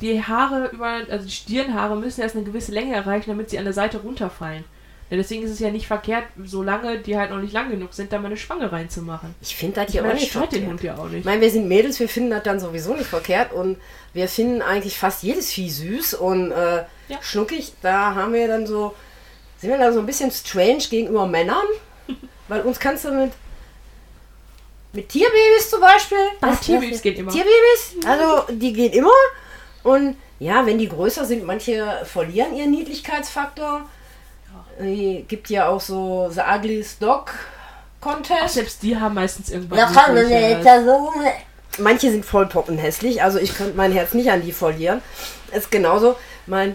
die 0.00 0.22
Haare 0.22 0.68
über, 0.72 1.00
also 1.10 1.24
die 1.26 1.30
Stirnhaare 1.32 1.96
müssen 1.96 2.20
erst 2.22 2.34
eine 2.36 2.44
gewisse 2.44 2.72
Länge 2.72 2.94
erreichen, 2.94 3.30
damit 3.30 3.50
sie 3.50 3.58
an 3.58 3.64
der 3.64 3.72
Seite 3.74 3.98
runterfallen. 3.98 4.64
Ja, 5.08 5.16
deswegen 5.16 5.44
ist 5.44 5.52
es 5.52 5.60
ja 5.60 5.70
nicht 5.70 5.86
verkehrt, 5.86 6.24
solange 6.44 6.98
die 6.98 7.16
halt 7.16 7.30
noch 7.30 7.38
nicht 7.38 7.52
lang 7.52 7.70
genug 7.70 7.94
sind, 7.94 8.12
da 8.12 8.18
mal 8.18 8.26
eine 8.26 8.36
Spange 8.36 8.72
reinzumachen. 8.72 9.36
Ich 9.40 9.54
finde 9.54 9.76
das 9.76 9.86
Ich 9.86 9.92
hier 9.92 10.04
auch 10.04 10.12
nicht 10.12 10.30
stört 10.30 10.50
den 10.52 10.64
verkehrt. 10.66 10.70
Hund 10.70 10.82
ja 10.82 10.96
auch 10.98 11.06
Ich 11.06 11.12
nicht. 11.12 11.24
meine, 11.24 11.40
wir 11.40 11.50
sind 11.50 11.68
Mädels, 11.68 12.00
wir 12.00 12.08
finden 12.08 12.30
das 12.30 12.42
dann 12.42 12.58
sowieso 12.58 12.92
nicht 12.94 13.06
verkehrt 13.06 13.52
und 13.52 13.76
wir 14.14 14.26
finden 14.28 14.62
eigentlich 14.62 14.98
fast 14.98 15.22
jedes 15.22 15.52
Vieh 15.52 15.70
süß 15.70 16.14
und 16.14 16.50
äh, 16.50 16.84
Ja. 17.08 17.18
schnuckig. 17.22 17.72
Da 17.82 18.16
haben 18.16 18.32
wir 18.32 18.48
dann 18.48 18.66
so, 18.66 18.96
sind 19.58 19.70
wir 19.70 19.78
da 19.78 19.92
so 19.92 20.00
ein 20.00 20.06
bisschen 20.06 20.32
strange 20.32 20.82
gegenüber 20.90 21.26
Männern, 21.28 21.66
weil 22.48 22.62
uns 22.62 22.80
kannst 22.80 23.04
du 23.04 23.12
mit 23.12 23.32
mit 24.92 25.08
Tierbabys 25.08 25.70
zum 25.70 25.80
Beispiel. 25.80 26.16
Was- 26.40 26.60
Tierbabys 26.62 27.02
gehen 27.02 27.16
immer. 27.16 27.30
Tierbabys, 27.30 27.96
also 28.06 28.44
die 28.52 28.72
gehen 28.72 28.92
immer 28.92 29.10
und 29.86 30.16
ja, 30.38 30.66
wenn 30.66 30.78
die 30.78 30.88
größer 30.88 31.24
sind, 31.24 31.44
manche 31.44 31.86
verlieren 32.04 32.54
ihren 32.54 32.70
Niedlichkeitsfaktor. 32.70 33.88
Äh, 34.80 35.22
gibt 35.22 35.48
ja 35.48 35.68
auch 35.68 35.80
so 35.80 36.28
The 36.30 36.40
Ugliest 36.40 37.02
Dog 37.02 37.32
Auch 38.00 38.12
Contest. 38.12 38.54
selbst 38.54 38.82
die 38.82 38.96
haben 38.96 39.14
meistens 39.14 39.50
irgendwann. 39.50 39.78
Ja, 39.78 39.86
kann 39.86 40.14
man 40.14 40.26
also, 40.66 41.12
Manche 41.78 42.10
sind 42.10 42.24
voll 42.24 42.46
poppenhässlich, 42.46 43.22
also 43.22 43.38
ich 43.38 43.54
könnte 43.54 43.76
mein 43.76 43.92
Herz 43.92 44.14
nicht 44.14 44.30
an 44.30 44.42
die 44.42 44.52
verlieren. 44.52 45.02
Ist 45.52 45.70
genauso, 45.70 46.16
mein, 46.46 46.74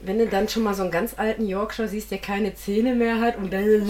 wenn 0.00 0.18
du 0.18 0.26
dann 0.26 0.48
schon 0.48 0.62
mal 0.62 0.74
so 0.74 0.82
einen 0.82 0.90
ganz 0.90 1.14
alten 1.16 1.46
Yorkshire 1.46 1.88
siehst, 1.88 2.10
der 2.10 2.18
keine 2.18 2.54
Zähne 2.54 2.94
mehr 2.94 3.20
hat 3.20 3.36
und 3.36 3.52
dann 3.52 3.88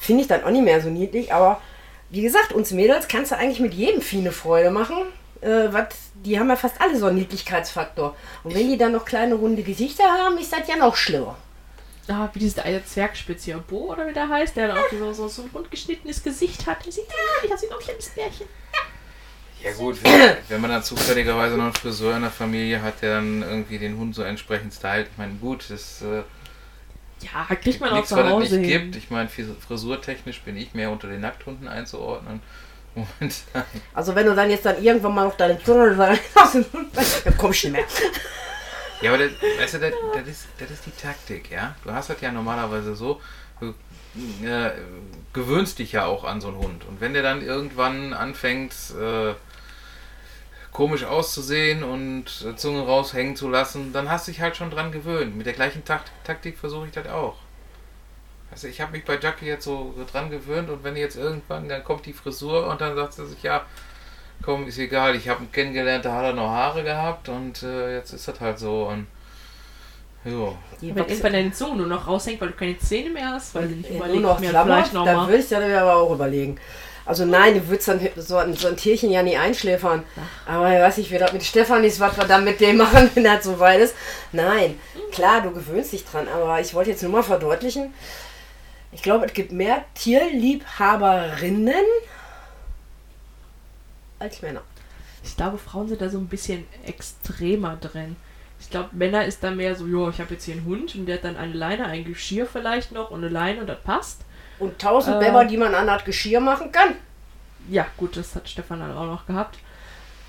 finde 0.00 0.22
ich 0.22 0.28
dann 0.28 0.44
auch 0.44 0.50
nicht 0.50 0.64
mehr 0.64 0.80
so 0.80 0.88
niedlich. 0.88 1.32
Aber 1.32 1.60
wie 2.10 2.22
gesagt, 2.22 2.52
uns 2.52 2.70
Mädels 2.70 3.08
kannst 3.08 3.32
du 3.32 3.36
eigentlich 3.36 3.60
mit 3.60 3.74
jedem 3.74 4.00
Vieh 4.00 4.20
eine 4.20 4.32
Freude 4.32 4.70
machen. 4.70 4.96
Äh, 5.46 5.72
wat, 5.72 5.94
die 6.14 6.38
haben 6.38 6.48
ja 6.48 6.56
fast 6.56 6.80
alle 6.80 6.98
so 6.98 7.06
einen 7.06 7.18
Niedlichkeitsfaktor. 7.18 8.16
Und 8.42 8.54
wenn 8.54 8.68
die 8.68 8.76
dann 8.76 8.92
noch 8.92 9.04
kleine 9.04 9.34
runde 9.34 9.62
Gesichter 9.62 10.04
haben, 10.04 10.38
ist 10.38 10.52
das 10.52 10.66
ja 10.68 10.76
noch 10.76 10.96
schlimmer. 10.96 11.36
Ah, 12.08 12.28
wie 12.32 12.38
dieser 12.38 12.64
eine 12.64 12.84
Zwergspitz 12.84 13.44
hier, 13.44 13.58
Bo 13.58 13.92
oder 13.92 14.06
wie 14.06 14.12
der 14.12 14.28
heißt, 14.28 14.56
der 14.56 14.68
dann 14.68 14.78
auch 14.78 14.90
so, 14.90 15.12
so, 15.12 15.28
so 15.28 15.42
ein 15.42 15.50
rundgeschnittenes 15.52 16.22
Gesicht 16.22 16.66
hat. 16.66 16.84
Der 16.84 16.92
sieht 16.92 17.04
ja, 17.08 17.48
das 17.48 17.60
sieht 17.60 17.72
auch 17.72 17.80
ein 17.80 17.94
Bärchen. 18.14 18.46
Ja 19.62 19.72
gut, 19.72 20.02
wenn, 20.04 20.36
wenn 20.48 20.60
man 20.60 20.70
dann 20.70 20.82
zufälligerweise 20.82 21.56
noch 21.56 21.64
einen 21.64 21.74
Friseur 21.74 22.14
in 22.16 22.22
der 22.22 22.30
Familie 22.30 22.80
hat, 22.82 23.02
der 23.02 23.16
dann 23.16 23.42
irgendwie 23.42 23.78
den 23.78 23.96
Hund 23.98 24.14
so 24.14 24.22
entsprechend 24.22 24.72
stylt, 24.74 25.08
ich 25.10 25.18
meine, 25.18 25.34
gut, 25.34 25.64
das 25.68 26.02
äh, 26.02 26.22
Ja, 27.22 27.44
kriegt 27.56 27.80
man 27.80 27.90
auch 27.90 27.94
nichts, 27.96 28.10
zu 28.10 28.16
was 28.16 28.24
es 28.26 28.30
Hause 28.30 28.58
nicht 28.58 28.70
hin. 28.70 28.82
gibt. 28.82 28.96
Ich 28.96 29.10
meine, 29.10 29.28
fris- 29.28 29.46
frisurtechnisch 29.66 30.42
bin 30.42 30.56
ich 30.56 30.74
mehr 30.74 30.90
unter 30.90 31.08
den 31.08 31.22
Nackthunden 31.22 31.66
einzuordnen. 31.66 32.40
Momentan. 32.96 33.64
Also 33.94 34.14
wenn 34.14 34.26
du 34.26 34.34
dann 34.34 34.50
jetzt 34.50 34.64
dann 34.64 34.82
irgendwann 34.82 35.14
mal 35.14 35.24
noch 35.26 35.36
deine 35.36 35.62
Zunge 35.62 35.92
Mund 35.92 36.96
dann 37.24 37.36
kommst 37.36 37.64
du 37.64 37.70
nicht 37.70 37.72
mehr. 37.72 38.10
Ja, 39.02 39.12
aber 39.12 39.24
das, 39.24 39.32
weißt 39.58 39.74
du, 39.74 39.78
das, 39.78 39.92
das, 40.14 40.28
ist, 40.28 40.46
das 40.58 40.70
ist 40.70 40.86
die 40.86 40.90
Taktik, 40.90 41.50
ja? 41.50 41.76
Du 41.84 41.92
hast 41.92 42.08
das 42.08 42.20
ja 42.22 42.32
normalerweise 42.32 42.96
so, 42.96 43.20
du 43.60 43.74
äh, 44.44 44.70
gewöhnst 45.34 45.78
dich 45.78 45.92
ja 45.92 46.06
auch 46.06 46.24
an 46.24 46.40
so 46.40 46.48
einen 46.48 46.56
Hund. 46.56 46.84
Und 46.86 47.00
wenn 47.00 47.12
der 47.12 47.22
dann 47.22 47.42
irgendwann 47.42 48.14
anfängt, 48.14 48.72
äh, 48.98 49.34
komisch 50.72 51.04
auszusehen 51.04 51.82
und 51.82 52.24
äh, 52.46 52.56
Zunge 52.56 52.82
raushängen 52.82 53.36
zu 53.36 53.48
lassen, 53.48 53.92
dann 53.92 54.10
hast 54.10 54.26
du 54.26 54.32
dich 54.32 54.40
halt 54.40 54.56
schon 54.56 54.70
dran 54.70 54.92
gewöhnt. 54.92 55.36
Mit 55.36 55.46
der 55.46 55.54
gleichen 55.54 55.84
Takt 55.84 56.10
Taktik 56.24 56.58
versuche 56.58 56.86
ich 56.86 56.92
das 56.92 57.06
auch. 57.08 57.36
Also 58.56 58.68
ich 58.68 58.80
habe 58.80 58.92
mich 58.92 59.04
bei 59.04 59.18
Jackie 59.20 59.44
jetzt 59.44 59.66
so 59.66 59.92
dran 60.10 60.30
gewöhnt 60.30 60.70
und 60.70 60.82
wenn 60.82 60.96
jetzt 60.96 61.16
irgendwann, 61.16 61.68
dann 61.68 61.84
kommt 61.84 62.06
die 62.06 62.14
Frisur 62.14 62.66
und 62.68 62.80
dann 62.80 62.96
sagt 62.96 63.12
sie 63.12 63.26
sich, 63.26 63.42
ja, 63.42 63.66
komm, 64.42 64.66
ist 64.66 64.78
egal, 64.78 65.14
ich 65.14 65.28
habe 65.28 65.44
ihn 65.44 65.52
kennengelernt, 65.52 66.06
da 66.06 66.12
hat 66.14 66.24
er 66.24 66.32
noch 66.32 66.48
Haare 66.48 66.82
gehabt 66.82 67.28
und 67.28 67.62
äh, 67.62 67.96
jetzt 67.96 68.14
ist 68.14 68.26
das 68.28 68.40
halt 68.40 68.58
so 68.58 68.84
und 68.84 69.08
jo. 70.24 70.56
Die 70.80 70.88
Wenn 70.94 71.04
irgendwann 71.04 71.32
deine 71.34 71.52
Zunge 71.52 71.76
nur 71.76 71.86
noch 71.86 72.06
raushängt, 72.06 72.40
weil 72.40 72.48
du 72.48 72.54
keine 72.54 72.78
Zähne 72.78 73.10
mehr 73.10 73.28
hast, 73.32 73.54
weil 73.54 73.68
sie 73.68 73.74
nicht 73.74 73.90
Ja, 73.90 73.96
überlegt 73.96 74.22
nur 74.22 74.32
noch 74.32 74.40
mir 74.40 74.48
Klammer, 74.48 74.76
vielleicht 74.76 74.94
da 74.94 74.98
nochmal. 75.04 75.28
würde 75.28 75.42
ich 75.42 75.48
dann 75.50 75.72
aber 75.74 75.96
auch 75.96 76.14
überlegen. 76.14 76.58
Also 77.04 77.26
nein, 77.26 77.52
du 77.52 77.68
würdest 77.68 77.88
dann 77.88 78.00
so 78.16 78.38
ein, 78.38 78.54
so 78.54 78.68
ein 78.68 78.76
Tierchen 78.78 79.10
ja 79.10 79.22
nie 79.22 79.36
einschläfern. 79.36 80.02
Aber 80.46 80.72
ich 80.74 80.80
weiß 80.80 80.96
nicht, 80.96 81.10
wie 81.12 81.18
das 81.18 81.32
mit 81.34 81.44
Stefan 81.44 81.84
ist, 81.84 82.00
was 82.00 82.16
wir 82.16 82.24
dann 82.24 82.42
mit 82.44 82.58
dem 82.60 82.78
machen, 82.78 83.10
wenn 83.14 83.22
das 83.22 83.44
so 83.44 83.58
weit 83.60 83.80
ist. 83.80 83.94
Nein, 84.32 84.80
klar, 85.12 85.42
du 85.42 85.50
gewöhnst 85.52 85.92
dich 85.92 86.06
dran, 86.06 86.26
aber 86.26 86.58
ich 86.60 86.72
wollte 86.74 86.90
jetzt 86.90 87.02
nur 87.02 87.12
mal 87.12 87.22
verdeutlichen, 87.22 87.92
ich 88.96 89.02
glaube, 89.02 89.26
es 89.26 89.34
gibt 89.34 89.52
mehr 89.52 89.84
Tierliebhaberinnen 89.94 91.84
als 94.18 94.40
Männer. 94.40 94.62
Ich 95.22 95.36
glaube, 95.36 95.58
Frauen 95.58 95.86
sind 95.86 96.00
da 96.00 96.08
so 96.08 96.16
ein 96.16 96.28
bisschen 96.28 96.64
extremer 96.86 97.76
drin. 97.76 98.16
Ich 98.58 98.70
glaube, 98.70 98.88
Männer 98.92 99.26
ist 99.26 99.44
da 99.44 99.50
mehr 99.50 99.76
so, 99.76 99.86
jo, 99.86 100.08
ich 100.08 100.18
habe 100.18 100.32
jetzt 100.32 100.44
hier 100.46 100.54
einen 100.54 100.64
Hund 100.64 100.94
und 100.94 101.04
der 101.04 101.16
hat 101.16 101.24
dann 101.24 101.36
eine 101.36 101.52
Leine, 101.52 101.84
ein 101.84 102.06
Geschirr 102.06 102.46
vielleicht 102.46 102.92
noch 102.92 103.10
und 103.10 103.18
eine 103.22 103.28
Leine 103.28 103.60
und 103.60 103.66
das 103.66 103.82
passt. 103.82 104.22
Und 104.58 104.78
tausend 104.78 105.16
Äh. 105.16 105.26
Bäber, 105.26 105.44
die 105.44 105.58
man 105.58 105.74
an 105.74 105.86
das 105.86 106.02
Geschirr 106.06 106.40
machen 106.40 106.72
kann. 106.72 106.94
Ja, 107.68 107.86
gut, 107.98 108.16
das 108.16 108.34
hat 108.34 108.48
Stefan 108.48 108.80
dann 108.80 108.96
auch 108.96 109.04
noch 109.04 109.26
gehabt. 109.26 109.58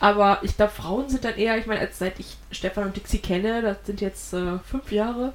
Aber 0.02 0.40
ich 0.42 0.58
glaube, 0.58 0.74
Frauen 0.74 1.08
sind 1.08 1.24
dann 1.24 1.38
eher, 1.38 1.58
ich 1.58 1.68
meine, 1.68 1.80
als 1.80 2.00
seit 2.00 2.20
ich 2.20 2.36
Stefan 2.52 2.84
und 2.84 2.98
Dixie 2.98 3.20
kenne, 3.20 3.62
das 3.62 3.78
sind 3.86 4.02
jetzt 4.02 4.34
äh, 4.34 4.60
fünf 4.60 4.92
Jahre, 4.92 5.32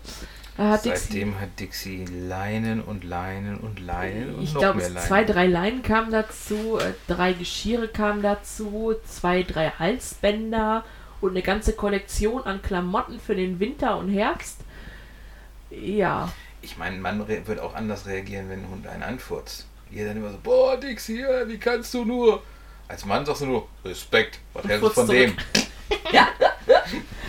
hat 0.58 0.82
Seitdem 0.82 1.40
hat 1.40 1.58
Dixie 1.58 2.04
Leinen 2.04 2.82
und 2.82 3.04
Leinen 3.04 3.56
und 3.58 3.80
Leinen 3.80 4.34
und 4.34 4.42
ich 4.44 4.52
noch 4.52 4.60
glaube, 4.60 4.78
mehr 4.78 4.90
Leinen. 4.90 5.06
zwei, 5.08 5.24
drei 5.24 5.46
Leinen 5.46 5.82
kamen 5.82 6.10
dazu, 6.10 6.78
äh, 6.78 6.92
drei 7.08 7.32
Geschirre 7.32 7.88
kamen 7.88 8.22
dazu, 8.22 8.94
zwei, 9.06 9.42
drei 9.42 9.70
Halsbänder 9.70 10.84
und 11.20 11.30
eine 11.30 11.42
ganze 11.42 11.72
Kollektion 11.72 12.42
an 12.44 12.60
Klamotten 12.62 13.18
für 13.20 13.34
den 13.34 13.60
Winter 13.60 13.96
und 13.96 14.10
Herbst. 14.10 14.60
Ja, 15.70 16.30
Ich 16.60 16.76
meine, 16.76 16.96
ein 16.96 17.00
Mann 17.02 17.20
re- 17.22 17.46
wird 17.46 17.58
auch 17.60 17.74
anders 17.74 18.06
reagieren, 18.06 18.48
wenn 18.50 18.60
ein 18.64 18.68
Hund 18.68 18.86
einen 18.86 19.02
anfurzt. 19.02 19.66
Ihr 19.90 20.06
dann 20.06 20.16
immer 20.18 20.30
so, 20.30 20.38
boah, 20.42 20.76
Dixie, 20.76 21.24
wie 21.46 21.58
kannst 21.58 21.92
du 21.94 22.04
nur? 22.04 22.42
Als 22.88 23.04
Mann 23.06 23.24
sagst 23.24 23.42
du 23.42 23.46
nur, 23.46 23.68
Respekt, 23.84 24.38
was 24.52 24.64
hältst 24.66 24.82
du 24.84 24.90
von 24.90 25.06
dem? 25.08 25.34
Ja, 26.12 26.28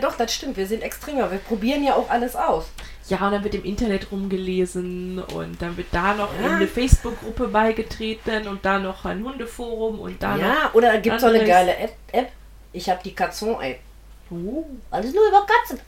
doch, 0.00 0.16
das 0.16 0.34
stimmt. 0.34 0.56
Wir 0.56 0.66
sind 0.66 0.82
extremer. 0.82 1.30
Wir 1.30 1.38
probieren 1.38 1.84
ja 1.84 1.94
auch 1.94 2.08
alles 2.10 2.36
aus. 2.36 2.66
Ja, 3.08 3.18
und 3.26 3.32
dann 3.32 3.44
wird 3.44 3.54
im 3.54 3.64
Internet 3.64 4.10
rumgelesen 4.12 5.18
und 5.20 5.60
dann 5.60 5.76
wird 5.76 5.88
da 5.92 6.14
noch 6.14 6.32
Ja. 6.40 6.46
in 6.46 6.52
eine 6.54 6.68
Facebook-Gruppe 6.68 7.48
beigetreten 7.48 8.46
und 8.48 8.64
da 8.64 8.78
noch 8.78 9.04
ein 9.04 9.24
Hundeforum 9.24 9.98
und 10.00 10.22
da 10.22 10.36
Ja, 10.36 10.70
oder 10.72 10.96
gibt 10.98 11.20
so 11.20 11.26
eine 11.26 11.44
geile 11.44 11.76
App. 11.76 11.94
App. 12.12 12.30
Ich 12.72 12.88
habe 12.88 13.00
die 13.04 13.14
Katzon-App. 13.14 13.80
noch. 14.30 14.38
Oh. 14.38 14.64
Alles 14.90 15.12
nur 15.12 15.28
über 15.28 15.44
Katzen. 15.46 15.80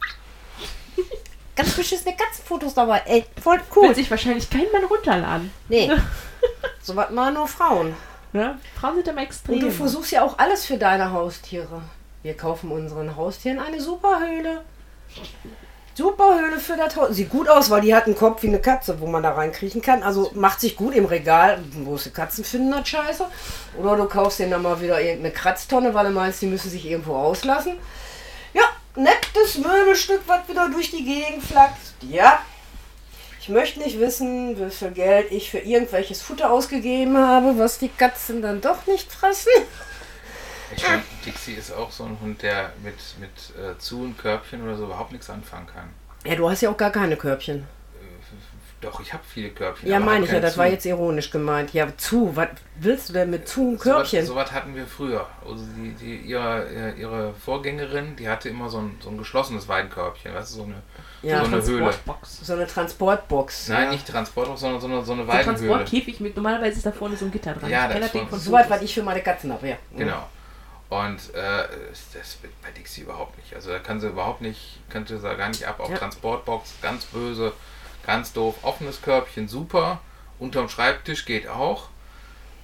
ganz 1.56 1.70
beschissene 1.74 2.14
Katzenfotos 2.16 2.74
dabei. 2.74 3.02
Ey, 3.06 3.24
voll 3.40 3.60
cool. 3.76 3.94
sich 3.94 4.10
wahrscheinlich 4.10 4.50
kein 4.50 4.66
Mann 4.72 4.84
runterladen. 4.84 5.50
Nee. 5.68 5.90
so 6.82 6.94
was 6.96 7.10
machen 7.10 7.34
nur 7.34 7.46
Frauen. 7.48 7.94
Ja? 8.32 8.58
Frauen 8.78 8.96
sind 8.96 9.08
immer 9.08 9.22
extrem. 9.22 9.54
Und 9.54 9.60
du 9.62 9.70
versuchst 9.70 10.10
ja 10.10 10.22
auch 10.22 10.36
alles 10.38 10.66
für 10.66 10.76
deine 10.76 11.12
Haustiere. 11.12 11.82
Wir 12.25 12.35
kaufen 12.35 12.72
unseren 12.72 13.16
Haustieren 13.16 13.59
eine 13.59 13.79
Superhöhle. 13.79 14.62
Superhöhle 15.93 16.59
für 16.59 16.75
das 16.75 16.97
Haus. 16.97 17.11
Sieht 17.11 17.29
gut 17.29 17.51
aus, 17.51 17.68
weil 17.68 17.83
die 17.83 17.95
hat 17.95 18.07
einen 18.07 18.16
Kopf 18.16 18.43
wie 18.43 18.49
eine 18.49 18.62
Katze, 18.62 18.99
wo 18.99 19.07
man 19.07 19.22
da 19.22 19.33
reinkriechen 19.33 19.83
kann. 19.83 20.03
Also 20.03 20.31
macht 20.35 20.59
sich 20.59 20.75
gut 20.75 20.95
im 20.95 21.05
Regal. 21.05 21.62
Große 21.85 22.12
Katzen 22.12 22.43
finden 22.43 22.70
das 22.70 22.89
scheiße. 22.89 23.27
Oder 23.79 23.97
du 23.99 24.07
kaufst 24.07 24.39
denen 24.39 24.53
dann 24.53 24.62
mal 24.62 24.81
wieder 24.81 25.03
irgendeine 25.03 25.35
Kratztonne, 25.35 25.93
weil 25.93 26.07
du 26.07 26.12
meinst, 26.12 26.41
die 26.41 26.47
müssen 26.47 26.70
sich 26.70 26.87
irgendwo 26.87 27.14
auslassen. 27.14 27.75
Ja, 28.55 28.62
nettes 28.97 29.59
Möbelstück, 29.59 30.22
was 30.27 30.49
wieder 30.49 30.70
durch 30.70 30.91
die 30.93 31.05
Gegend 31.05 31.45
flackt. 31.45 31.77
Ja. 32.01 32.39
Ich 33.39 33.51
möchte 33.51 33.81
nicht 33.81 34.01
wissen, 34.01 34.59
wie 34.59 34.70
viel 34.70 34.93
Geld 34.93 35.31
ich 35.31 35.51
für 35.51 35.59
irgendwelches 35.59 36.22
Futter 36.22 36.51
ausgegeben 36.51 37.18
habe, 37.18 37.59
was 37.59 37.79
die 37.79 37.91
Katzen 37.91 38.41
dann 38.41 38.62
doch 38.62 38.87
nicht 38.87 39.12
fressen. 39.12 39.53
Ich 40.77 40.85
finde, 40.85 41.05
Dixie 41.25 41.55
ist 41.55 41.72
auch 41.72 41.91
so 41.91 42.05
ein 42.05 42.18
Hund, 42.20 42.43
der 42.43 42.72
mit, 42.83 42.95
mit 43.20 43.31
äh, 43.59 43.79
Zu- 43.79 44.03
und 44.03 44.18
Körbchen 44.18 44.62
oder 44.62 44.77
so 44.77 44.85
überhaupt 44.85 45.12
nichts 45.12 45.31
anfangen 45.31 45.66
kann. 45.66 45.89
Ja, 46.25 46.35
du 46.37 46.49
hast 46.49 46.61
ja 46.62 46.70
auch 46.70 46.77
gar 46.77 46.91
keine 46.91 47.16
Körbchen. 47.16 47.59
Äh, 47.61 47.64
Doch, 48.81 49.01
ich 49.01 49.12
habe 49.12 49.22
viele 49.27 49.51
Körbchen. 49.51 49.89
Ja, 49.91 49.99
meine 50.01 50.25
ich 50.27 50.33
ja, 50.33 50.41
das 50.41 50.59
war 50.59 50.66
Zu. 50.66 50.72
jetzt 50.72 50.85
ironisch 50.87 51.31
gemeint. 51.31 51.72
Ja, 51.72 51.87
zu, 51.97 52.35
was 52.37 52.49
willst 52.77 53.09
du 53.09 53.12
denn 53.14 53.31
mit 53.31 53.47
zu 53.49 53.68
und 53.70 53.81
So 53.81 53.91
was- 53.91 53.97
Körbchen? 54.11 54.27
So 54.27 54.35
was 54.35 54.53
hatten 54.53 54.75
wir 54.75 54.87
früher. 54.87 55.27
Also 55.47 55.64
die, 55.77 55.93
die, 55.93 56.16
ihre, 56.16 56.66
äh, 56.68 57.01
ihre 57.01 57.33
Vorgängerin, 57.35 58.16
die 58.16 58.29
hatte 58.29 58.49
immer 58.49 58.68
so 58.68 58.79
ein, 58.79 58.97
so 59.03 59.11
ein 59.11 59.16
geschlossenes 59.18 59.68
Weidenkörbchen, 59.68 60.35
weißt 60.35 60.53
du, 60.53 60.57
so 60.59 60.64
eine, 60.64 60.75
Ja, 61.22 61.41
so 61.41 61.47
eine 61.47 61.62
Höhle. 61.62 61.79
Transportbox. 61.85 62.41
So 62.47 62.53
eine 62.55 62.66
Transportbox. 62.66 63.68
Nein, 63.68 63.85
ja. 63.85 63.91
nicht 63.93 64.07
Transport, 64.09 64.59
sondern 64.59 64.81
so 64.81 64.87
eine, 64.87 65.03
so 65.05 65.12
eine 65.12 65.25
So 65.25 65.31
ein 65.31 65.39
Weidenhöhle. 65.39 65.57
Transportkäfig 65.68 66.20
mit, 66.20 66.37
normalerweise 66.37 66.77
ist 66.79 66.87
da 66.87 66.93
vorne 66.93 67.16
so 67.16 67.25
ein 67.27 67.31
Gitter 67.31 67.53
dran. 67.55 67.70
Ja, 67.70 67.91
Ich 67.91 68.01
das 68.01 68.12
Ding 68.12 68.22
war- 68.22 68.29
von 68.29 68.39
So 68.41 68.51
Fotos. 68.51 68.70
was 68.70 68.83
ich 68.83 68.93
für 68.95 69.03
meine 69.03 69.20
Katzen 69.22 69.53
habe, 69.53 69.68
ja. 69.68 69.77
Genau. 69.97 70.27
Und 70.91 71.35
äh, 71.35 71.64
das 72.12 72.43
wird 72.43 72.53
bei 72.62 72.70
Dixie 72.70 73.03
überhaupt 73.03 73.37
nicht. 73.39 73.55
Also 73.55 73.70
da 73.70 73.78
kann 73.78 74.01
sie 74.01 74.09
überhaupt 74.09 74.41
nicht, 74.43 74.80
könnte 74.91 75.18
sie 75.18 75.37
gar 75.37 75.49
nicht 75.49 75.66
ab. 75.66 75.80
Auch 75.80 75.91
Ja. 75.91 75.97
Transportbox, 75.97 76.74
ganz 76.82 77.05
böse, 77.07 77.53
ganz 78.07 78.32
doof. 78.32 78.55
Offenes 78.62 79.01
Körbchen, 79.03 79.49
super. 79.49 80.01
Unterm 80.39 80.68
Schreibtisch 80.68 81.24
geht 81.24 81.49
auch. 81.49 81.89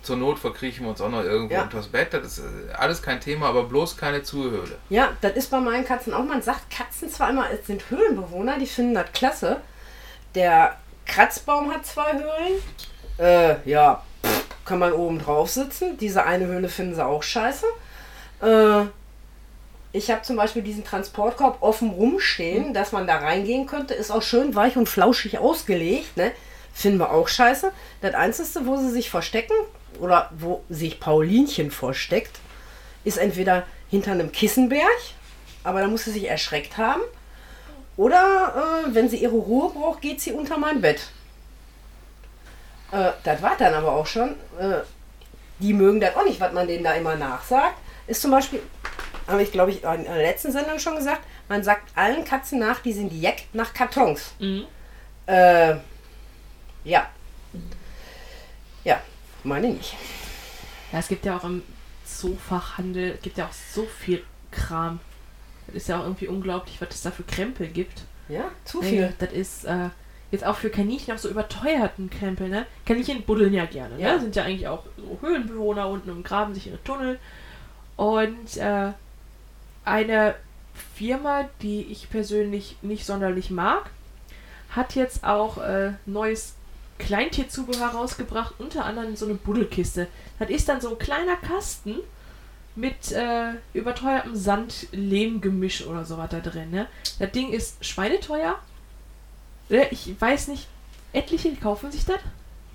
Zur 0.03 0.16
Not 0.16 0.39
verkriechen 0.39 0.85
wir 0.85 0.91
uns 0.91 1.01
auch 1.01 1.11
noch 1.11 1.23
irgendwo 1.25 1.55
Ja. 1.55 1.62
unters 1.62 1.89
Bett. 1.89 2.14
Das 2.14 2.39
ist 2.39 2.45
äh, 2.45 2.73
alles 2.73 3.03
kein 3.03 3.21
Thema, 3.21 3.49
aber 3.49 3.64
bloß 3.64 3.97
keine 3.97 4.23
Zuhöhle. 4.23 4.79
Ja, 4.91 5.12
das 5.21 5.33
ist 5.33 5.51
bei 5.51 5.59
meinen 5.61 5.85
Katzen 5.85 6.14
auch. 6.14 6.25
Man 6.25 6.41
sagt 6.43 6.71
Katzen 6.71 7.11
zwar 7.11 7.31
immer, 7.31 7.51
es 7.51 7.66
sind 7.66 7.89
Höhlenbewohner, 7.91 8.59
die 8.59 8.66
finden 8.66 8.95
das 8.95 9.12
klasse. 9.12 9.61
Der 10.35 10.77
Kratzbaum 11.07 11.73
hat 11.73 11.85
zwei 11.85 12.12
Höhlen. 12.12 12.62
Äh, 13.18 13.68
ja, 13.68 14.03
kann 14.64 14.79
man 14.79 14.93
oben 14.93 15.18
drauf 15.18 15.51
sitzen. 15.51 15.99
Diese 15.99 16.25
eine 16.25 16.47
Höhle 16.47 16.68
finden 16.68 16.95
sie 16.95 17.05
auch 17.05 17.23
scheiße. 17.23 17.66
Äh, 18.43 18.86
ich 19.93 20.11
habe 20.11 20.22
zum 20.22 20.36
Beispiel 20.36 20.62
diesen 20.62 20.84
Transportkorb 20.84 21.62
offen 21.62 21.91
rumstehen, 21.91 22.72
dass 22.72 22.93
man 22.93 23.07
da 23.07 23.16
reingehen 23.16 23.66
könnte. 23.66 23.95
Ist 23.95 24.11
auch 24.11 24.22
schön 24.22 24.55
weich 24.55 24.76
und 24.76 24.88
flauschig 24.88 25.38
ausgelegt. 25.38 26.16
Ne? 26.16 26.32
Finden 26.72 26.99
wir 26.99 27.11
auch 27.11 27.28
scheiße. 27.28 27.72
Das 28.01 28.14
Einzige, 28.14 28.66
wo 28.66 28.76
sie 28.76 28.91
sich 28.91 29.11
verstecken 29.11 29.55
oder 29.99 30.30
wo 30.38 30.62
sich 30.68 31.01
Paulinchen 31.01 31.70
versteckt, 31.70 32.38
ist 33.05 33.18
entweder 33.18 33.64
hinter 33.91 34.12
einem 34.12 34.30
Kissenberg, 34.30 34.86
aber 35.64 35.80
da 35.80 35.88
muss 35.88 36.05
sie 36.05 36.12
sich 36.12 36.28
erschreckt 36.28 36.76
haben. 36.76 37.01
Oder 37.97 38.84
äh, 38.86 38.95
wenn 38.95 39.09
sie 39.09 39.16
ihre 39.16 39.36
Ruhe 39.36 39.70
braucht, 39.70 40.01
geht 40.01 40.20
sie 40.20 40.32
unter 40.32 40.57
mein 40.57 40.80
Bett. 40.80 41.09
Äh, 42.93 43.11
das 43.24 43.43
war 43.43 43.57
dann 43.59 43.74
aber 43.74 43.93
auch 43.93 44.07
schon. 44.07 44.30
Äh, 44.59 44.82
die 45.59 45.74
mögen 45.74 46.01
das 46.01 46.16
auch 46.16 46.24
nicht, 46.24 46.41
was 46.41 46.53
man 46.53 46.66
denen 46.66 46.84
da 46.84 46.93
immer 46.95 47.16
nachsagt. 47.16 47.76
Ist 48.11 48.23
zum 48.23 48.33
Beispiel, 48.33 48.61
habe 49.29 49.43
ich 49.43 49.53
glaube 49.53 49.71
ich 49.71 49.85
in 49.85 50.05
der 50.05 50.17
letzten 50.17 50.51
Sendung 50.51 50.81
schon 50.81 50.97
gesagt, 50.97 51.23
man 51.49 51.63
sagt 51.63 51.97
allen 51.97 52.25
Katzen 52.25 52.59
nach, 52.59 52.81
die 52.81 52.93
sind 52.93 53.13
jeck 53.13 53.45
nach 53.53 53.73
Kartons. 53.73 54.35
Mhm. 54.41 54.65
Äh, 55.27 55.77
ja. 56.85 57.09
Ja, 58.83 59.01
meine 59.45 59.69
nicht. 59.69 59.95
Ja, 60.91 60.99
es 60.99 61.07
gibt 61.07 61.25
ja 61.25 61.37
auch 61.37 61.45
im 61.45 61.63
Zoofachhandel, 62.05 63.19
gibt 63.23 63.39
ja 63.39 63.47
auch 63.47 63.53
so 63.53 63.85
viel 63.87 64.25
Kram. 64.51 64.99
Das 65.69 65.77
ist 65.77 65.89
ja 65.89 66.01
auch 66.01 66.05
irgendwie 66.05 66.27
unglaublich, 66.27 66.81
was 66.81 66.89
es 66.93 67.03
da 67.03 67.13
für 67.13 67.23
Krempel 67.23 67.69
gibt. 67.69 68.03
Ja, 68.29 68.51
zu 68.65 68.83
viel. 68.83 69.13
Das 69.21 69.33
ist 69.33 69.65
äh, 69.67 69.91
jetzt 70.33 70.45
auch 70.45 70.57
für 70.57 70.71
Kaninchen 70.71 71.15
auch 71.15 71.19
so 71.19 71.29
überteuerten 71.29 72.11
Krempel, 72.11 72.49
ne? 72.49 72.67
Kaninchen 72.87 73.23
buddeln 73.23 73.53
ja 73.55 73.67
gerne, 73.67 74.01
Ja. 74.01 74.15
ne? 74.15 74.21
Sind 74.21 74.35
ja 74.35 74.43
eigentlich 74.45 74.67
auch 74.67 74.85
so 74.97 75.19
Höhlenbewohner 75.21 75.89
unten 75.89 76.11
und 76.11 76.25
graben 76.25 76.55
sich 76.55 76.67
ihre 76.67 76.83
Tunnel. 76.83 77.21
Und 78.01 78.57
äh, 78.57 78.92
eine 79.84 80.34
Firma, 80.94 81.51
die 81.61 81.82
ich 81.82 82.09
persönlich 82.09 82.78
nicht 82.80 83.05
sonderlich 83.05 83.51
mag, 83.51 83.90
hat 84.70 84.94
jetzt 84.94 85.22
auch 85.22 85.59
äh, 85.59 85.92
neues 86.07 86.55
Kleintierzubehör 86.98 87.88
rausgebracht, 87.88 88.55
unter 88.57 88.86
anderem 88.86 89.16
so 89.16 89.26
eine 89.26 89.34
Buddelkiste. 89.34 90.07
Das 90.38 90.48
ist 90.48 90.66
dann 90.70 90.80
so 90.80 90.88
ein 90.88 90.98
kleiner 90.98 91.36
Kasten 91.36 91.96
mit 92.74 93.12
äh, 93.12 93.51
überteuertem 93.74 94.34
Sand-Lehm-Gemisch 94.34 95.86
oder 95.86 96.07
sowas 96.07 96.30
da 96.30 96.40
drin. 96.40 96.70
Ne? 96.70 96.86
Das 97.18 97.30
Ding 97.32 97.53
ist 97.53 97.84
schweineteuer. 97.84 98.59
Ne, 99.68 99.88
Ich 99.90 100.18
weiß 100.18 100.48
nicht, 100.48 100.68
etliche 101.12 101.55
kaufen 101.57 101.92
sich 101.92 102.07
das. 102.07 102.20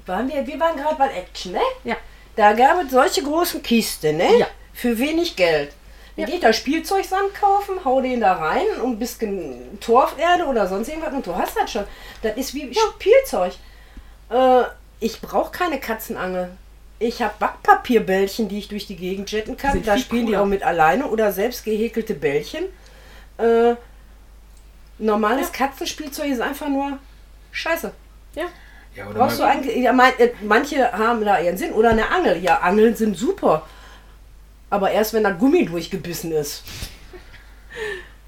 Waren 0.06 0.28
wir, 0.28 0.46
wir 0.46 0.60
waren 0.60 0.78
gerade 0.78 0.98
bei 0.98 1.08
Action, 1.08 1.54
ne? 1.54 1.62
Ja. 1.84 1.98
Da 2.36 2.54
gab 2.54 2.84
es 2.84 2.92
solche 2.92 3.24
großen 3.24 3.64
Kisten, 3.64 4.18
ne? 4.18 4.38
Ja. 4.38 4.48
Für 4.76 5.00
wenig 5.00 5.36
Geld. 5.36 5.72
Dann 6.16 6.22
Ja. 6.24 6.26
gehe 6.28 6.36
ich 6.36 6.42
da 6.42 6.54
Spielzeugsand 6.54 7.34
kaufen, 7.34 7.84
hau 7.84 8.00
den 8.02 8.22
da 8.22 8.34
rein 8.34 8.66
und 8.84 8.92
ein 8.94 9.00
bisschen 9.00 9.80
Torferde 9.80 10.46
oder 10.46 10.68
sonst 10.68 10.88
irgendwas 10.90 11.14
und 11.14 11.26
du 11.26 11.36
hast 11.36 11.58
das 11.58 11.72
schon. 11.72 11.86
Das 12.22 12.38
ist 12.38 12.54
wie 12.54 12.72
Spielzeug. 12.74 13.54
Äh, 14.30 14.64
ich 15.00 15.20
brauche 15.22 15.52
keine 15.52 15.80
Katzenangel. 15.80 16.52
Ich 17.00 17.22
habe 17.22 17.34
Backpapierbällchen, 17.40 18.48
die 18.48 18.60
ich 18.60 18.68
durch 18.70 18.88
die 18.88 18.96
Gegend 18.96 19.30
jetten 19.32 19.58
kann. 19.58 19.74
Sind 19.74 19.88
Da 19.88 19.98
spielen 19.98 20.26
die 20.28 20.32
cooler. 20.34 20.44
auch 20.44 20.48
mit 20.48 20.64
alleine 20.64 21.08
oder 21.08 21.34
selbst 21.34 21.66
gehäkelte 21.66 22.14
Bällchen. 22.14 22.66
Äh, 23.38 23.76
normales 24.98 25.52
Katzenspielzeug 25.52 26.30
ist 26.30 26.42
einfach 26.42 26.70
nur 26.70 26.98
Scheiße. 27.52 27.92
Ja. 28.36 28.46
Ja, 28.96 29.08
oder 29.10 29.20
Brauchst 29.20 29.40
du 29.40 29.44
eigentlich, 29.44 29.76
ja, 29.76 29.92
mein, 29.92 30.18
äh, 30.20 30.30
manche 30.42 30.90
haben 30.94 31.26
da 31.26 31.38
ihren 31.42 31.58
Sinn. 31.58 31.74
Oder 31.74 31.90
eine 31.90 32.10
Angel. 32.10 32.38
Ja, 32.42 32.60
Angeln 32.60 32.96
sind 32.96 33.18
super. 33.18 33.68
Aber 34.76 34.92
erst 34.92 35.14
wenn 35.14 35.24
da 35.24 35.32
Gummi 35.32 35.64
durchgebissen 35.64 36.34
ist. 36.34 36.66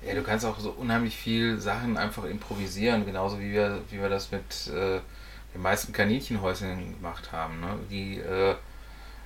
ja, 0.07 0.15
du 0.15 0.23
kannst 0.23 0.45
auch 0.45 0.57
so 0.59 0.69
unheimlich 0.69 1.17
viel 1.17 1.59
Sachen 1.59 1.97
einfach 1.97 2.23
improvisieren, 2.23 3.05
genauso 3.05 3.37
wie 3.41 3.51
wir, 3.51 3.81
wie 3.89 3.99
wir 3.99 4.07
das 4.07 4.31
mit 4.31 4.67
äh, 4.67 5.01
den 5.53 5.61
meisten 5.61 5.91
Kaninchenhäuschen 5.91 6.95
gemacht 6.95 7.33
haben. 7.33 7.59
Ne? 7.59 7.67
Die 7.91 8.19
äh, 8.19 8.55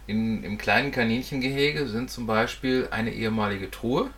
in, 0.08 0.44
im 0.44 0.58
kleinen 0.58 0.92
Kaninchengehege 0.92 1.88
sind 1.88 2.10
zum 2.10 2.26
Beispiel 2.26 2.88
eine 2.90 3.14
ehemalige 3.14 3.70
Truhe. 3.70 4.10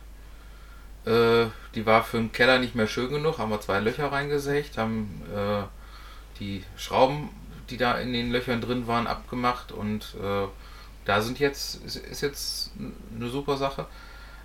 Äh, 1.04 1.48
die 1.74 1.84
war 1.84 2.04
für 2.04 2.16
den 2.16 2.32
Keller 2.32 2.58
nicht 2.58 2.74
mehr 2.74 2.86
schön 2.86 3.10
genug, 3.10 3.36
haben 3.36 3.50
wir 3.50 3.60
zwei 3.60 3.80
Löcher 3.80 4.10
reingesägt, 4.10 4.78
haben 4.78 5.20
äh, 5.36 5.64
die 6.40 6.64
Schrauben, 6.78 7.28
die 7.68 7.76
da 7.76 7.98
in 7.98 8.14
den 8.14 8.32
Löchern 8.32 8.62
drin 8.62 8.86
waren, 8.86 9.06
abgemacht 9.06 9.72
und 9.72 10.16
äh, 10.22 10.46
da 11.04 11.20
sind 11.20 11.38
jetzt, 11.38 11.84
ist, 11.84 12.22
jetzt 12.22 12.72
eine 13.14 13.28
super 13.28 13.56
Sache. 13.56 13.86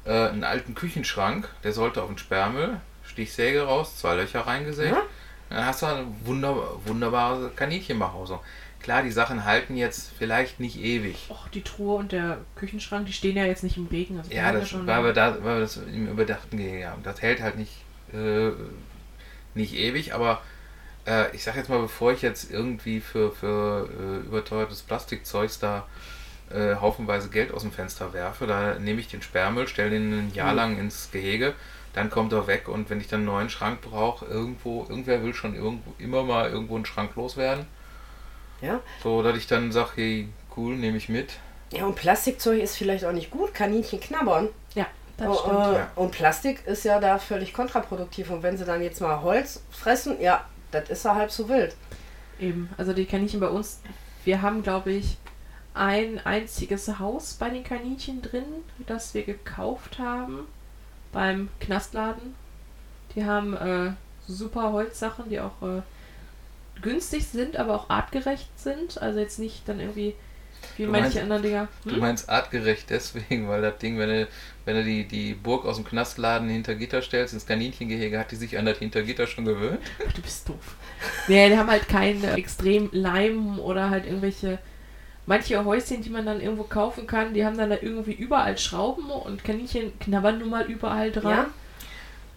Äh, 0.06 0.30
einen 0.30 0.44
alten 0.44 0.76
Küchenschrank, 0.76 1.50
der 1.64 1.74
sollte 1.74 2.02
auf 2.02 2.10
den 2.10 2.18
Sperrmüll, 2.18 2.80
Stichsäge 3.04 3.64
raus, 3.64 3.98
zwei 3.98 4.16
Löcher 4.16 4.42
reingesägt. 4.42 4.96
Ja. 4.96 5.04
Dann 5.50 5.66
hast 5.66 5.82
du 5.82 5.88
eine 5.88 6.08
wunder, 6.24 6.56
wunderbare 6.86 7.52
Kaninchenbehausung. 7.56 8.40
Klar, 8.82 9.04
die 9.04 9.12
Sachen 9.12 9.44
halten 9.44 9.76
jetzt 9.76 10.12
vielleicht 10.18 10.60
nicht 10.60 10.80
ewig. 10.80 11.28
Och, 11.30 11.50
die 11.50 11.64
Truhe 11.64 11.96
und 11.96 12.12
der 12.12 12.38
Küchenschrank, 12.56 13.06
die 13.08 13.14
stehen 13.14 13.36
ja 13.36 13.46
jetzt 13.46 13.64
nicht 13.64 13.76
im 13.76 13.88
Regen. 13.88 14.18
Also 14.18 14.32
Ja, 14.32 14.52
das, 14.54 14.70
schon. 14.70 14.88
weil, 14.88 15.04
wir 15.04 15.14
da, 15.14 15.44
weil 15.44 15.56
wir 15.56 15.62
das 15.62 15.78
im 15.78 16.08
überdachten 16.08 16.58
Gehege 16.58 16.90
haben. 16.90 17.04
Das 17.04 17.22
hält 17.22 17.42
halt 17.42 17.58
nicht, 17.58 17.74
äh, 18.14 18.52
nicht 19.54 19.74
ewig, 19.74 20.14
aber 20.14 20.42
äh, 21.06 21.36
ich 21.36 21.44
sag 21.44 21.56
jetzt 21.58 21.70
mal, 21.70 21.80
bevor 21.80 22.14
ich 22.14 22.22
jetzt 22.22 22.52
irgendwie 22.52 23.02
für, 23.02 23.32
für 23.32 23.90
äh, 23.90 24.26
überteuertes 24.28 24.82
Plastikzeugs 24.84 25.60
da 25.60 25.86
äh, 26.54 26.76
haufenweise 26.76 27.30
Geld 27.30 27.54
aus 27.54 27.62
dem 27.62 27.72
Fenster 27.72 28.14
werfe, 28.14 28.48
da 28.48 28.76
nehme 28.80 29.00
ich 29.02 29.08
den 29.08 29.22
Sperrmüll, 29.22 29.68
stelle 29.68 29.92
den 29.92 30.14
ein 30.28 30.34
Jahr 30.34 30.52
Mhm. 30.52 30.58
lang 30.58 30.80
ins 30.80 31.10
Gehege, 31.12 31.54
dann 31.94 32.10
kommt 32.10 32.34
er 32.34 32.48
weg 32.48 32.68
und 32.68 32.90
wenn 32.90 33.00
ich 33.02 33.08
dann 33.08 33.20
einen 33.22 33.26
neuen 33.28 33.50
Schrank 33.50 33.82
brauche, 33.82 34.26
irgendwo, 34.26 34.86
irgendwer 34.90 35.24
will 35.24 35.34
schon 35.34 35.56
irgendwo, 35.56 35.94
immer 35.98 36.24
mal 36.24 36.50
irgendwo 36.50 36.76
einen 36.76 36.86
Schrank 36.86 37.16
loswerden. 37.16 37.66
Ja. 38.62 38.80
So, 39.04 39.24
dass 39.24 39.38
ich 39.38 39.48
dann 39.48 39.72
sage, 39.72 39.90
hey, 39.96 40.30
cool, 40.58 40.76
nehme 40.76 40.98
ich 40.98 41.08
mit. 41.10 41.32
Ja, 41.72 41.86
und 41.86 41.96
Plastikzeug 41.96 42.62
ist 42.62 42.76
vielleicht 42.78 43.06
auch 43.06 43.12
nicht 43.12 43.30
gut. 43.32 43.54
Kaninchen 43.54 44.00
knabbern. 44.00 44.50
Ja. 44.76 44.88
Das 45.18 45.28
Oh, 45.30 45.34
stimmt. 45.36 45.60
äh, 45.60 45.74
Ja. 45.80 45.92
Und 45.96 46.12
Plastik 46.12 46.66
ist 46.66 46.84
ja 46.84 47.00
da 47.00 47.20
völlig 47.20 47.54
kontraproduktiv. 47.54 48.30
Und 48.32 48.42
wenn 48.44 48.58
sie 48.58 48.66
dann 48.66 48.82
jetzt 48.82 49.02
mal 49.02 49.22
Holz 49.22 49.62
fressen, 49.70 50.20
ja, 50.20 50.44
das 50.72 50.90
ist 50.90 51.06
ja 51.06 51.16
halb 51.16 51.32
so 51.32 51.48
wild. 51.48 51.76
Eben. 52.40 52.70
Also 52.78 52.94
die 52.94 53.06
Kaninchen 53.06 53.40
bei 53.40 53.48
uns, 53.50 53.80
wir 54.26 54.42
haben, 54.42 54.64
glaube 54.64 54.92
ich, 54.92 55.18
ein 55.80 56.20
einziges 56.26 57.00
Haus 57.00 57.34
bei 57.36 57.50
den 57.50 57.64
Kaninchen 57.64 58.22
drin, 58.22 58.44
das 58.88 59.14
wir 59.14 59.24
gekauft 59.24 60.00
haben 60.00 60.48
beim 61.12 61.50
Knastladen. 61.60 62.36
Die 63.16 63.26
haben 63.26 63.56
äh, 63.56 63.94
super 64.28 64.72
Holzsachen, 64.74 65.30
die 65.30 65.40
auch 65.40 65.62
äh, 65.64 65.82
günstig 66.82 67.28
sind, 67.28 67.58
aber 67.58 67.76
auch 67.76 67.90
artgerecht 67.90 68.50
sind. 68.58 69.02
Also 69.02 69.20
jetzt 69.20 69.40
nicht 69.40 69.68
dann 69.68 69.80
irgendwie 69.80 70.16
wie 70.78 70.86
Du 70.86 70.92
manche 70.92 71.20
meinst- 71.20 71.20
anderen 71.20 71.42
Dinger. 71.44 71.68
Du 71.86 71.96
Hm? 71.96 72.00
meinst 72.00 72.30
artgerecht 72.30 72.90
deswegen, 72.90 73.48
weil 73.48 73.62
das 73.62 73.78
Ding, 73.80 73.98
wenn 73.98 74.10
du, 74.10 74.28
wenn 74.66 74.76
du 74.76 74.84
die, 74.84 75.06
die 75.08 75.34
Burg 75.34 75.66
aus 75.66 75.78
dem 75.78 75.86
Knastladen 75.86 76.50
hinter 76.50 76.76
Gitter 76.76 77.02
stellst, 77.02 77.34
ins 77.34 77.46
Kaninchengehege, 77.46 78.20
hat 78.20 78.32
die 78.32 78.36
sich 78.36 78.58
an 78.58 78.66
das 78.66 78.78
Hintergitter 78.80 79.28
schon 79.28 79.46
gewöhnt? 79.46 79.80
Ach, 80.08 80.12
du 80.14 80.22
bist 80.22 80.48
doof. 80.50 80.76
Nee, 81.28 81.50
die 81.50 81.58
haben 81.58 81.70
halt 81.70 81.88
keinen 81.88 82.24
äh, 82.24 82.36
extrem 82.36 82.90
Leim 82.92 83.60
oder 83.60 83.90
halt 83.90 84.06
irgendwelche. 84.06 84.60
Manche 85.30 85.64
Häuschen, 85.64 86.02
die 86.02 86.10
man 86.10 86.26
dann 86.26 86.42
irgendwo 86.42 86.64
kaufen 86.64 87.06
kann, 87.06 87.36
die 87.36 87.46
haben 87.46 87.56
dann 87.56 87.70
da 87.70 87.76
irgendwie 87.80 88.14
überall 88.14 88.58
Schrauben 88.58 89.12
und 89.12 89.44
Kaninchen 89.44 89.98
knabbern 90.00 90.40
nun 90.40 90.50
mal 90.50 90.66
überall 90.66 91.12
dran. 91.12 91.32
Ja. 91.32 91.46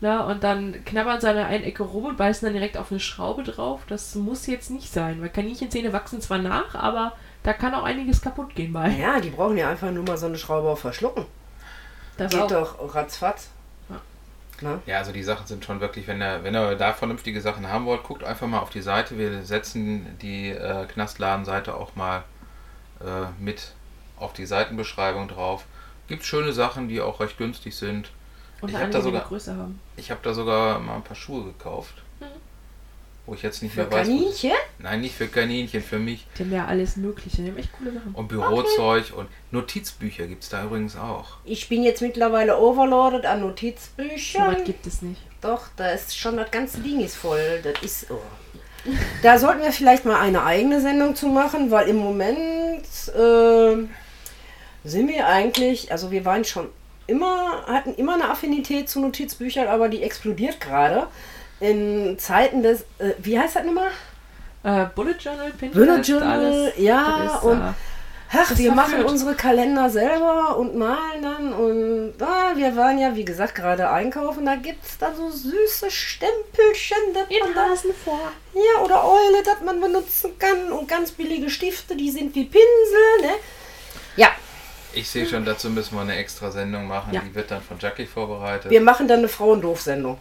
Na, 0.02 0.26
und 0.26 0.44
dann 0.44 0.84
knabbern 0.84 1.18
sie 1.18 1.30
an 1.30 1.36
der 1.36 1.46
einen 1.46 1.64
Ecke 1.64 1.84
rum 1.84 2.04
und 2.04 2.18
beißen 2.18 2.44
dann 2.44 2.52
direkt 2.52 2.76
auf 2.76 2.90
eine 2.90 3.00
Schraube 3.00 3.44
drauf. 3.44 3.80
Das 3.88 4.14
muss 4.14 4.46
jetzt 4.46 4.70
nicht 4.70 4.92
sein, 4.92 5.22
weil 5.22 5.30
Kaninchenzähne 5.30 5.94
wachsen 5.94 6.20
zwar 6.20 6.36
nach, 6.36 6.74
aber 6.74 7.14
da 7.42 7.54
kann 7.54 7.72
auch 7.72 7.84
einiges 7.84 8.20
kaputt 8.20 8.54
gehen 8.54 8.74
bei. 8.74 8.90
Ja, 8.90 9.20
die 9.20 9.30
brauchen 9.30 9.56
ja 9.56 9.70
einfach 9.70 9.90
nur 9.90 10.04
mal 10.04 10.18
so 10.18 10.26
eine 10.26 10.36
Schraube 10.36 10.68
auf 10.68 10.80
verschlucken. 10.80 11.24
Das 12.18 12.30
Geht 12.30 12.42
auch. 12.42 12.48
doch 12.48 12.94
ratzfatz. 12.94 13.48
Ja. 13.88 14.00
Na? 14.60 14.82
Ja, 14.84 14.98
also 14.98 15.12
die 15.12 15.22
Sachen 15.22 15.46
sind 15.46 15.64
schon 15.64 15.80
wirklich, 15.80 16.06
wenn 16.08 16.20
ihr, 16.20 16.44
wenn 16.44 16.54
ihr 16.54 16.76
da 16.76 16.92
vernünftige 16.92 17.40
Sachen 17.40 17.66
haben 17.70 17.86
wollt, 17.86 18.02
guckt 18.02 18.22
einfach 18.22 18.46
mal 18.46 18.58
auf 18.58 18.68
die 18.68 18.82
Seite. 18.82 19.16
Wir 19.16 19.44
setzen 19.44 20.18
die 20.20 20.50
äh, 20.50 20.84
Knastladenseite 20.84 21.74
auch 21.74 21.96
mal 21.96 22.24
äh, 23.04 23.26
mit 23.42 23.72
auf 24.18 24.32
die 24.32 24.46
Seitenbeschreibung 24.46 25.28
drauf. 25.28 25.64
Gibt 26.08 26.24
schöne 26.24 26.52
Sachen, 26.52 26.88
die 26.88 27.00
auch 27.00 27.20
recht 27.20 27.38
günstig 27.38 27.74
sind. 27.76 28.10
Und 28.60 28.68
ich 28.68 28.76
eine 28.76 28.84
hab 28.84 28.90
da 28.92 29.00
sogar- 29.00 29.24
Größe 29.24 29.56
haben. 29.56 29.80
Ich 29.96 30.10
habe 30.10 30.20
da 30.22 30.34
sogar 30.34 30.78
mal 30.78 30.96
ein 30.96 31.02
paar 31.02 31.16
Schuhe 31.16 31.44
gekauft. 31.44 31.94
Mhm. 32.20 32.26
Wo 33.26 33.34
ich 33.34 33.42
jetzt 33.42 33.62
nicht 33.62 33.74
Für 33.74 33.82
mehr 33.82 33.92
weiß. 33.92 34.08
wo- 34.08 34.16
Kaninchen? 34.18 34.50
Nein, 34.80 35.00
nicht 35.00 35.14
für 35.14 35.28
Kaninchen, 35.28 35.80
für 35.82 35.98
mich. 35.98 36.26
Die 36.38 36.42
haben 36.42 36.52
ja 36.52 36.66
alles 36.66 36.96
Mögliche. 36.96 37.42
Die 37.42 37.48
haben 37.50 37.56
echt 37.58 37.72
coole 37.72 37.92
Sachen. 37.92 38.14
Und 38.14 38.28
Bürozeug 38.28 39.12
und 39.16 39.28
Notizbücher 39.52 40.26
gibt 40.26 40.42
es 40.42 40.48
da 40.48 40.64
übrigens 40.64 40.96
auch. 40.96 41.36
Ich 41.44 41.68
bin 41.68 41.82
jetzt 41.84 42.02
mittlerweile 42.02 42.58
overloaded 42.58 43.24
an 43.26 43.40
So 43.40 43.46
Notizbüchern. 43.48 44.56
was 44.56 44.64
gibt 44.64 44.86
es 44.86 45.02
nicht. 45.02 45.20
Doch, 45.40 45.62
da 45.76 45.90
ist 45.90 46.16
schon 46.16 46.36
das 46.36 46.50
ganze 46.50 46.80
Ding 46.80 47.00
ist 47.00 47.16
voll. 47.16 47.60
Das 47.62 47.80
ist. 47.82 48.10
Oh. 48.10 48.20
Da 49.22 49.38
sollten 49.38 49.62
wir 49.62 49.72
vielleicht 49.72 50.04
mal 50.04 50.20
eine 50.20 50.44
eigene 50.44 50.80
Sendung 50.80 51.14
zu 51.14 51.28
machen, 51.28 51.70
weil 51.70 51.88
im 51.88 51.96
Moment 51.96 52.84
äh, 53.14 53.86
sind 54.84 55.08
wir 55.08 55.26
eigentlich, 55.28 55.92
also 55.92 56.10
wir 56.10 56.24
waren 56.24 56.44
schon 56.44 56.68
immer, 57.06 57.64
hatten 57.66 57.94
immer 57.94 58.14
eine 58.14 58.30
Affinität 58.30 58.88
zu 58.88 59.00
Notizbüchern, 59.00 59.68
aber 59.68 59.88
die 59.88 60.02
explodiert 60.02 60.60
gerade. 60.60 61.06
In 61.60 62.18
Zeiten 62.18 62.62
des, 62.62 62.80
äh, 62.98 63.12
wie 63.18 63.38
heißt 63.38 63.56
das 63.56 63.64
nochmal? 63.64 63.90
Äh, 64.64 64.86
Bullet 64.94 65.14
Journal, 65.20 65.50
Pinterest, 65.52 65.74
Bullet 65.74 66.02
Journal, 66.02 66.40
alles. 66.40 66.72
ja, 66.78 67.38
und 67.42 67.74
Ach, 68.34 68.48
Das 68.48 68.58
wir 68.58 68.72
machen 68.72 68.90
verführt. 68.92 69.10
unsere 69.10 69.34
Kalender 69.34 69.90
selber 69.90 70.56
und 70.56 70.74
malen 70.76 71.22
dann 71.22 71.52
und 71.52 72.14
ah, 72.22 72.52
wir 72.56 72.74
waren 72.76 72.98
ja, 72.98 73.14
wie 73.14 73.24
gesagt, 73.26 73.54
gerade 73.54 73.90
einkaufen, 73.90 74.46
da 74.46 74.54
gibt 74.56 74.84
es 74.84 74.96
dann 74.98 75.14
so 75.14 75.30
süße 75.30 75.90
Stempelchen, 75.90 76.96
dass 77.12 77.28
man 77.28 77.54
da, 77.54 77.74
vor. 78.04 78.32
ja, 78.54 78.82
oder 78.82 79.04
Eule, 79.04 79.42
das 79.44 79.60
man 79.64 79.80
benutzen 79.80 80.38
kann 80.38 80.72
und 80.72 80.88
ganz 80.88 81.12
billige 81.12 81.50
Stifte, 81.50 81.94
die 81.94 82.10
sind 82.10 82.34
wie 82.34 82.44
Pinsel, 82.44 83.20
ne? 83.22 83.32
Ja, 84.16 84.28
Ich 84.94 85.08
sehe 85.10 85.26
schon, 85.26 85.44
dazu 85.44 85.68
müssen 85.70 85.94
wir 85.94 86.02
eine 86.02 86.16
extra 86.16 86.50
Sendung 86.50 86.86
machen. 86.86 87.12
Ja. 87.12 87.20
Die 87.20 87.34
wird 87.34 87.50
dann 87.50 87.62
von 87.62 87.78
Jackie 87.78 88.06
vorbereitet. 88.06 88.70
wir 88.70 88.80
machen 88.80 89.08
dann 89.08 89.18
eine 89.20 89.28
Frauendoof-Sendung. 89.28 90.18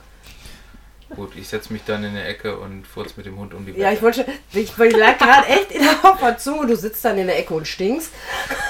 Gut, 1.16 1.36
ich 1.36 1.47
setze 1.49 1.74
mich 1.74 1.84
dann 1.86 2.03
in 2.03 2.14
der 2.14 2.28
Ecke 2.28 2.57
und 2.57 2.88
furz 2.88 3.18
mit 3.18 3.26
dem 3.26 3.38
Hund 3.38 3.53
um 3.53 3.66
die 3.66 3.74
Ja, 3.74 3.91
ich 3.91 4.01
wollte, 4.01 4.26
ich, 4.53 4.78
ich 4.78 4.95
lag 4.95 5.18
gerade 5.18 5.47
echt 5.47 5.72
in 5.72 5.82
der 5.84 6.03
auf 6.03 6.20
der 6.20 6.38
Zunge, 6.38 6.68
du 6.68 6.76
sitzt 6.76 7.03
dann 7.03 7.18
in 7.18 7.28
der 7.28 7.38
Ecke 7.38 7.53
und 7.53 7.68
stinkst. 7.68 8.12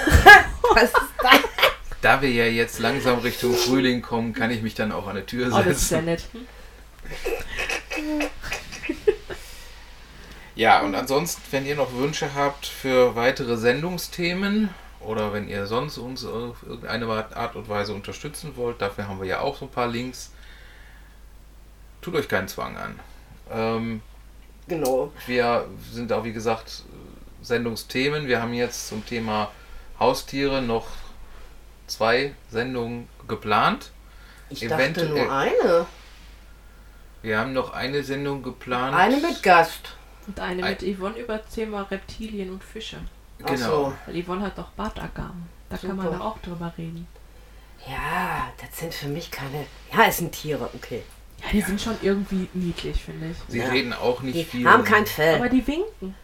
Was 0.74 0.84
ist 0.84 0.94
das? 1.22 1.39
Da 2.02 2.22
wir 2.22 2.32
ja 2.32 2.46
jetzt 2.46 2.80
langsam 2.80 3.20
Richtung 3.20 3.54
Frühling 3.54 4.02
kommen, 4.02 4.34
kann 4.34 4.50
ich 4.50 4.64
mich 4.64 4.74
dann 4.74 4.92
auch 4.92 5.08
an 5.08 5.18
die 5.18 5.22
Tür 5.24 5.48
Oh, 5.54 5.58
das 5.64 5.78
ist 5.78 5.89
sehr 5.89 6.02
setzen. 6.04 6.06
nett. 6.06 6.48
Ja, 10.56 10.82
und 10.82 10.96
ansonsten, 10.96 11.42
wenn 11.52 11.66
ihr 11.66 11.76
noch 11.76 11.94
Wünsche 11.96 12.34
habt 12.36 12.66
für 12.66 13.16
weitere 13.16 13.56
Sendungsthemen 13.58 14.70
oder 15.00 15.32
wenn 15.34 15.48
ihr 15.48 15.66
sonst 15.68 15.98
uns 15.98 16.26
auf 16.26 16.58
irgendeine 16.64 17.08
Art 17.08 17.56
und 17.56 17.70
Weise 17.70 17.94
unterstützen 17.94 18.54
wollt, 18.56 18.82
dafür 18.82 19.08
haben 19.08 19.20
wir 19.20 19.28
ja 19.28 19.39
auch 19.39 19.58
so 19.58 19.66
ein 19.66 19.72
paar 19.72 19.88
Links. 19.88 20.32
Tut 22.02 22.16
euch 22.16 22.28
keinen 22.28 22.47
Zwang 22.47 22.78
an. 22.78 22.99
Ähm, 23.52 24.02
Genau. 24.68 25.12
wir 25.28 25.68
sind 25.91 26.12
auch, 26.14 26.24
wie 26.24 26.34
gesagt, 26.34 26.84
Sendungsthemen. 27.41 28.28
Wir 28.28 28.41
haben 28.41 28.54
jetzt 28.54 28.88
zum 28.88 29.06
Thema 29.06 29.52
Haustiere 29.99 30.62
noch 30.62 30.88
zwei 31.88 32.34
Sendungen 32.49 33.08
geplant. 33.28 33.91
Ich 34.49 34.62
dachte 34.62 34.76
Eventuell- 34.76 35.10
nur 35.10 35.32
eine. 35.32 35.86
Wir 37.22 37.38
haben 37.39 37.54
noch 37.54 37.72
eine 37.74 38.04
Sendung 38.04 38.41
geplant. 38.41 38.95
Eine 38.95 39.18
mit 39.18 39.43
Gast. 39.43 39.95
Und 40.28 40.39
eine 40.39 40.64
Ein- 40.64 40.78
mit 40.82 40.97
Yvonne 40.97 41.18
über 41.20 41.38
das 41.38 41.54
Thema 41.54 41.84
Reptilien 41.84 42.52
und 42.52 42.64
Fische. 42.64 42.97
Ach 43.43 43.47
Genau. 43.47 43.68
so. 43.68 43.93
Weil 44.06 44.24
Yvonne 44.24 44.41
hat 44.45 44.58
doch 44.58 44.70
Bartagamen. 44.72 45.47
Da 45.70 45.78
kann 45.78 45.95
man 45.95 46.06
Super. 46.08 46.18
da 46.20 46.24
auch 46.24 46.38
drüber 46.39 46.74
reden. 46.78 47.08
Ja, 47.88 48.52
das 48.60 48.78
sind 48.80 48.93
für 48.93 49.08
mich 49.08 49.32
keine. 49.32 49.66
Ja, 49.91 50.06
es 50.08 50.18
sind 50.18 50.32
Tiere, 50.32 50.70
okay. 50.76 51.04
Ja, 51.44 51.50
die 51.52 51.62
sind 51.62 51.82
schon 51.82 51.96
irgendwie 52.02 52.48
niedlich, 52.54 53.04
finde 53.04 53.32
ich. 53.32 53.38
Sie 53.48 53.60
Ja. 53.60 53.70
reden 53.70 53.94
auch 53.94 54.22
nicht 54.22 54.38
Die 54.38 54.44
viel. 54.44 54.68
haben 54.68 54.84
kein 54.84 55.06
Fell. 55.06 55.36
Aber 55.36 55.50
die 55.50 55.66
winken. 55.66 56.16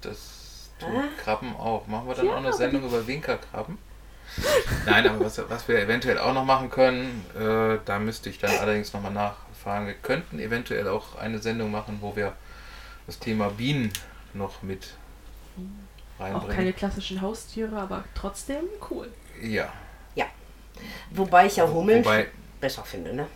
Das 0.00 0.70
tun 0.78 0.90
Hä? 0.94 1.08
Krabben 1.22 1.56
auch. 1.56 1.86
Machen 1.86 2.08
wir 2.08 2.14
dann 2.14 2.26
Ja, 2.26 2.32
auch 2.32 2.36
eine 2.38 2.48
aber 2.48 2.56
Sendung 2.56 2.84
über 2.84 3.06
Winkerkrabben? 3.06 3.78
Nein, 4.86 5.06
aber 5.08 5.24
was, 5.24 5.40
was 5.48 5.66
wir 5.66 5.78
eventuell 5.80 6.18
auch 6.18 6.32
noch 6.34 6.44
machen 6.44 6.70
können, 6.70 7.24
äh, 7.34 7.78
da 7.84 7.98
müsste 7.98 8.30
ich 8.30 8.38
dann 8.38 8.50
allerdings 8.50 8.92
nochmal 8.92 9.12
nachfragen. 9.12 9.86
Wir 9.86 9.94
könnten 9.94 10.38
eventuell 10.38 10.86
auch 10.88 11.16
eine 11.16 11.38
Sendung 11.38 11.70
machen, 11.70 11.98
wo 12.00 12.14
wir 12.14 12.34
das 13.06 13.18
Thema 13.18 13.48
Bienen 13.48 13.92
noch 14.34 14.62
mit 14.62 14.88
Auch 16.32 16.48
keine 16.48 16.72
reinbringen. 16.72 16.76
klassischen 16.76 17.20
Haustiere, 17.20 17.76
aber 17.78 18.04
trotzdem 18.14 18.64
cool. 18.90 19.08
Ja, 19.42 19.72
Wobei 21.10 21.46
ich 21.46 21.56
ja 21.56 21.68
Hummeln 21.68 22.04
wobei, 22.04 22.28
besser 22.60 22.84
finde, 22.84 23.14
ne? 23.14 23.26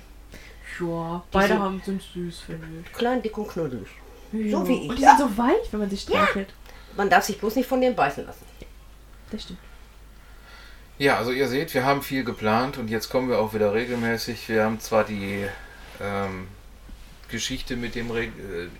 Ja, 0.80 1.22
beide 1.30 1.48
sind- 1.48 1.58
haben, 1.62 1.82
sind 1.84 2.02
süß, 2.02 2.40
finde 2.40 2.66
ich. 2.84 2.92
Klein, 2.92 3.22
dick 3.22 3.36
und 3.38 3.48
knuddelig. 3.48 3.88
Ja. 4.32 4.50
So 4.58 4.68
wie 4.68 4.84
ich, 4.84 4.88
Und 4.90 4.98
die 4.98 5.02
ja. 5.02 5.16
sind 5.16 5.28
so 5.30 5.38
weich, 5.38 5.72
wenn 5.72 5.80
man 5.80 5.90
sich 5.90 6.00
streichelt. 6.02 6.52
Man 6.96 7.08
darf 7.10 7.24
sich 7.24 7.38
bloß 7.38 7.56
nicht 7.56 7.68
von 7.68 7.80
denen 7.80 7.94
beißen 7.96 8.24
lassen. 8.26 8.44
Das 9.30 9.42
stimmt. 9.42 9.58
ja, 10.98 11.16
also 11.18 11.32
ihr 11.32 11.48
seht, 11.48 11.72
wir 11.74 11.84
haben 11.84 12.02
viel 12.02 12.22
geplant 12.24 12.78
und 12.78 12.88
jetzt 12.88 13.08
kommen 13.08 13.28
wir 13.28 13.38
auch 13.38 13.54
wieder 13.54 13.72
regelmäßig. 13.74 14.48
Wir 14.48 14.64
haben 14.64 14.78
zwar 14.78 15.04
die 15.04 15.46
ähm, 16.00 16.48
Geschichte 17.28 17.76
mit 17.76 17.94
dem 17.94 18.10
Re 18.10 18.24
äh, 18.24 18.30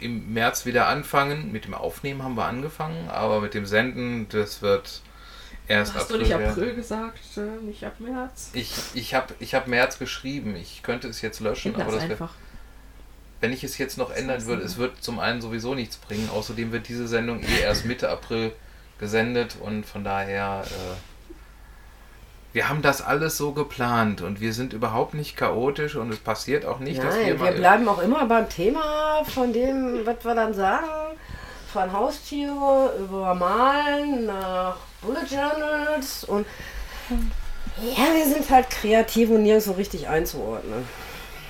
im 0.01 0.33
März 0.33 0.67
wieder 0.67 0.89
anfangen, 0.89 1.53
mit 1.53 1.65
dem 1.65 1.75
Aufnehmen 1.75 2.23
haben 2.23 2.35
wir 2.37 2.45
angefangen, 2.45 3.09
aber 3.09 3.41
mit 3.41 3.55
dem 3.55 3.65
Senden, 3.67 4.29
das 4.29 4.61
wird 4.63 5.01
erst 5.69 5.95
Hast 5.95 6.11
du 6.11 6.15
April 6.15 6.19
nicht 6.21 6.39
werden. 6.39 6.51
April 6.51 6.75
gesagt, 6.75 7.21
äh, 7.37 7.65
nicht 7.65 7.85
ab 7.85 7.95
März? 7.99 8.51
Ich, 8.53 8.73
ich 8.95 9.15
habe 9.15 9.35
ich 9.39 9.55
hab 9.55 9.67
März 9.67 9.99
geschrieben. 9.99 10.57
Ich 10.57 10.83
könnte 10.83 11.09
es 11.09 11.23
jetzt 11.23 11.41
löschen, 11.41 11.73
Ändert 11.73 11.87
aber 11.87 11.97
das 11.97 12.05
wär, 12.05 12.11
einfach. 12.11 12.35
wenn 13.41 13.53
ich 13.53 13.65
es 13.65 13.79
jetzt 13.79 13.99
noch 13.99 14.11
ändern 14.11 14.37
heißt 14.37 14.47
würde, 14.47 14.63
es 14.63 14.77
wird 14.77 15.03
zum 15.03 15.19
einen 15.19 15.41
sowieso 15.41 15.75
nichts 15.75 15.97
bringen. 15.97 16.29
Außerdem 16.31 16.73
wird 16.73 16.89
diese 16.89 17.09
Sendung 17.09 17.43
eh 17.43 17.61
erst 17.63 17.85
Mitte 17.85 18.09
April 18.09 18.53
gesendet 18.99 19.57
und 19.61 19.87
von 19.87 20.05
daher. 20.05 20.65
Äh, 20.67 20.97
wir 22.53 22.69
haben 22.69 22.83
das 22.83 23.01
alles 23.01 23.39
so 23.39 23.53
geplant 23.53 24.21
und 24.21 24.41
wir 24.43 24.53
sind 24.53 24.75
überhaupt 24.75 25.15
nicht 25.15 25.37
chaotisch 25.37 25.97
und 25.97 26.13
es 26.13 26.19
passiert 26.19 26.67
auch 26.67 26.81
nicht, 26.81 27.03
dass 27.03 27.17
wir 27.17 27.35
Nein, 27.35 27.41
wir 27.41 27.53
bleiben 27.53 27.89
auch 27.89 28.03
immer 28.03 28.27
beim 28.27 28.47
Thema 28.49 29.25
von 29.25 29.55
dem, 29.55 30.05
was 30.05 30.23
wir 30.23 30.35
dann 30.35 30.53
sagen. 30.53 31.17
Von 31.73 31.93
Haustiere 31.93 32.95
über 32.99 33.35
Malen 33.35 34.27
nach 34.27 34.77
Bullet 35.01 35.27
Journals 35.31 36.25
und 36.25 36.47
ja, 37.81 38.15
wir 38.15 38.27
sind 38.27 38.49
halt 38.51 38.69
kreativ 38.69 39.31
und 39.31 39.43
nirgends 39.43 39.65
so 39.67 39.73
richtig 39.73 40.09
einzuordnen. 40.09 40.87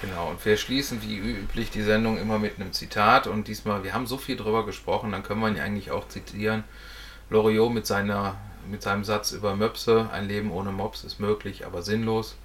Genau, 0.00 0.30
und 0.30 0.44
wir 0.44 0.56
schließen 0.56 1.02
wie 1.02 1.16
üblich 1.16 1.70
die 1.70 1.82
Sendung 1.82 2.18
immer 2.18 2.38
mit 2.38 2.60
einem 2.60 2.72
Zitat 2.72 3.26
und 3.26 3.48
diesmal, 3.48 3.82
wir 3.84 3.94
haben 3.94 4.06
so 4.06 4.16
viel 4.16 4.36
drüber 4.36 4.64
gesprochen, 4.64 5.12
dann 5.12 5.22
können 5.22 5.40
wir 5.40 5.48
ihn 5.48 5.60
eigentlich 5.60 5.90
auch 5.90 6.08
zitieren. 6.08 6.64
Loriot 7.30 7.72
mit 7.72 7.86
seiner 7.86 8.36
mit 8.68 8.82
seinem 8.82 9.04
Satz 9.04 9.32
über 9.32 9.56
Möpse, 9.56 10.08
ein 10.12 10.28
Leben 10.28 10.52
ohne 10.52 10.70
Mops 10.70 11.04
ist 11.04 11.18
möglich, 11.18 11.66
aber 11.66 11.82
sinnlos. 11.82 12.36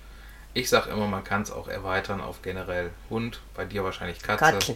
Ich 0.54 0.70
sage 0.70 0.90
immer, 0.90 1.08
man 1.08 1.24
kann 1.24 1.44
es 1.44 1.52
auch 1.52 1.68
erweitern 1.68 2.22
auf 2.22 2.42
generell 2.42 2.90
Hund, 3.10 3.40
bei 3.54 3.66
dir 3.66 3.84
wahrscheinlich 3.84 4.22
Katze. 4.22 4.46
Katze. 4.46 4.76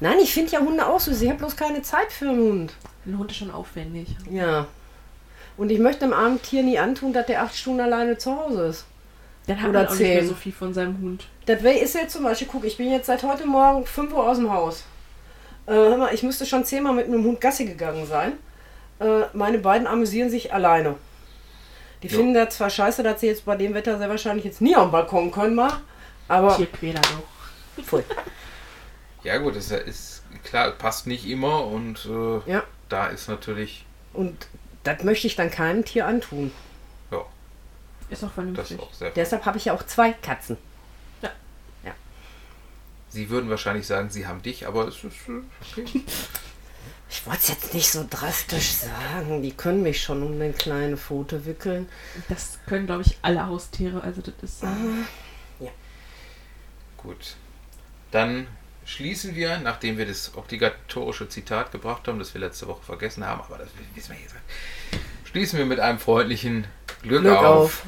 Nein, 0.00 0.18
ich 0.22 0.32
finde 0.34 0.52
ja 0.52 0.60
Hunde 0.60 0.86
auch 0.86 1.00
süß. 1.00 1.22
Ich 1.22 1.28
habe 1.28 1.38
bloß 1.38 1.56
keine 1.56 1.82
Zeit 1.82 2.12
für 2.12 2.28
einen 2.28 2.38
Hund. 2.38 2.72
Ein 3.06 3.18
Hund 3.18 3.30
ist 3.30 3.38
schon 3.38 3.50
aufwendig. 3.50 4.08
Ja. 4.30 4.66
Und 5.56 5.70
ich 5.70 5.78
möchte 5.78 6.00
dem 6.00 6.12
armen 6.12 6.40
Tier 6.42 6.62
nie 6.62 6.78
antun, 6.78 7.12
dass 7.12 7.26
der 7.26 7.42
acht 7.42 7.56
Stunden 7.56 7.80
alleine 7.80 8.18
zu 8.18 8.36
Hause 8.36 8.66
ist. 8.66 8.84
Dann 9.46 9.62
hat 9.62 9.70
Oder 9.70 9.78
man 9.80 9.86
auch 9.88 9.92
nicht 9.92 10.00
mehr 10.00 10.18
zehn. 10.20 10.28
so 10.28 10.34
viel 10.34 10.52
von 10.52 10.74
seinem 10.74 11.00
Hund. 11.00 11.26
Das 11.46 11.62
ist 11.62 11.94
jetzt 11.94 12.12
zum 12.12 12.24
Beispiel, 12.24 12.48
guck, 12.50 12.64
ich 12.64 12.76
bin 12.76 12.90
jetzt 12.90 13.06
seit 13.06 13.22
heute 13.22 13.46
Morgen 13.46 13.86
5 13.86 14.12
Uhr 14.12 14.28
aus 14.28 14.36
dem 14.38 14.52
Haus. 14.52 14.84
Äh, 15.66 15.72
hör 15.72 15.96
mal, 15.96 16.12
ich 16.14 16.22
müsste 16.22 16.44
schon 16.44 16.64
zehnmal 16.64 16.92
mit 16.94 17.06
einem 17.06 17.24
Hund 17.24 17.40
Gassi 17.40 17.64
gegangen 17.64 18.06
sein. 18.06 18.32
Äh, 18.98 19.22
meine 19.32 19.58
beiden 19.58 19.86
amüsieren 19.86 20.28
sich 20.30 20.52
alleine. 20.52 20.96
Die 22.02 22.08
Ja. 22.08 22.16
finden 22.16 22.34
das 22.34 22.56
zwar 22.56 22.68
scheiße, 22.70 23.02
dass 23.02 23.20
sie 23.20 23.28
jetzt 23.28 23.44
bei 23.46 23.56
dem 23.56 23.72
Wetter 23.72 23.96
sehr 23.98 24.08
wahrscheinlich 24.10 24.44
jetzt 24.44 24.60
nie 24.60 24.76
am 24.76 24.90
Balkon 24.90 25.30
können 25.30 25.54
mal, 25.54 25.72
aber 26.28 26.54
Tierquäler 26.56 27.00
doch. 27.00 27.84
voll. 27.84 28.04
Ja 29.26 29.38
gut, 29.38 29.56
das 29.56 29.70
ist 29.72 30.22
klar, 30.44 30.70
passt 30.70 31.06
nicht 31.08 31.26
immer 31.26 31.64
und 31.66 32.06
äh, 32.06 32.50
Ja. 32.50 32.62
da 32.88 33.06
ist 33.08 33.28
natürlich, 33.28 33.84
Und 34.12 34.46
das 34.84 35.02
möchte 35.02 35.26
ich 35.26 35.34
dann 35.34 35.50
keinem 35.50 35.84
Tier 35.84 36.06
antun. 36.06 36.52
ja, 37.10 37.24
Ist 38.08 38.22
auch 38.22 38.28
das 38.28 38.34
vernünftig. 38.34 38.70
ist 38.78 38.80
auch 38.82 38.94
sehr 38.94 39.10
Deshalb 39.10 39.44
habe 39.44 39.58
ich 39.58 39.64
ja 39.64 39.74
auch 39.74 39.82
zwei 39.84 40.12
Katzen. 40.12 40.56
Sie 43.08 43.30
würden 43.30 43.48
wahrscheinlich 43.48 43.86
sagen, 43.86 44.10
sie 44.10 44.26
haben 44.26 44.42
dich, 44.42 44.66
aber 44.66 44.88
es 44.88 44.96
ist 44.96 45.28
äh, 45.28 45.40
okay. 45.80 46.02
Ich 47.08 47.24
wollte 47.24 47.38
es 47.40 47.48
jetzt 47.48 47.72
nicht 47.72 47.88
so 47.90 48.04
drastisch 48.10 48.72
sagen. 48.72 49.40
Die 49.42 49.52
können 49.52 49.82
mich 49.82 50.02
schon 50.02 50.22
um 50.24 50.32
eine 50.32 50.52
kleine 50.52 50.96
Pfote 50.96 51.46
wickeln. 51.46 51.88
Das 52.28 52.58
können, 52.66 52.84
glaube 52.86 53.02
ich, 53.02 53.16
alle 53.22 53.46
Haustiere. 53.46 54.02
Also 54.02 54.20
das 54.22 54.34
ist. 54.42 54.62
äh, 54.64 55.68
Gut. 56.96 57.36
Dann 58.10 58.48
schließen 58.86 59.34
wir, 59.34 59.58
nachdem 59.58 59.98
wir 59.98 60.06
das 60.06 60.34
obligatorische 60.34 61.28
Zitat 61.28 61.72
gebracht 61.72 62.08
haben, 62.08 62.18
das 62.18 62.32
wir 62.32 62.40
letzte 62.40 62.66
Woche 62.68 62.82
vergessen 62.82 63.26
haben, 63.26 63.42
aber 63.42 63.58
das 63.58 63.68
wissen 63.94 64.14
wir 64.14 64.20
jetzt. 64.20 64.34
Schließen 65.24 65.58
wir 65.58 65.66
mit 65.66 65.80
einem 65.80 65.98
freundlichen 65.98 66.66
Glück, 67.02 67.22
Glück 67.22 67.36
auf. 67.36 67.44
auf. 67.44 67.86